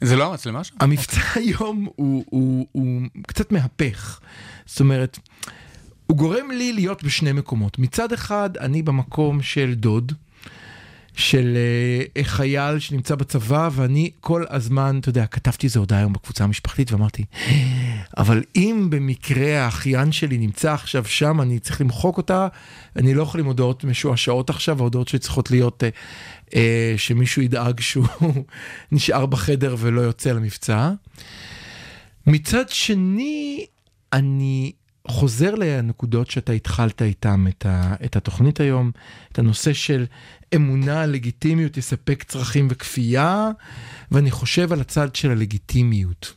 זה 0.00 0.16
לא 0.16 0.30
המצלמה 0.30 0.64
שם? 0.64 0.74
המבצע 0.80 1.20
היום 1.40 1.88
הוא, 1.96 2.24
הוא, 2.30 2.66
הוא 2.72 3.00
קצת 3.26 3.52
מהפך. 3.52 4.20
זאת 4.66 4.80
אומרת, 4.80 5.18
הוא 6.06 6.16
גורם 6.16 6.50
לי 6.50 6.72
להיות 6.72 7.02
בשני 7.02 7.32
מקומות. 7.32 7.78
מצד 7.78 8.12
אחד, 8.12 8.56
אני 8.56 8.82
במקום 8.82 9.42
של 9.42 9.74
דוד, 9.74 10.12
של 11.14 11.56
אה, 12.16 12.24
חייל 12.24 12.78
שנמצא 12.78 13.14
בצבא, 13.14 13.68
ואני 13.72 14.10
כל 14.20 14.44
הזמן, 14.48 14.98
אתה 15.00 15.08
יודע, 15.08 15.26
כתבתי 15.26 15.66
איזה 15.66 15.78
הודעה 15.78 15.98
היום 15.98 16.12
בקבוצה 16.12 16.44
המשפחתית 16.44 16.92
ואמרתי, 16.92 17.24
אבל 18.16 18.42
אם 18.56 18.86
במקרה 18.90 19.64
האחיין 19.64 20.12
שלי 20.12 20.38
נמצא 20.38 20.72
עכשיו 20.72 21.04
שם, 21.04 21.40
אני 21.40 21.58
צריך 21.58 21.80
למחוק 21.80 22.16
אותה, 22.16 22.48
אני 22.96 23.14
לא 23.14 23.22
יכול 23.22 23.40
עם 23.40 23.46
הודעות 23.46 23.84
משועשעות 23.84 24.50
עכשיו, 24.50 24.80
ההודעות 24.80 25.08
שצריכות 25.08 25.50
להיות, 25.50 25.84
אה, 25.84 25.88
אה, 26.54 26.94
שמישהו 26.96 27.42
ידאג 27.42 27.80
שהוא 27.80 28.06
נשאר 28.92 29.26
בחדר 29.26 29.76
ולא 29.78 30.00
יוצא 30.00 30.32
למבצע. 30.32 30.90
מצד 32.26 32.68
שני, 32.68 33.66
אני 34.12 34.72
חוזר 35.08 35.54
לנקודות 35.54 36.30
שאתה 36.30 36.52
התחלת 36.52 37.02
איתם 37.02 37.46
את, 37.48 37.66
את 38.04 38.16
התוכנית 38.16 38.60
היום, 38.60 38.90
את 39.32 39.38
הנושא 39.38 39.72
של 39.72 40.06
אמונה, 40.56 41.06
לגיטימיות, 41.06 41.76
יספק 41.76 42.22
צרכים 42.22 42.68
וכפייה, 42.70 43.50
ואני 44.10 44.30
חושב 44.30 44.72
על 44.72 44.80
הצד 44.80 45.14
של 45.16 45.30
הלגיטימיות. 45.30 46.34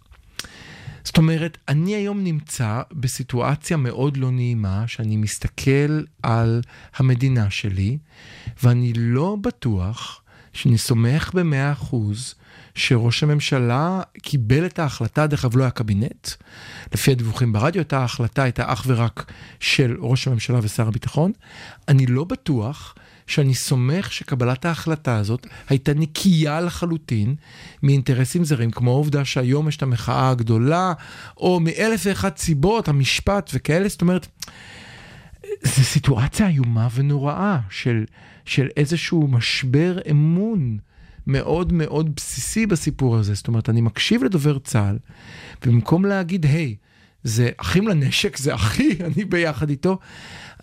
זאת 1.03 1.17
אומרת, 1.17 1.57
אני 1.67 1.95
היום 1.95 2.23
נמצא 2.23 2.81
בסיטואציה 2.91 3.77
מאוד 3.77 4.17
לא 4.17 4.31
נעימה, 4.31 4.83
שאני 4.87 5.17
מסתכל 5.17 6.03
על 6.23 6.61
המדינה 6.95 7.49
שלי, 7.49 7.97
ואני 8.63 8.93
לא 8.95 9.37
בטוח 9.41 10.21
שאני 10.53 10.77
סומך 10.77 11.31
במאה 11.33 11.71
אחוז 11.71 12.35
שראש 12.75 13.23
הממשלה 13.23 14.01
קיבל 14.21 14.65
את 14.65 14.79
ההחלטה, 14.79 15.27
דרך 15.27 15.45
אגב 15.45 15.57
לא 15.57 15.63
היה 15.63 15.71
קבינט, 15.71 16.27
לפי 16.93 17.11
הדיווחים 17.11 17.53
ברדיו, 17.53 17.79
הייתה 17.79 17.99
ההחלטה 17.99 18.43
הייתה 18.43 18.73
אך 18.73 18.83
ורק 18.87 19.31
של 19.59 19.97
ראש 19.99 20.27
הממשלה 20.27 20.59
ושר 20.61 20.87
הביטחון. 20.87 21.31
אני 21.87 22.05
לא 22.05 22.23
בטוח 22.23 22.95
שאני 23.27 23.53
סומך 23.53 24.13
שקבלת 24.13 24.65
ההחלטה 24.65 25.17
הזאת 25.17 25.47
הייתה 25.69 25.93
נקייה 25.93 26.61
לחלוטין 26.61 27.35
מאינטרסים 27.83 28.43
זרים, 28.43 28.71
כמו 28.71 28.91
העובדה 28.91 29.25
שהיום 29.25 29.67
יש 29.67 29.77
את 29.77 29.83
המחאה 29.83 30.29
הגדולה, 30.29 30.93
או 31.37 31.59
מאלף 31.59 32.01
ואחת 32.05 32.37
סיבות, 32.37 32.87
המשפט 32.87 33.51
וכאלה, 33.53 33.87
זאת 33.87 34.01
אומרת, 34.01 34.27
זו 35.63 35.83
סיטואציה 35.83 36.47
איומה 36.47 36.87
ונוראה 36.95 37.59
של, 37.69 38.05
של 38.45 38.67
איזשהו 38.77 39.27
משבר 39.27 39.97
אמון 40.11 40.77
מאוד 41.27 41.73
מאוד 41.73 42.15
בסיסי 42.15 42.65
בסיפור 42.65 43.17
הזה. 43.17 43.33
זאת 43.33 43.47
אומרת, 43.47 43.69
אני 43.69 43.81
מקשיב 43.81 44.23
לדובר 44.23 44.59
צה"ל, 44.59 44.97
ובמקום 45.65 46.05
להגיד, 46.05 46.45
היי, 46.45 46.75
זה 47.23 47.49
אחים 47.57 47.87
לנשק, 47.87 48.37
זה 48.37 48.55
אחי, 48.55 48.89
אני 49.07 49.25
ביחד 49.25 49.69
איתו, 49.69 49.99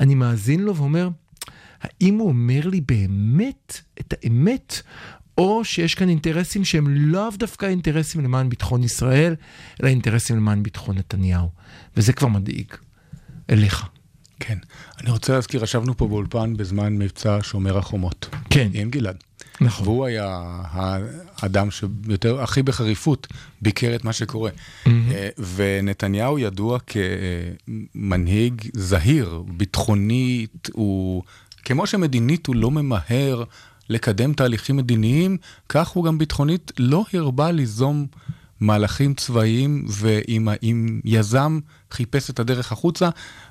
אני 0.00 0.14
מאזין 0.14 0.60
לו 0.60 0.76
ואומר, 0.76 1.08
האם 1.84 2.14
הוא 2.14 2.28
אומר 2.28 2.68
לי 2.68 2.80
באמת 2.80 3.80
את 4.00 4.14
האמת, 4.22 4.82
או 5.38 5.64
שיש 5.64 5.94
כאן 5.94 6.08
אינטרסים 6.08 6.64
שהם 6.64 6.88
לאו 6.88 7.30
דווקא 7.38 7.66
אינטרסים 7.66 8.24
למען 8.24 8.48
ביטחון 8.48 8.82
ישראל, 8.82 9.34
אלא 9.82 9.88
אינטרסים 9.88 10.36
למען 10.36 10.62
ביטחון 10.62 10.98
נתניהו. 10.98 11.48
וזה 11.96 12.12
כבר 12.12 12.28
מדאיג. 12.28 12.66
אליך. 13.50 13.86
כן. 14.40 14.58
אני 15.00 15.10
רוצה 15.10 15.32
להזכיר, 15.32 15.64
ישבנו 15.64 15.96
פה 15.96 16.08
באולפן 16.08 16.56
בזמן 16.56 16.98
מבצע 16.98 17.38
שומר 17.42 17.78
החומות. 17.78 18.28
כן. 18.50 18.68
עם 18.74 18.90
גלעד. 18.90 19.16
נכון. 19.60 19.86
והוא 19.86 20.04
היה 20.04 20.42
האדם 21.36 21.70
שיותר, 21.70 22.40
הכי 22.42 22.62
בחריפות, 22.62 23.26
ביקר 23.62 23.94
את 23.94 24.04
מה 24.04 24.12
שקורה. 24.12 24.50
אה, 24.86 25.28
ונתניהו 25.54 26.38
ידוע 26.38 26.78
כמנהיג 27.94 28.62
זהיר, 28.72 29.42
ביטחונית, 29.46 30.68
הוא, 30.72 31.22
כמו 31.64 31.86
שמדינית 31.86 32.46
הוא 32.46 32.56
לא 32.56 32.70
ממהר 32.70 33.44
לקדם 33.90 34.32
תהליכים 34.32 34.76
מדיניים, 34.76 35.36
כך 35.68 35.88
הוא 35.88 36.04
גם 36.04 36.18
ביטחונית 36.18 36.72
לא 36.78 37.04
הרבה 37.12 37.50
ליזום 37.50 38.06
מהלכים 38.60 39.14
צבאיים, 39.14 39.84
ואם 39.88 41.00
יזם 41.04 41.58
חיפש 41.90 42.30
את 42.30 42.38
הדרך 42.40 42.72
החוצה, 42.72 43.08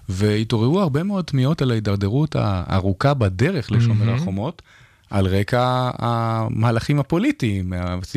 והתעוררו 0.10 0.82
הרבה 0.82 1.04
מאוד 1.04 1.26
תמיהות 1.26 1.62
על 1.62 1.72
ההידרדרות 1.72 2.36
הארוכה 2.40 3.14
בדרך 3.14 3.72
לשומר 3.72 4.10
Mhm. 4.16 4.22
החומות. 4.22 4.62
על 5.10 5.28
רקע 5.28 5.90
המהלכים 5.98 7.00
הפוליטיים, 7.00 7.74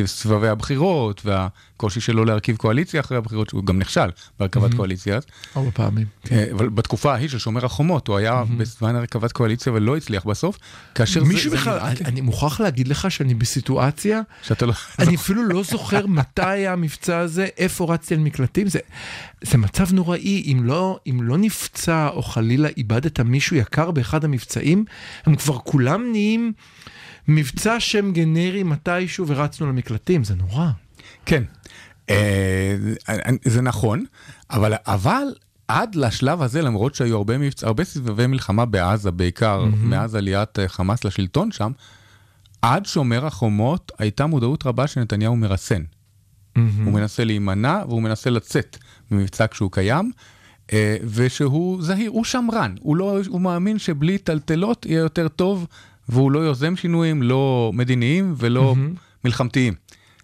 סבבי 0.07 0.49
הבחירות 0.49 1.23
והקושי 1.25 2.01
שלו 2.01 2.25
להרכיב 2.25 2.57
קואליציה 2.57 3.01
אחרי 3.01 3.19
הבחירות, 3.19 3.49
שהוא 3.49 3.65
גם 3.65 3.79
נכשל 3.79 4.09
בהרכבת 4.41 4.73
Mhm. 4.73 4.77
קואליציה. 4.77 5.19
ארבע 5.57 5.71
פעמים. 5.75 6.07
אה, 6.33 6.45
אבל 6.53 6.69
בתקופה 6.69 7.13
ההיא 7.15 7.29
של 7.29 7.39
שומר 7.39 7.65
החומות, 7.65 8.09
הוא 8.09 8.17
היה 8.17 8.43
בזמן 8.57 8.97
הרכבת 8.97 9.33
קואליציה 9.33 9.73
ולא 9.73 9.97
הצליח 9.97 10.25
בסוף, 10.25 10.59
כאשר 10.95 11.21
זה... 11.21 11.27
מישהו 11.27 11.53
בכלל, 11.53 11.79
לי 11.89 12.05
אני 12.05 12.21
מוכרח 12.21 12.61
להגיד 12.61 12.89
לך 12.89 13.11
שאני 13.11 13.35
בסיטואציה, 13.35 14.21
שאתה 14.43 14.67
לא... 14.67 14.73
אני 14.99 15.15
אפילו 15.17 15.43
לא 15.49 15.63
זוכר 15.63 16.07
מתי 16.07 16.43
היה 16.47 16.73
המבצע 16.73 17.19
הזה, 17.19 17.47
איפה 17.57 17.95
רצתי 17.95 18.15
על 18.15 18.21
מקלטים, 18.21 18.69
זה, 18.69 18.79
זה 19.45 19.59
מצב 19.59 19.93
נוראי, 19.93 20.53
אם 20.53 20.65
לא, 20.65 20.99
אם 21.07 21.23
לא 21.23 21.39
נפצע 21.39 22.09
או 22.09 22.23
חלילה 22.23 22.69
איבדת 22.77 23.21
מישהו 23.21 23.57
יקר 23.57 23.91
באחד 23.91 24.25
המבצעים, 24.25 24.85
הם 25.27 25.37
כבר 25.37 25.59
כולם 25.59 26.11
נהיים 26.13 26.53
מבצע 27.29 27.81
שם 27.81 28.13
גנרי 28.13 28.63
מתישהו 28.63 29.27
ורצנו 29.29 29.67
למקלטים, 29.67 30.25
זה 30.25 30.35
נורא. 30.35 30.71
כן, 31.27 31.43
אה, 32.11 32.77
זה 33.45 33.63
נכון, 33.63 34.05
אבל, 34.51 34.73
אבל 34.87 35.25
עד 35.69 35.95
לשלב 35.95 36.43
הזה, 36.43 36.63
למרות 36.63 36.95
שהיו 36.95 37.17
הרבה, 37.17 37.39
מבצ... 37.39 37.65
הרבה 37.65 37.85
סבבי 37.85 38.27
מלחמה 38.27 38.65
בעזה, 38.65 39.11
בעיקר 39.11 39.65
mm-hmm. 39.65 39.77
מאז 39.77 40.15
עליית 40.15 40.59
אה, 40.59 40.69
חמאס 40.69 41.05
לשלטון 41.05 41.53
שם, 41.53 41.73
עד 42.63 42.87
שומר 42.87 43.27
החומות 43.27 43.93
הייתה 43.99 44.27
מודעות 44.27 44.67
רבה 44.67 44.87
שנתניהו 44.87 45.37
מרסן. 45.37 45.83
Mm-hmm. 46.57 46.61
הוא 46.85 46.93
מנסה 46.93 47.25
להימנע 47.25 47.83
והוא 47.89 48.03
מנסה 48.03 48.31
לצאת 48.31 48.77
ממבצע 49.11 49.47
כשהוא 49.51 49.73
קיים, 49.73 50.11
אה, 50.73 50.97
ושהוא 51.15 51.83
זהיר, 51.83 52.11
הוא 52.11 52.25
שמרן, 52.25 52.75
הוא, 52.81 52.97
לא, 52.97 53.19
הוא 53.29 53.41
מאמין 53.41 53.79
שבלי 53.79 54.19
טלטלות 54.19 54.87
יהיה 54.87 54.99
יותר 55.01 55.29
טוב, 55.29 55.67
והוא 56.09 56.33
לא 56.33 56.39
יוזם 56.39 56.77
שינויים, 56.77 57.23
לא 57.23 57.71
מדיניים 57.75 58.35
ולא 58.37 58.75
Mhm. 58.77 58.99
מלחמתיים. 59.25 59.75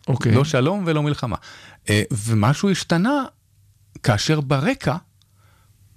אוקיי. 0.08 0.34
לא 0.34 0.44
שלום 0.44 0.82
ולא 0.86 1.02
מלחמה. 1.02 1.36
אה, 1.90 2.02
ומשהו 2.12 2.70
השתנה 2.70 3.24
כאשר 4.02 4.40
ברקע 4.40 4.96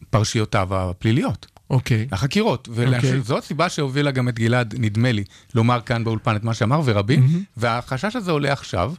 פרשיותיו 0.10 0.68
הפליליות. 0.76 1.46
אוקיי. 1.70 2.08
החקירות, 2.12 2.68
אוקיי. 2.68 3.20
וזו 3.20 3.38
הסיבה 3.38 3.70
שהובילה 3.70 4.12
גם 4.12 4.30
את 4.30 4.40
גלעד, 4.40 4.76
נדמה 4.78 5.12
לי, 5.12 5.24
לומר 5.56 5.82
כאן 5.82 6.04
באולפן 6.04 6.36
את 6.36 6.44
מה 6.44 6.54
שאמר, 6.54 6.82
ורבים, 6.86 7.20
מהמם. 7.22 7.44
והחשש 7.58 8.16
הזה 8.16 8.32
עולה 8.32 8.54
עכשיו, 8.54 8.94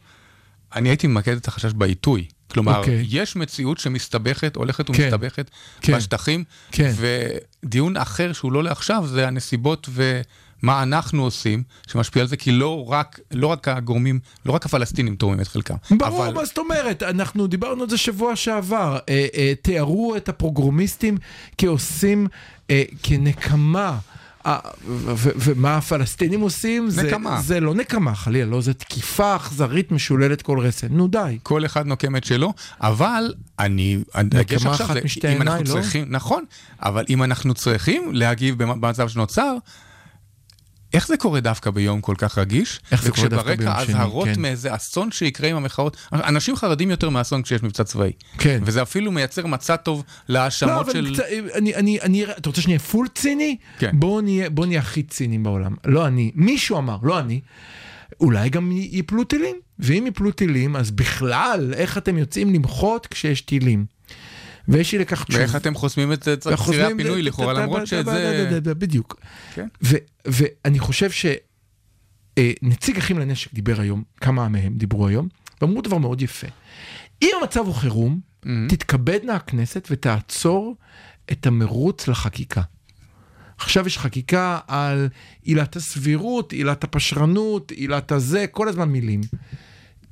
אני 0.77 0.89
הייתי 0.89 1.07
ממקד 1.07 1.37
את 1.37 1.49
החשש 1.49 1.73
בעיתוי. 1.73 2.27
כלומר, 2.51 2.79
אוקיי. 2.79 3.05
יש 3.09 3.37
מציאות 3.37 3.79
שמסתבכת, 3.79 4.57
הולכת 4.57 4.87
כן. 4.87 5.03
ומסתבכת 5.03 5.51
כן. 5.81 5.97
בשטחים, 5.97 6.45
כן. 6.73 6.93
ודיון 7.65 7.97
אחר 7.97 8.33
שהוא 8.33 8.53
לא 8.53 8.65
לעכשיו 8.65 9.07
זה 9.07 9.29
הנסיבות 9.29 9.89
ומה 9.91 10.83
אנחנו 10.83 11.23
עושים, 11.23 11.63
שמשפיע 11.87 12.23
על 12.23 12.29
זה, 12.29 12.37
כי 12.37 12.53
לא 12.53 12.85
רק, 12.89 13.21
לא 13.33 13.47
רק 13.47 13.69
הגורמים, 13.69 14.21
לא 14.47 14.53
רק 14.53 14.67
הפלסטינים 14.67 15.17
תורמים 15.17 15.41
את 15.41 15.49
חלקם. 15.49 15.75
ברור, 15.91 16.33
מה 16.33 16.45
זאת 16.45 16.59
אומרת? 16.59 17.03
אנחנו 17.03 17.47
דיברנו 17.47 17.83
על 17.83 17.89
זה 17.89 17.97
שבוע 17.97 18.37
שעבר. 18.37 18.99
אה, 19.09 19.27
אה, 19.35 19.53
תיארו 19.63 20.17
את 20.17 20.29
הפרוגרומיסטים 20.29 21.19
כעושים 21.59 22.27
אה, 22.71 22.83
כנקמה. 23.03 23.99
ומה 25.17 25.77
הפלסטינים 25.77 26.41
עושים? 26.41 26.91
זה- 26.91 27.03
נקמה. 27.03 27.41
זה 27.41 27.61
לא 27.61 27.75
נקמה, 27.75 28.15
חלילה, 28.15 28.51
לא, 28.51 28.61
זה 28.61 28.75
תקיפה 28.75 29.37
אכזרית 29.37 29.93
משוללת 29.93 30.43
כל 30.43 30.59
רסן. 30.59 30.87
נו 30.91 31.09
די. 31.09 31.39
כל 31.43 31.65
אחד 31.65 31.87
נוקם 31.87 32.17
את 32.17 32.25
שלו, 32.25 32.53
אבל 32.81 33.35
אני, 33.59 33.99
נקמה 34.35 34.75
אחת 34.75 34.95
זה, 34.95 35.01
משתי 35.05 35.33
אם 35.37 35.43
אנחנו 35.43 35.59
עיניי, 35.59 35.75
לא? 35.75 35.81
צריכים, 35.83 36.05
נכון, 36.09 36.45
אבל 36.83 37.05
אם 37.09 37.23
אנחנו 37.23 37.55
צריכים 37.55 38.11
להגיב 38.15 38.63
במ- 38.63 38.81
במצב 38.81 39.09
שנוצר, 39.09 39.55
איך 40.93 41.07
זה 41.07 41.17
קורה 41.17 41.41
דווקא 41.41 41.71
ביום 41.71 42.01
כל 42.01 42.15
כך 42.19 42.39
רגיש? 42.39 42.81
איך 42.93 43.03
זה 43.03 43.11
קורה 43.11 43.29
דווקא 43.29 43.57
ביום 43.57 43.71
וכשברקע 43.71 43.85
שני, 43.85 43.95
אזהרות 43.95 44.29
כן. 44.29 44.41
מאיזה 44.41 44.75
אסון 44.75 45.13
שיקרה 45.13 45.49
עם 45.49 45.57
המחאות, 45.57 45.97
אנשים 46.13 46.57
חרדים 46.57 46.91
יותר 46.91 47.11
מאסון 47.11 47.43
כשיש 47.43 47.63
מבצע 47.63 47.85
צבאי. 47.85 48.13
כן. 48.39 48.63
וזה 48.65 48.83
אפילו 48.83 49.13
מייצר 49.13 49.47
מצע 49.47 49.77
טוב 49.77 50.05
לא, 50.29 50.35
להאשמות 50.35 50.89
אבל 50.89 50.93
של... 50.93 51.15
קצת, 51.15 51.25
אני, 51.55 51.75
אני, 51.75 52.01
אני, 52.01 52.25
אתה 52.25 52.49
רוצה 52.49 52.63
שנהיה 52.63 52.79
פול 52.79 53.09
ציני? 53.15 53.57
כן. 53.79 53.91
בואו 53.95 54.21
נהיה, 54.21 54.51
בוא 54.51 54.67
נהיה 54.67 54.81
הכי 54.81 55.03
ציניים 55.03 55.43
בעולם. 55.43 55.75
לא 55.85 56.07
אני, 56.07 56.33
מישהו 56.35 56.79
אמר, 56.79 56.99
לא 57.03 57.19
אני. 57.19 57.41
אולי 58.21 58.49
גם 58.49 58.73
ייפלו 58.73 59.25
טילים, 59.25 59.57
ואם 59.79 60.07
ייפלו 60.07 60.33
טילים, 60.33 60.77
אז 60.77 60.91
בכלל, 60.91 61.75
איך 61.77 61.99
אתם 61.99 62.19
יוצאים 62.19 62.55
למחות 62.55 63.07
כשיש 63.07 63.41
טילים? 63.41 63.96
ויש 64.69 64.93
לי 64.93 64.99
לכך 64.99 65.25
תשובה. 65.25 65.39
ואיך 65.39 65.57
אתם 65.57 65.75
חוסמים 65.75 66.13
את 66.13 66.29
צירי 66.65 66.83
הפינוי 66.85 67.23
לכאורה, 67.23 67.53
למרות 67.53 67.87
שזה... 67.87 68.53
בדיוק. 68.63 69.21
ואני 70.27 70.79
חושב 70.79 71.11
שנציג 71.11 72.97
אחים 72.99 73.19
לנשק 73.19 73.55
דיבר 73.55 73.81
היום, 73.81 74.03
כמה 74.21 74.49
מהם 74.49 74.75
דיברו 74.77 75.07
היום, 75.09 75.29
ואמרו 75.63 75.83
דבר 75.83 75.99
מאוד 75.99 76.23
יפה. 76.23 76.47
אם 77.23 77.31
המצב 77.41 77.61
הוא 77.67 77.75
חירום, 77.75 78.21
Mhm. 78.45 78.49
תתכבדנה 78.69 79.35
הכנסת 79.35 79.89
ותעצור 79.91 80.77
את 81.33 81.47
המרוץ 81.47 82.09
לחקיקה. 82.09 82.63
עכשיו 83.59 83.87
יש 83.87 83.99
חקיקה 83.99 84.59
על 84.67 85.09
עילת 85.43 85.77
הסבירות, 85.77 86.53
עילת 86.53 86.85
הפשרנות, 86.85 87.71
עילת 87.71 88.13
הזה, 88.13 88.47
כל 88.51 88.69
הזמן 88.69 88.89
מילים. 88.89 89.21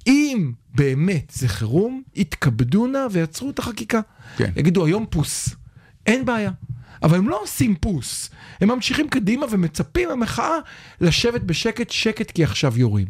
אם 0.07 0.52
באמת 0.75 1.33
זה 1.35 1.49
חירום, 1.49 2.03
יתכבדו 2.14 2.87
נא 2.87 3.07
ויעצרו 3.11 3.51
את 3.51 3.59
החקיקה. 3.59 4.01
כן. 4.37 4.51
יגידו 4.57 4.87
היום 4.87 5.07
פוס, 5.11 5.49
אין 6.07 6.25
בעיה. 6.25 6.51
אבל 7.03 7.18
הם 7.18 7.29
לא 7.29 7.43
עושים 7.43 7.75
פוס, 7.77 8.31
הם 8.61 8.68
ממשיכים 8.68 9.09
קדימה 9.09 9.47
ומצפים 9.51 10.11
המחאה 10.11 10.57
לשבת 11.01 11.41
בשקט 11.41 11.91
שקט 11.91 12.31
כי 12.31 12.45
עכשיו 12.45 12.79
יורים. 12.79 13.07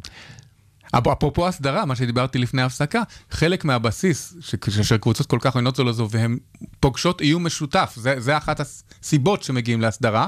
אפ- 0.98 1.06
אפרופו 1.06 1.48
הסדרה, 1.48 1.84
מה 1.84 1.96
שדיברתי 1.96 2.38
לפני 2.38 2.62
ההפסקה, 2.62 3.02
חלק 3.30 3.64
מהבסיס, 3.64 4.34
ש- 4.40 4.54
כאשר 4.54 4.96
קבוצות 4.96 5.26
כל 5.26 5.38
כך 5.40 5.54
עוינות 5.54 5.76
זו 5.76 5.84
לזו 5.84 6.08
והן 6.10 6.38
פוגשות 6.80 7.20
איום 7.20 7.46
משותף, 7.46 7.92
זה, 7.96 8.14
זה 8.20 8.36
אחת 8.36 8.60
הסיבות 8.60 9.42
שמגיעים 9.42 9.80
להסדרה, 9.80 10.26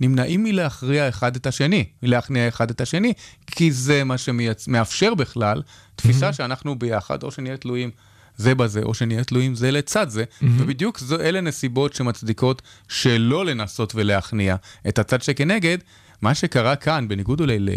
נמנעים 0.00 0.44
מלהכריע 0.44 1.08
אחד 1.08 1.36
את 1.36 1.46
השני, 1.46 1.84
מלהכניע 2.02 2.48
אחד 2.48 2.70
את 2.70 2.80
השני, 2.80 3.12
כי 3.46 3.72
זה 3.72 4.04
מה 4.04 4.18
שמאפשר 4.18 5.14
בכלל 5.14 5.62
תפיסה 5.96 6.32
שאנחנו 6.32 6.78
ביחד, 6.78 7.22
או 7.22 7.30
שנהיה 7.30 7.56
תלויים 7.56 7.90
זה 8.36 8.54
בזה, 8.54 8.82
או 8.82 8.94
שנהיה 8.94 9.24
תלויים 9.24 9.54
זה 9.54 9.70
לצד 9.70 10.08
זה, 10.08 10.24
ובדיוק 10.42 10.98
זו, 10.98 11.20
אלה 11.20 11.40
נסיבות 11.40 11.94
שמצדיקות 11.94 12.62
שלא 12.88 13.46
לנסות 13.46 13.92
ולהכניע 13.94 14.56
את 14.88 14.98
הצד 14.98 15.22
שכנגד. 15.22 15.78
מה 16.22 16.34
שקרה 16.34 16.76
כאן, 16.76 17.08
בניגוד 17.08 17.40
אולי 17.40 17.58
ל... 17.58 17.68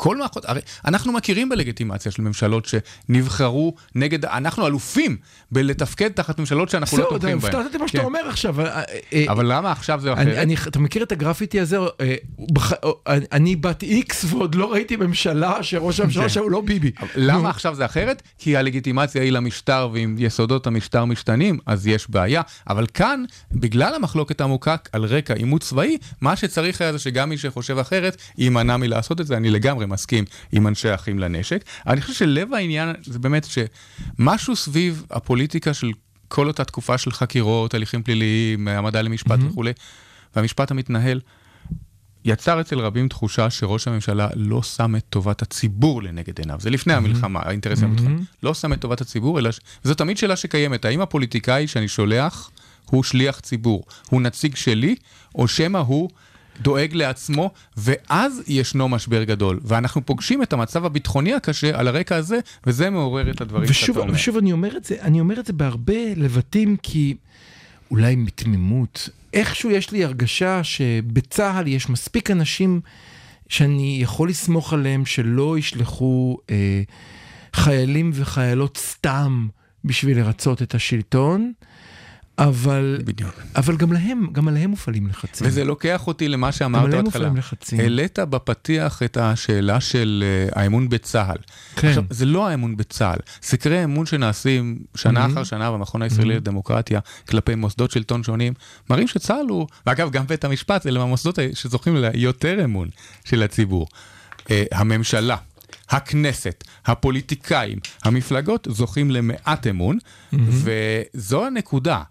כל 0.00 0.16
מערכות, 0.16 0.44
הרי 0.44 0.60
אנחנו 0.84 1.12
מכירים 1.12 1.48
בלגיטימציה 1.48 2.12
של 2.12 2.22
ממשלות 2.22 2.66
שנבחרו 2.66 3.74
נגד, 3.94 4.24
אנחנו 4.24 4.66
אלופים 4.66 5.16
בלתפקד 5.52 6.08
תחת 6.08 6.38
ממשלות 6.38 6.68
שאנחנו 6.68 6.98
לא 6.98 7.04
תומכים 7.04 7.38
בהן. 7.38 7.38
הפתעת 7.38 7.66
אותי 7.66 7.78
מה 7.78 7.88
שאתה 7.88 7.98
כן. 7.98 8.04
אומר 8.04 8.20
עכשיו. 8.28 8.60
אה, 8.60 8.82
אה, 9.12 9.24
אבל 9.28 9.52
למה 9.52 9.72
עכשיו 9.72 10.00
זה 10.00 10.12
אחרת? 10.12 10.48
אתה 10.68 10.78
מכיר 10.78 11.02
את 11.02 11.12
הגרפיטי 11.12 11.60
הזה? 11.60 11.78
אה, 12.00 12.14
אני 13.32 13.56
בת 13.56 13.82
איקס 13.82 14.24
ועוד 14.24 14.54
לא 14.54 14.72
ראיתי 14.72 14.96
ממשלה 14.96 15.62
שראש 15.62 16.00
הממשלה 16.00 16.22
כן. 16.22 16.28
שלה 16.28 16.42
הוא 16.42 16.50
לא 16.50 16.60
ביבי. 16.60 16.90
למה 17.16 17.50
עכשיו 17.50 17.74
זה 17.74 17.84
אחרת? 17.84 18.22
כי 18.38 18.56
הלגיטימציה 18.56 19.22
היא 19.22 19.32
למשטר, 19.32 19.88
ואם 19.92 20.16
יסודות 20.18 20.66
המשטר 20.66 21.04
משתנים, 21.04 21.58
אז 21.66 21.86
יש 21.86 22.10
בעיה. 22.10 22.42
אבל 22.68 22.86
כאן, 22.94 23.24
בגלל 23.52 23.94
המחלוקת 23.94 24.40
העמוקה 24.40 24.76
על 24.92 25.04
רקע 25.04 25.34
עימות 25.34 25.62
צבאי, 25.62 25.98
מה 26.20 26.36
שצריך 26.36 26.80
היה 26.80 26.92
זה 26.92 26.98
שגם 26.98 27.28
מי 27.28 27.38
שחושב 27.38 27.78
אחרת, 27.78 28.16
יימנע 28.38 28.76
מלעשות 28.76 29.20
את 29.20 29.26
זה. 29.26 29.36
אני 29.36 29.50
לגמרי 29.50 29.86
מסכים 29.90 30.24
עם 30.52 30.66
אנשי 30.66 30.94
אחים 30.94 31.18
לנשק. 31.18 31.64
אני 31.86 32.00
חושב 32.00 32.14
שלב 32.14 32.54
העניין 32.54 32.94
זה 33.02 33.18
באמת 33.18 33.46
שמשהו 33.46 34.56
סביב 34.56 35.04
הפוליטיקה 35.10 35.74
של 35.74 35.90
כל 36.28 36.46
אותה 36.46 36.64
תקופה 36.64 36.98
של 36.98 37.10
חקירות, 37.10 37.74
הליכים 37.74 38.02
פליליים, 38.02 38.68
העמדה 38.68 39.02
למשפט 39.02 39.38
וכולי, 39.50 39.72
והמשפט 40.36 40.70
המתנהל, 40.70 41.20
יצר 42.24 42.60
אצל 42.60 42.78
רבים 42.78 43.08
תחושה 43.08 43.50
שראש 43.50 43.88
הממשלה 43.88 44.28
לא 44.36 44.62
שם 44.62 44.96
את 44.96 45.04
טובת 45.10 45.42
הציבור 45.42 46.02
לנגד 46.02 46.38
עיניו. 46.38 46.56
זה 46.60 46.70
לפני 46.70 46.92
המלחמה, 46.94 47.40
האינטרסים 47.42 47.88
הביטחוניים. 47.88 48.24
לא 48.42 48.54
שם 48.54 48.72
את 48.72 48.80
טובת 48.80 49.00
הציבור, 49.00 49.38
אלא... 49.38 49.52
ש- 49.52 49.60
וזו 49.84 49.94
תמיד 49.94 50.16
שאלה 50.16 50.36
שקיימת, 50.36 50.84
האם 50.84 51.00
הפוליטיקאי 51.00 51.66
שאני 51.66 51.88
שולח 51.88 52.50
הוא 52.86 53.02
שליח 53.02 53.40
ציבור? 53.40 53.84
הוא 54.10 54.22
נציג 54.22 54.56
שלי, 54.56 54.94
או 55.34 55.48
שמא 55.48 55.78
הוא 55.78 56.10
דואג 56.60 56.94
לעצמו, 56.94 57.50
ואז 57.76 58.42
ישנו 58.46 58.88
משבר 58.88 59.24
גדול. 59.24 59.60
ואנחנו 59.64 60.06
פוגשים 60.06 60.42
את 60.42 60.52
המצב 60.52 60.84
הביטחוני 60.84 61.34
הקשה 61.34 61.78
על 61.78 61.88
הרקע 61.88 62.16
הזה, 62.16 62.38
וזה 62.66 62.90
מעורר 62.90 63.30
את 63.30 63.40
הדברים 63.40 63.70
ושוב, 63.70 63.86
שאתה 63.86 64.00
אומר. 64.00 64.14
ושוב 64.14 64.36
אני 64.36 64.52
אומר 64.52 64.76
את 64.76 64.84
זה, 64.84 64.96
אני 65.00 65.20
אומר 65.20 65.40
את 65.40 65.46
זה 65.46 65.52
בהרבה 65.52 66.14
לבטים 66.16 66.76
כי 66.82 67.16
אולי 67.90 68.16
מתמימות, 68.16 69.08
איכשהו 69.34 69.70
יש 69.70 69.90
לי 69.90 70.04
הרגשה 70.04 70.64
שבצה"ל 70.64 71.66
יש 71.66 71.88
מספיק 71.88 72.30
אנשים 72.30 72.80
שאני 73.48 73.98
יכול 74.02 74.28
לסמוך 74.28 74.72
עליהם 74.72 75.06
שלא 75.06 75.58
ישלחו 75.58 76.38
אה, 76.50 76.82
חיילים 77.52 78.10
וחיילות 78.14 78.76
סתם 78.76 79.48
בשביל 79.84 80.18
לרצות 80.18 80.62
את 80.62 80.74
השלטון, 80.74 81.52
אבל, 82.40 82.98
בדיוק. 83.04 83.34
אבל 83.56 83.76
גם 83.76 83.92
להם, 83.92 84.26
גם 84.32 84.48
עליהם 84.48 84.70
מופעלים 84.70 85.06
לחצים. 85.06 85.46
וזה 85.46 85.64
לוקח 85.64 86.06
אותי 86.06 86.28
למה 86.28 86.46
גם 86.46 86.52
שאמרת 86.52 86.84
עליהם 86.84 87.04
בהתחלה. 87.04 87.22
מופעלים 87.22 87.36
לחצים. 87.36 87.80
העלית 87.80 88.18
בפתיח 88.18 89.02
את 89.02 89.16
השאלה 89.16 89.80
של 89.80 90.24
אה, 90.54 90.62
האמון 90.62 90.88
בצה"ל. 90.88 91.36
כן. 91.76 91.88
עכשיו, 91.88 92.04
זה 92.10 92.26
לא 92.26 92.48
האמון 92.48 92.76
בצה"ל, 92.76 93.18
סקרי 93.42 93.84
אמון 93.84 94.06
שנעשים 94.06 94.78
שנה 94.94 95.26
Mhm. 95.26 95.30
אחר 95.32 95.44
שנה 95.44 95.70
במכון 95.70 96.02
הישראלי 96.02 96.34
לדמוקרטיה 96.36 97.00
כלפי 97.28 97.54
מוסדות 97.54 97.90
שלטון 97.90 98.22
שונים, 98.22 98.52
מראים 98.90 99.08
שצה"ל 99.08 99.46
הוא, 99.48 99.66
ואגב, 99.86 100.10
גם 100.10 100.26
בית 100.26 100.44
המשפט, 100.44 100.86
אלה 100.86 100.98
מהמוסדות 100.98 101.38
שזוכים 101.54 101.96
ליותר 101.96 102.64
אמון 102.64 102.88
של 103.24 103.42
הציבור. 103.42 103.86
אה, 104.50 104.64
הממשלה. 104.72 105.36
הכנסת, 105.90 106.64
הפוליטיקאים, 106.86 107.78
המפלגות 108.04 108.68
זוכים 108.70 109.10
למעט 109.10 109.66
אמון, 109.66 109.98
וזו 110.32 111.46
הנקודה. 111.46 112.02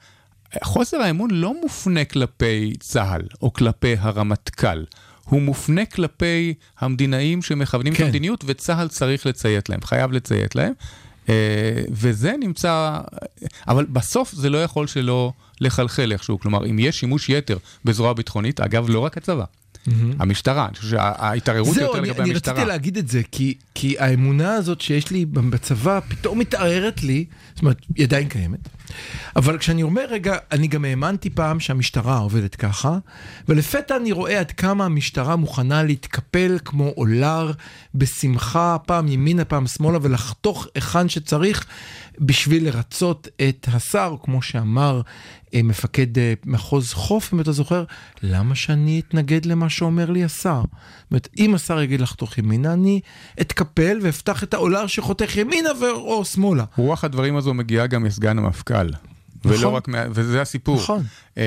חוסר 0.63 0.97
האמון 0.97 1.31
לא 1.31 1.61
מופנה 1.61 2.05
כלפי 2.05 2.73
צה"ל 2.79 3.21
או 3.41 3.53
כלפי 3.53 3.95
הרמטכ"ל, 3.99 4.83
הוא 5.25 5.41
מופנה 5.41 5.85
כלפי 5.85 6.53
המדינאים 6.79 7.41
שמכוונים 7.41 7.93
כן. 7.93 8.03
את 8.03 8.07
המדיניות, 8.07 8.43
וצה"ל 8.47 8.87
צריך 8.87 9.25
לציית 9.25 9.69
להם, 9.69 9.81
חייב 9.81 10.11
לציית 10.11 10.55
להם. 10.55 10.73
אה, 11.29 11.33
וזה 11.91 12.33
נמצא, 12.39 12.99
אבל 13.67 13.85
בסוף 13.85 14.31
זה 14.31 14.49
לא 14.49 14.63
יכול 14.63 14.87
שלא 14.87 15.33
לחלחל 15.61 16.11
איכשהו. 16.11 16.39
כלומר, 16.39 16.65
אם 16.65 16.79
יש 16.79 16.99
שימוש 16.99 17.29
יתר 17.29 17.57
בזרוע 17.85 18.13
ביטחונית, 18.13 18.59
אגב, 18.59 18.89
לא 18.89 18.99
רק 18.99 19.17
הצבא, 19.17 19.45
המשטרה, 20.19 20.65
אני 20.67 20.75
חושב 20.75 20.89
שההתערערות 20.89 21.73
זהו, 21.75 21.85
יותר 21.85 21.99
אני, 21.99 22.07
לגבי 22.07 22.21
אני 22.21 22.31
המשטרה. 22.31 22.53
רציתי 22.53 22.67
להגיד 22.67 22.97
את 22.97 23.07
זה, 23.07 23.21
כי, 23.31 23.53
כי 23.75 23.99
האמונה 23.99 24.53
הזאת 24.53 24.81
שיש 24.81 25.11
לי 25.11 25.25
בצבא 25.25 25.99
פתאום 26.07 26.39
מתערערת 26.39 27.03
לי, 27.03 27.25
זאת 27.53 27.61
אומרת, 27.61 27.77
היא 27.95 28.05
עדיין 28.05 28.27
קיימת. 28.27 28.69
אבל 29.35 29.57
כשאני 29.57 29.83
אומר, 29.83 30.05
רגע, 30.09 30.37
אני 30.51 30.67
גם 30.67 30.85
האמנתי 30.85 31.29
פעם 31.29 31.59
שהמשטרה 31.59 32.17
עובדת 32.17 32.55
ככה, 32.55 32.97
ולפתע 33.49 33.97
אני 33.97 34.11
רואה 34.11 34.39
עד 34.39 34.51
כמה 34.51 34.85
המשטרה 34.85 35.35
מוכנה 35.35 35.83
להתקפל 35.83 36.57
כמו 36.65 36.93
אולר 36.97 37.51
בשמחה, 37.95 38.77
פעם 38.85 39.07
ימינה, 39.07 39.45
פעם 39.45 39.67
שמאלה, 39.67 39.97
ולחתוך 40.01 40.67
היכן 40.75 41.09
שצריך 41.09 41.65
בשביל 42.19 42.65
לרצות 42.65 43.27
את 43.49 43.67
השר, 43.71 44.15
כמו 44.23 44.41
שאמר 44.41 45.01
אה, 45.53 45.61
מפקד 45.63 46.17
אה, 46.17 46.33
מחוז 46.45 46.93
חוף, 46.93 47.33
אם 47.33 47.39
אתה 47.39 47.51
זוכר, 47.51 47.83
למה 48.23 48.55
שאני 48.55 49.01
אתנגד 49.07 49.45
למה 49.45 49.69
שאומר 49.69 50.11
לי 50.11 50.23
השר? 50.23 50.61
זאת 50.61 51.11
אומרת, 51.11 51.29
אם 51.37 51.55
השר 51.55 51.81
יגיד 51.81 52.01
לחתוך 52.01 52.37
ימינה, 52.37 52.73
אני 52.73 52.99
אתקפל 53.41 53.99
ואפתח 54.01 54.43
את 54.43 54.53
האולר 54.53 54.87
שחותך 54.87 55.37
ימינה 55.37 55.69
ו- 55.81 55.91
או 55.91 56.25
שמאלה. 56.25 56.63
רוח 56.75 57.03
הדברים 57.03 57.35
הזו 57.35 57.53
מגיעה 57.53 57.87
גם 57.87 58.03
מסגן 58.03 58.37
המפכ"ל. 58.37 58.89
ולא 59.45 59.57
נכון. 59.57 59.73
רק, 59.73 59.87
מה- 59.87 60.03
וזה 60.11 60.41
הסיפור. 60.41 60.75
נכון. 60.75 61.03
Uh, 61.35 61.39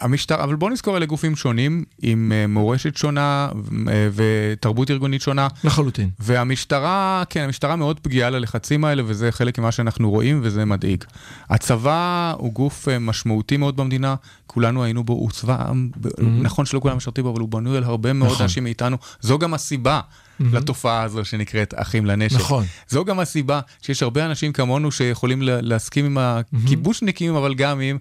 המשטרה, 0.00 0.44
אבל 0.44 0.54
בוא 0.56 0.70
נזכור, 0.70 0.96
אלה 0.96 1.06
גופים 1.06 1.36
שונים, 1.36 1.84
עם 2.02 2.32
uh, 2.44 2.50
מורשת 2.50 2.96
שונה 2.96 3.48
uh, 3.52 3.88
ותרבות 4.14 4.90
ארגונית 4.90 5.22
שונה. 5.22 5.48
לחלוטין. 5.64 6.10
והמשטרה, 6.18 7.22
כן, 7.30 7.40
המשטרה 7.44 7.76
מאוד 7.76 8.00
פגיעה 8.00 8.30
ללחצים 8.30 8.84
האלה, 8.84 9.02
וזה 9.06 9.32
חלק 9.32 9.58
ממה 9.58 9.72
שאנחנו 9.72 10.10
רואים, 10.10 10.40
וזה 10.42 10.64
מדאיג. 10.64 11.04
הצבא 11.50 12.34
הוא 12.38 12.52
גוף 12.52 12.88
אה, 12.88 12.98
משמעותי 12.98 13.56
מאוד 13.56 13.76
במדינה, 13.76 14.14
כולנו 14.46 14.84
היינו 14.84 15.04
בו, 15.04 15.12
הוא 15.12 15.30
צבא 15.30 15.56
mm-hmm. 15.70 16.22
נכון 16.22 16.66
שלא 16.66 16.80
כולם 16.80 16.96
משרתים 16.96 17.24
בו, 17.24 17.30
אבל 17.30 17.40
הוא 17.40 17.48
בנוי 17.48 17.76
על 17.76 17.84
הרבה 17.84 18.12
מאוד 18.12 18.30
נכון. 18.30 18.42
אנשים 18.42 18.64
מאיתנו. 18.64 18.96
זו 19.20 19.38
גם 19.38 19.54
הסיבה 19.54 20.00
mm-hmm. 20.40 20.44
לתופעה 20.52 21.02
הזו 21.02 21.24
שנקראת 21.24 21.74
אחים 21.76 22.06
לנשק. 22.06 22.36
נכון. 22.36 22.64
זו 22.88 23.04
גם 23.04 23.20
הסיבה 23.20 23.60
שיש 23.82 24.02
הרבה 24.02 24.26
אנשים 24.26 24.52
כמונו 24.52 24.92
שיכולים 24.92 25.42
לה- 25.42 25.60
להסכים 25.60 26.04
עם 26.04 26.18
הכיבושניקים, 26.20 27.34
אבל 27.34 27.54
גם 27.54 27.80
עם 27.80 27.98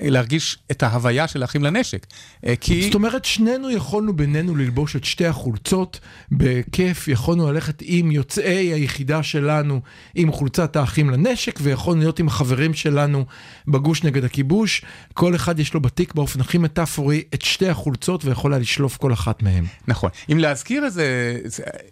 להרגיש 0.00 0.58
את 0.70 0.82
ההוויה 0.82 1.28
של 1.28 1.42
האחים 1.42 1.64
לנשק. 1.64 2.06
אה, 2.46 2.54
כי... 2.60 2.82
זאת 2.82 2.94
אומרת, 2.94 3.24
שנינו 3.24 3.70
יכולנו 3.70 4.16
בינינו 4.16 4.56
ללבוש 4.56 4.96
את 4.96 5.04
שתי 5.04 5.26
החולצות, 5.26 6.00
בכיף, 6.32 7.08
יכולנו 7.08 7.52
ללכת 7.52 7.74
עם 7.84 8.10
יוצאי 8.10 8.44
היחידה 8.72 9.22
שלנו, 9.22 9.80
עם 10.14 10.32
חולצת 10.32 10.76
האחים 10.76 11.10
לנשק, 11.10 11.58
ויכולנו 11.62 12.00
להיות 12.00 12.18
עם 12.18 12.26
החברים 12.28 12.74
שלנו 12.74 13.24
בגוש 13.68 14.04
נגד 14.04 14.24
הכיבוש. 14.24 14.82
כל 15.14 15.34
אחד 15.34 15.58
יש 15.58 15.74
לו 15.74 15.80
בתיק 15.80 16.14
באופן 16.14 16.40
הכי 16.40 16.58
מטאפורי 16.58 17.22
את 17.34 17.42
שתי 17.42 17.68
החולצות, 17.68 18.24
ויכול 18.24 18.52
היה 18.52 18.60
לשלוף 18.60 18.96
כל 18.96 19.12
אחת 19.12 19.42
מהן. 19.42 19.64
נכון. 19.88 20.10
אם 20.32 20.38
להזכיר 20.38 20.84
איזה, 20.84 20.98
זה- 20.98 21.27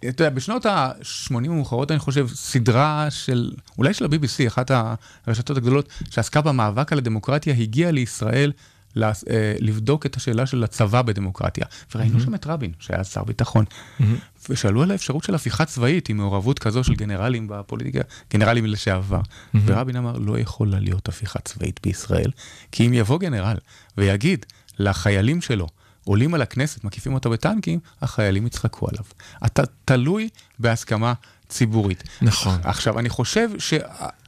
אתה 0.09 0.25
יודע, 0.25 0.31
בשנות 0.31 0.67
ה-80 0.67 1.35
המאוחרות, 1.35 1.91
אני 1.91 1.99
חושב, 1.99 2.29
סדרה 2.29 3.07
של, 3.11 3.53
אולי 3.79 3.95
של 3.95 4.05
ה-BBC, 4.05 4.47
אחת 4.47 4.71
הרשתות 5.27 5.57
הגדולות, 5.57 5.89
שעסקה 6.11 6.41
במאבק 6.41 6.93
על 6.93 6.99
הדמוקרטיה, 6.99 7.55
הגיעה 7.55 7.91
לישראל 7.91 8.53
אה, 9.03 9.13
לבדוק 9.61 10.07
את 10.07 10.17
השאלה 10.17 10.47
של 10.47 10.65
הצבא 10.65 11.03
בדמוקרטיה. 11.03 11.65
וראינו 11.95 12.21
שם 12.21 12.35
את 12.35 12.47
רבין, 12.47 12.73
שהיה 12.79 13.05
שר 13.05 13.25
ביטחון, 13.25 13.65
ושאלו 14.49 14.83
על 14.83 14.91
האפשרות 14.91 15.25
של 15.25 15.35
הפיכה 15.35 15.65
צבאית 15.65 16.09
עם 16.09 16.17
מעורבות 16.17 16.59
כזו 16.59 16.85
של 16.85 16.95
גנרלים 16.95 17.49
בפוליטיקה, 17.49 18.01
גנרלים 18.33 18.67
לשעבר. 18.67 19.21
ורבין 19.67 19.97
אמר, 19.97 20.19
לא 20.19 20.39
יכולה 20.39 20.81
להיות 20.81 21.09
הפיכה 21.09 21.39
צבאית 21.39 21.81
בישראל, 21.83 22.31
כי 22.73 22.87
אם 22.87 22.93
יבוא 22.95 23.19
גנרל 23.19 23.57
ויגיד 23.99 24.47
לחיילים 24.79 25.41
שלו, 25.41 25.67
עולים 26.07 26.35
על 26.35 26.43
הכנסת, 26.43 26.85
מקיפים 26.85 27.15
אותה 27.15 27.29
בטנקים, 27.29 27.79
החיילים 28.03 28.47
יצחקו 28.47 28.89
עליו. 28.89 29.05
אתה 29.47 29.63
תלוי 29.85 30.29
בהסכמה 30.59 31.13
ציבורית. 31.49 32.05
נכון. 32.23 32.59
עכשיו, 32.63 32.99
אני 32.99 33.09
חושב 33.09 33.49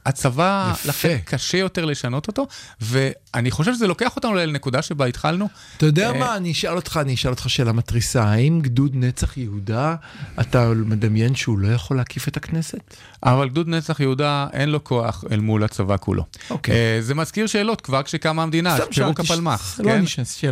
שהצבא, 0.09 0.71
יפה. 0.73 0.89
לכן 0.89 1.17
קשה 1.25 1.57
יותר 1.57 1.85
לשנות 1.85 2.27
אותו, 2.27 2.47
ואני 2.81 3.51
חושב 3.51 3.73
שזה 3.73 3.87
לוקח 3.87 4.15
אותנו 4.15 4.33
לנקודה 4.33 4.81
שבה 4.81 5.05
התחלנו. 5.05 5.49
אתה 5.77 5.85
יודע 5.85 6.07
אה, 6.07 6.19
מה, 6.19 6.37
אני 6.37 6.51
אשאל 6.51 6.75
אותך, 6.75 6.99
אני 7.01 7.13
אשאל 7.13 7.31
אותך 7.31 7.49
שאלה 7.49 7.71
מתריסה, 7.71 8.23
האם 8.23 8.59
גדוד 8.61 8.91
נצח 8.95 9.37
יהודה, 9.37 9.95
אתה 10.39 10.71
מדמיין 10.75 11.35
שהוא 11.35 11.59
לא 11.59 11.67
יכול 11.67 11.97
להקיף 11.97 12.27
את 12.27 12.37
הכנסת? 12.37 12.93
אבל 13.23 13.49
גדוד 13.49 13.67
נצח 13.67 13.99
יהודה 13.99 14.47
אין 14.53 14.69
לו 14.69 14.83
כוח 14.83 15.23
אל 15.31 15.39
מול 15.39 15.63
הצבא 15.63 15.95
כולו. 15.99 16.23
אוקיי. 16.49 16.75
אה, 16.75 17.01
זה 17.01 17.15
מזכיר 17.15 17.47
שאלות 17.47 17.81
כבר 17.81 18.03
כשקמה 18.03 18.43
המדינה, 18.43 18.77
פירוק 18.95 19.19
הפלמ"ח. 19.19 19.79
לא 19.79 19.91
כן? 19.91 20.03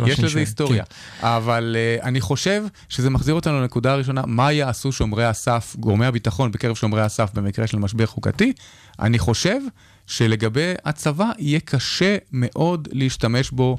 יש 0.06 0.20
לזה 0.20 0.38
היסטוריה. 0.38 0.84
אבל 1.22 1.76
אה, 1.78 2.06
אני 2.08 2.20
חושב 2.20 2.64
שזה 2.88 3.10
מחזיר 3.10 3.34
אותנו 3.34 3.60
לנקודה 3.60 3.92
הראשונה, 3.92 4.22
מה 4.26 4.52
יעשו 4.52 4.92
שומרי 4.92 5.24
הסף, 5.24 5.76
גורמי 5.78 6.06
הביטחון 6.06 6.52
בקרב 6.52 6.76
שומרי 6.76 7.02
הסף 7.02 7.30
במקרה 7.34 7.66
של 7.66 7.78
משבר 7.78 8.06
חוקתי? 8.06 8.52
אני 9.00 9.18
חושב 9.18 9.60
שלגבי 10.06 10.72
הצבא 10.84 11.30
יהיה 11.38 11.60
קשה 11.60 12.16
מאוד 12.32 12.88
להשתמש 12.92 13.50
בו. 13.50 13.78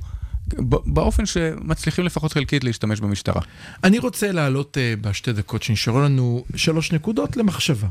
באופן 0.86 1.26
שמצליחים 1.26 2.06
לפחות 2.06 2.34
חלקית 2.34 2.64
להשתמש 2.64 3.00
במשטרה. 3.00 3.42
אני 3.84 4.00
רוצה 4.00 4.32
להעלות 4.32 4.78
uh, 4.78 5.02
בשתי 5.02 5.34
דקות 5.34 5.64
שנשארו 5.64 6.00
לנו 6.02 6.44
שלוש 6.56 6.92
נקודות 6.92 7.38
למחשבה. 7.38 7.88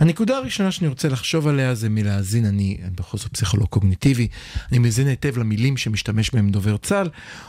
הנקודה 0.00 0.36
הראשונה 0.36 0.70
שאני 0.70 0.88
רוצה 0.88 1.08
לחשוב 1.08 1.48
עליה 1.48 1.74
זה 1.74 1.88
מלהאזין, 1.88 2.46
אני 2.46 2.78
בכל 2.94 3.18
זאת 3.18 3.32
פסיכולוג 3.32 3.68
קוגניטיבי, 3.68 4.28
אני 4.70 4.78
מזין 4.78 5.06
היטב 5.06 5.38
למילים 5.38 5.76
שמשתמש 5.76 6.30
בהם 6.30 6.50
דובר 6.50 6.76
צה"ל. 6.76 7.08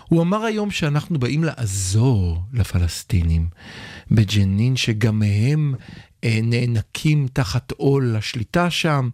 הוא 0.09 0.21
אמר 0.21 0.45
היום 0.45 0.71
שאנחנו 0.71 1.19
באים 1.19 1.43
לעזור 1.43 2.41
לפלסטינים 2.53 3.47
בג'נין, 4.11 4.75
שגם 4.75 5.23
הם 5.23 5.75
אה, 5.75 5.85
נאנקים 6.25 7.27
תחת 7.33 7.71
עול 7.71 8.15
השליטה 8.15 8.69
שם. 8.69 9.09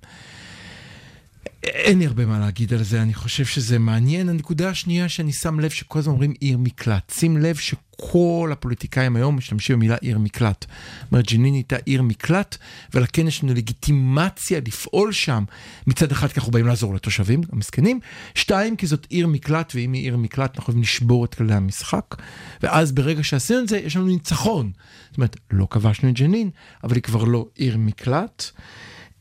אין 1.64 2.00
לי 2.00 2.06
הרבה 2.06 2.26
מה 2.26 2.40
להגיד 2.40 2.74
על 2.74 2.84
זה, 2.84 3.02
אני 3.02 3.14
חושב 3.14 3.46
שזה 3.46 3.80
מעניין. 3.80 4.30
הנקודה 4.30 4.70
השנייה 4.70 5.10
שאני 5.10 5.34
שם 5.34 5.60
לב 5.60 5.70
שכל 5.70 6.00
הזמן 6.00 6.14
אומרים 6.14 6.34
עיר 6.40 6.58
מקלט. 6.58 7.12
שים 7.16 7.38
לב 7.38 7.56
שכל 7.56 8.50
הפוליטיקאים 8.52 9.16
היום 9.16 9.38
משתמשים 9.38 9.76
במילה 9.76 9.96
עיר 9.96 10.18
מקלט. 10.18 10.66
זאת 11.02 11.12
אומרת, 11.12 11.32
ג'נין 11.32 11.54
הייתה 11.54 11.76
עיר 11.86 12.02
מקלט, 12.02 12.58
ולכן 12.94 13.28
יש 13.28 13.44
לנו 13.44 13.54
לגיטימציה 13.54 14.60
לפעול 14.68 15.12
שם. 15.12 15.44
מצד 15.88 16.12
אחד, 16.12 16.28
כי 16.28 16.40
אנחנו 16.40 16.52
באים 16.52 16.68
לעזור 16.68 16.96
לתושבים 16.96 17.42
המסכנים. 17.52 18.00
שתיים, 18.36 18.76
כי 18.76 18.88
זאת 18.88 19.08
עיר 19.10 19.28
מקלט, 19.28 19.72
ואם 19.76 19.94
היא 19.94 20.04
עיר 20.04 20.18
מקלט, 20.18 20.50
אנחנו 20.50 20.62
יכולים 20.62 20.82
לשבור 20.82 21.26
את 21.26 21.36
כללי 21.36 21.54
המשחק. 21.54 22.16
ואז 22.64 22.92
ברגע 22.92 23.24
שעשינו 23.24 23.60
את 23.60 23.68
זה, 23.68 23.78
יש 23.78 23.96
לנו 23.96 24.06
ניצחון. 24.06 24.72
זאת 25.10 25.18
אומרת, 25.18 25.38
לא 25.52 25.68
כבשנו 25.70 26.10
את 26.10 26.14
ג'נין, 26.14 26.50
אבל 26.84 26.96
היא 26.96 27.04
כבר 27.04 27.24
לא 27.24 27.46
עיר 27.56 27.78
מקלט. 27.78 28.44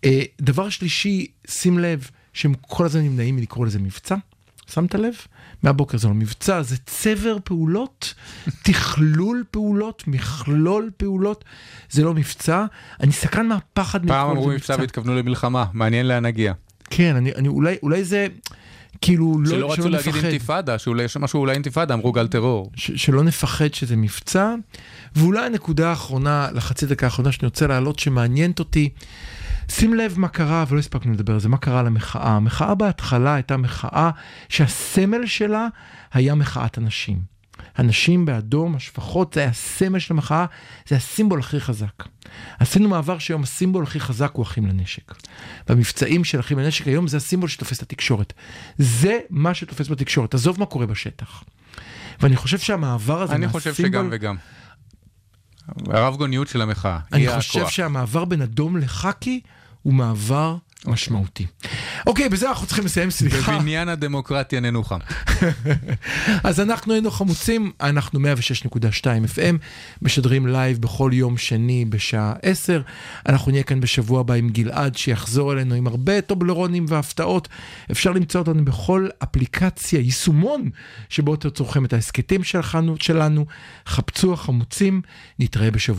אה, 0.05 0.23
דבר 0.41 0.69
שלישי, 0.69 1.27
שים 1.49 1.79
לב 1.79 2.11
שהם 2.33 2.55
כל 2.61 2.85
הזמן 2.85 3.03
נמנעים 3.03 3.37
מלקרוא 3.37 3.67
לזה 3.67 3.79
מבצע. 3.79 4.17
שמת 4.71 4.95
לב? 4.95 5.15
מהבוקר 5.63 5.99
זה 5.99 6.09
לא 6.09 6.15
מבצע, 6.15 6.63
זה 6.63 6.77
צבר 6.87 7.37
פעולות, 7.45 8.15
תכלול 8.65 9.45
פעולות, 9.51 10.03
מכלול 10.07 10.91
פעולות, 10.97 11.45
זה 11.91 12.05
לא 12.05 12.15
מבצע. 12.15 12.65
אני 13.01 13.13
סקרן 13.13 13.49
מהפחד 13.49 14.07
פעם 14.07 14.17
מלקרוא 14.19 14.33
אמרו 14.33 14.49
לזה 14.51 14.57
מבצע 14.57 14.77
והתכוונו 14.79 15.15
למלחמה, 15.17 15.65
מעניין 15.73 16.09
לאן 16.09 16.27
נגיע. 16.27 16.53
כן, 16.91 17.17
אני, 17.17 17.33
אני, 17.35 17.49
אולי, 17.49 17.77
אולי 17.83 18.05
זה 18.05 18.27
כאילו, 19.01 19.37
לא, 19.41 19.51
שלא 19.51 19.73
רצו 19.73 19.89
להגיד 19.89 20.09
נפחד. 20.09 20.25
אינתיפאדה, 20.25 20.79
שאולי 20.79 21.03
יש 21.05 21.17
משהו 21.17 21.41
אולי 21.41 21.55
אינתיפאדה, 21.55 21.95
אמרו 21.95 22.13
גל 22.13 22.27
טרור. 22.27 22.71
ש- 22.77 22.91
שלא 22.91 23.23
נפחד 23.25 23.75
שזה 23.75 23.97
מבצע. 23.97 24.55
ואולי 25.17 25.47
הנקודה 25.47 25.91
האחרונה, 25.91 26.49
לחצי 26.55 26.87
דקה 26.87 27.07
האחרונה 27.07 27.33
שאני 27.33 27.47
רוצה 27.47 27.67
להעלות, 27.67 27.99
שמעניינת 27.99 28.59
אותי, 28.59 28.89
שים 29.75 29.95
לב 29.95 30.19
מה 30.19 30.29
קרה, 30.29 30.65
ולא 30.69 30.79
הספקנו 30.79 31.13
לדבר 31.13 31.33
על 31.33 31.41
זה, 31.41 31.49
מה 31.49 31.57
קרה 31.57 31.83
למחאה. 31.83 32.29
המחאה 32.37 32.75
בהתחלה 32.75 33.35
הייתה 33.35 33.57
מחאה 33.57 34.11
שהסמל 34.49 35.27
שלה 35.27 35.67
היה 36.13 36.35
מחאת 36.35 36.79
הנשים. 36.79 37.33
הנשים 37.77 38.25
באדום, 38.25 38.77
השפחות, 38.77 39.35
זה 39.35 39.41
היה 39.41 39.49
הסמל 39.51 39.99
של 39.99 40.15
המחאה, 40.15 40.45
זה 40.89 40.97
הסימבול 40.97 41.41
הכי 41.41 41.61
חזק. 41.61 42.03
עשינו 42.59 42.89
מעבר 42.89 43.19
שהיום 43.19 43.43
הסימבול 43.43 43.83
הכי 43.85 44.01
חזק 44.01 44.31
הוא 44.35 44.43
אחים 44.43 44.67
לנשק. 44.67 45.15
והמבצעים 45.69 46.25
של 46.25 46.41
אחים 46.41 46.59
לנשק 46.59 46.87
היום 46.87 47.09
זה 47.09 47.17
הסימבול 47.17 47.49
שתופס 47.49 47.79
את 47.79 47.83
התקשורת. 47.83 48.33
זה 48.79 49.19
מה 49.31 49.55
שתופס 49.55 49.89
בתקשורת, 49.89 50.35
עזוב 50.35 50.61
מה 50.61 50.67
קורה 50.67 50.87
בשטח. 50.87 51.45
ואני 52.21 52.37
חושב 52.37 52.59
שהמעבר 52.59 53.23
הזה 53.23 53.35
אני 53.35 53.49
חושב 53.49 53.71
מהסימבול- 53.71 53.87
שגם 53.89 54.09
וגם. 54.13 54.37
הרב 55.87 56.17
גוניות 56.17 56.49
של 56.49 56.63
המחאה, 56.63 56.99
אני 57.13 57.29
היא 57.29 57.37
חושב 57.37 57.59
הכוח. 57.59 57.71
שהמעבר 57.71 58.25
בין 58.25 58.43
אדום 58.43 58.77
לחאקי 58.77 59.41
הוא 59.83 59.95
מעבר 59.95 60.57
משמעותי. 60.87 61.47
אוקיי, 62.07 62.29
בזה 62.29 62.49
אנחנו 62.49 62.67
צריכים 62.67 62.85
לסיים, 62.85 63.11
סליחה. 63.11 63.59
בבניין 63.59 63.89
הדמוקרטיה 63.89 64.61
ננוחם. 64.61 64.99
אז 66.45 66.61
אנחנו 66.61 66.93
היינו 66.93 67.11
חמוצים, 67.11 67.71
אנחנו 67.81 68.21
106.2 68.21 69.05
FM, 69.05 69.57
משדרים 70.03 70.47
לייב 70.47 70.79
בכל 70.79 71.11
יום 71.15 71.37
שני 71.39 71.85
בשעה 71.85 72.33
10. 72.43 72.83
אנחנו 73.27 73.51
נהיה 73.51 73.63
כאן 73.63 73.81
בשבוע 73.81 74.21
הבא 74.21 74.35
עם 74.35 74.49
גלעד 74.49 74.97
שיחזור 74.97 75.53
אלינו 75.53 75.75
עם 75.75 75.87
הרבה 75.87 76.21
טובלרונים 76.21 76.87
והפתעות. 76.89 77.49
אפשר 77.91 78.11
למצוא 78.11 78.41
אותנו 78.41 78.65
בכל 78.65 79.09
אפליקציה, 79.23 80.01
יישומון, 80.01 80.71
שבו 81.09 81.35
אתם 81.35 81.51
צורכים 81.51 81.85
את 81.85 81.93
ההסכתים 81.93 82.41
שלנו. 82.99 83.47
חפשו 83.87 84.33
החמוצים, 84.33 85.03
נתראה 85.39 85.71
בשבוע. 85.71 85.93